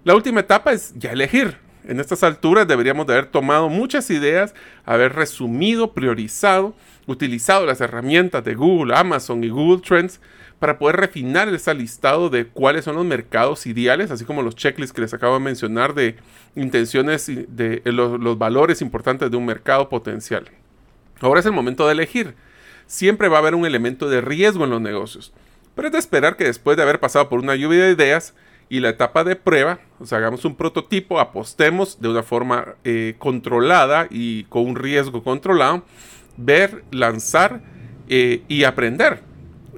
La 0.03 0.15
última 0.15 0.39
etapa 0.39 0.71
es 0.71 0.93
ya 0.95 1.11
elegir. 1.11 1.57
En 1.87 2.01
estas 2.01 2.21
alturas 2.21 2.67
deberíamos 2.67 3.07
de 3.07 3.13
haber 3.13 3.27
tomado 3.27 3.69
muchas 3.69 4.09
ideas, 4.09 4.53
haber 4.85 5.13
resumido, 5.13 5.93
priorizado, 5.93 6.75
utilizado 7.05 7.65
las 7.65 7.79
herramientas 7.79 8.43
de 8.43 8.55
Google, 8.55 8.93
Amazon 8.93 9.41
y 9.45 9.49
Google 9.49 9.81
Trends 9.81 10.19
para 10.59 10.77
poder 10.79 10.97
refinar 10.97 11.47
ese 11.47 11.73
listado 11.73 12.29
de 12.29 12.45
cuáles 12.45 12.83
son 12.83 12.97
los 12.97 13.05
mercados 13.05 13.65
ideales, 13.65 14.11
así 14.11 14.25
como 14.25 14.41
los 14.41 14.55
checklists 14.55 14.93
que 14.93 15.01
les 15.01 15.13
acabo 15.13 15.35
de 15.35 15.39
mencionar 15.39 15.93
de 15.93 16.17
intenciones, 16.57 17.25
de 17.27 17.81
los, 17.85 18.19
los 18.19 18.37
valores 18.37 18.81
importantes 18.81 19.31
de 19.31 19.37
un 19.37 19.45
mercado 19.45 19.87
potencial. 19.87 20.45
Ahora 21.21 21.39
es 21.39 21.45
el 21.45 21.53
momento 21.53 21.85
de 21.85 21.93
elegir. 21.93 22.35
Siempre 22.85 23.29
va 23.29 23.37
a 23.37 23.39
haber 23.39 23.55
un 23.55 23.65
elemento 23.65 24.09
de 24.09 24.19
riesgo 24.19 24.65
en 24.65 24.71
los 24.71 24.81
negocios. 24.81 25.31
Pero 25.73 25.87
es 25.87 25.93
de 25.93 25.99
esperar 25.99 26.35
que 26.35 26.43
después 26.43 26.75
de 26.75 26.83
haber 26.83 26.99
pasado 26.99 27.29
por 27.29 27.39
una 27.39 27.55
lluvia 27.55 27.85
de 27.85 27.91
ideas 27.91 28.33
y 28.69 28.79
la 28.79 28.89
etapa 28.89 29.23
de 29.23 29.35
prueba, 29.35 29.79
o 29.99 30.05
sea, 30.05 30.17
hagamos 30.17 30.43
un 30.45 30.55
prototipo, 30.55 31.19
apostemos 31.19 32.01
de 32.01 32.09
una 32.09 32.23
forma 32.23 32.75
eh, 32.83 33.15
controlada 33.17 34.07
y 34.09 34.43
con 34.45 34.65
un 34.65 34.75
riesgo 34.75 35.23
controlado, 35.23 35.83
ver, 36.35 36.83
lanzar 36.91 37.61
eh, 38.09 38.43
y 38.47 38.65
aprender. 38.65 39.21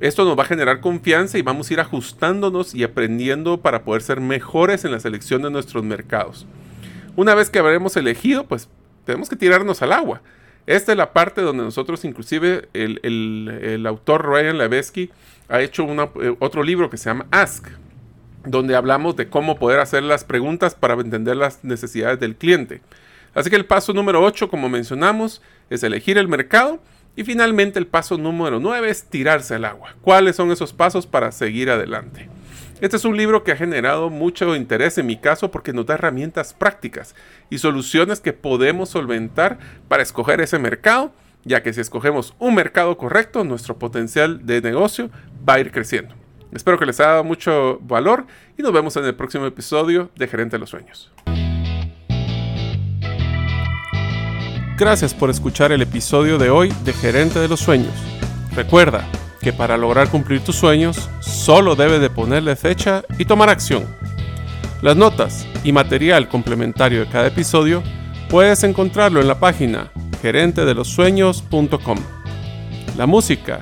Esto 0.01 0.25
nos 0.25 0.37
va 0.37 0.43
a 0.43 0.47
generar 0.47 0.79
confianza 0.79 1.37
y 1.37 1.41
vamos 1.41 1.69
a 1.69 1.73
ir 1.73 1.79
ajustándonos 1.79 2.73
y 2.73 2.83
aprendiendo 2.83 3.61
para 3.61 3.83
poder 3.83 4.01
ser 4.01 4.21
mejores 4.21 4.85
en 4.85 4.91
la 4.91 4.99
selección 4.99 5.41
de 5.41 5.51
nuestros 5.51 5.83
mercados. 5.83 6.47
Una 7.15 7.35
vez 7.35 7.49
que 7.49 7.59
habremos 7.59 7.97
elegido, 7.97 8.45
pues 8.45 8.69
tenemos 9.05 9.29
que 9.29 9.35
tirarnos 9.35 9.81
al 9.81 9.91
agua. 9.91 10.21
Esta 10.65 10.93
es 10.93 10.97
la 10.97 11.13
parte 11.13 11.41
donde 11.41 11.63
nosotros, 11.63 12.05
inclusive 12.05 12.69
el, 12.73 12.99
el 13.03 13.85
autor 13.87 14.25
Ryan 14.25 14.57
Levesky, 14.57 15.09
ha 15.49 15.61
hecho 15.61 15.85
eh, 16.21 16.35
otro 16.39 16.63
libro 16.63 16.89
que 16.89 16.97
se 16.97 17.09
llama 17.09 17.25
Ask, 17.31 17.67
donde 18.45 18.75
hablamos 18.75 19.15
de 19.15 19.29
cómo 19.29 19.57
poder 19.57 19.79
hacer 19.79 20.03
las 20.03 20.23
preguntas 20.23 20.75
para 20.75 20.93
entender 20.95 21.35
las 21.35 21.63
necesidades 21.63 22.19
del 22.19 22.35
cliente. 22.35 22.81
Así 23.33 23.49
que 23.49 23.55
el 23.55 23.65
paso 23.65 23.93
número 23.93 24.23
8, 24.23 24.49
como 24.49 24.69
mencionamos, 24.69 25.41
es 25.69 25.83
elegir 25.83 26.17
el 26.17 26.27
mercado. 26.27 26.81
Y 27.15 27.23
finalmente 27.23 27.79
el 27.79 27.87
paso 27.87 28.17
número 28.17 28.59
9 28.59 28.89
es 28.89 29.03
tirarse 29.03 29.55
al 29.55 29.65
agua. 29.65 29.95
¿Cuáles 30.01 30.35
son 30.35 30.51
esos 30.51 30.71
pasos 30.71 31.05
para 31.05 31.31
seguir 31.31 31.69
adelante? 31.69 32.29
Este 32.79 32.95
es 32.95 33.03
un 33.03 33.17
libro 33.17 33.43
que 33.43 33.51
ha 33.51 33.57
generado 33.57 34.09
mucho 34.09 34.55
interés 34.55 34.97
en 34.97 35.07
mi 35.07 35.17
caso 35.17 35.51
porque 35.51 35.73
nos 35.73 35.85
da 35.85 35.95
herramientas 35.95 36.53
prácticas 36.53 37.15
y 37.49 37.57
soluciones 37.57 38.21
que 38.21 38.31
podemos 38.31 38.89
solventar 38.89 39.59
para 39.89 40.03
escoger 40.03 40.39
ese 40.39 40.59
mercado 40.59 41.11
ya 41.45 41.63
que 41.63 41.73
si 41.73 41.81
escogemos 41.81 42.35
un 42.39 42.55
mercado 42.55 42.97
correcto, 42.97 43.43
nuestro 43.43 43.77
potencial 43.77 44.45
de 44.45 44.61
negocio 44.61 45.09
va 45.47 45.55
a 45.55 45.59
ir 45.59 45.71
creciendo. 45.71 46.18
Espero 46.51 46.79
que 46.79 46.85
les 46.85 46.99
haya 46.99 47.11
dado 47.11 47.23
mucho 47.23 47.79
valor 47.81 48.25
y 48.57 48.63
nos 48.63 48.73
vemos 48.73 48.95
en 48.97 49.05
el 49.05 49.15
próximo 49.15 49.45
episodio 49.45 50.09
de 50.15 50.27
Gerente 50.27 50.55
de 50.55 50.59
los 50.59 50.69
Sueños. 50.69 51.11
Gracias 54.77 55.13
por 55.13 55.29
escuchar 55.29 55.71
el 55.71 55.81
episodio 55.81 56.37
de 56.37 56.49
hoy 56.49 56.73
de 56.85 56.93
Gerente 56.93 57.39
de 57.39 57.47
los 57.47 57.59
Sueños. 57.59 57.93
Recuerda 58.55 59.05
que 59.41 59.53
para 59.53 59.77
lograr 59.77 60.09
cumplir 60.09 60.41
tus 60.41 60.55
sueños, 60.55 61.09
solo 61.19 61.75
debes 61.75 62.01
de 62.01 62.09
ponerle 62.09 62.55
fecha 62.55 63.03
y 63.17 63.25
tomar 63.25 63.49
acción. 63.49 63.85
Las 64.81 64.95
notas 64.95 65.45
y 65.63 65.71
material 65.71 66.29
complementario 66.29 67.01
de 67.01 67.09
cada 67.09 67.27
episodio 67.27 67.83
puedes 68.29 68.63
encontrarlo 68.63 69.21
en 69.21 69.27
la 69.27 69.39
página 69.39 69.91
gerentedelosueños.com. 70.21 71.97
La 72.97 73.05
música 73.05 73.61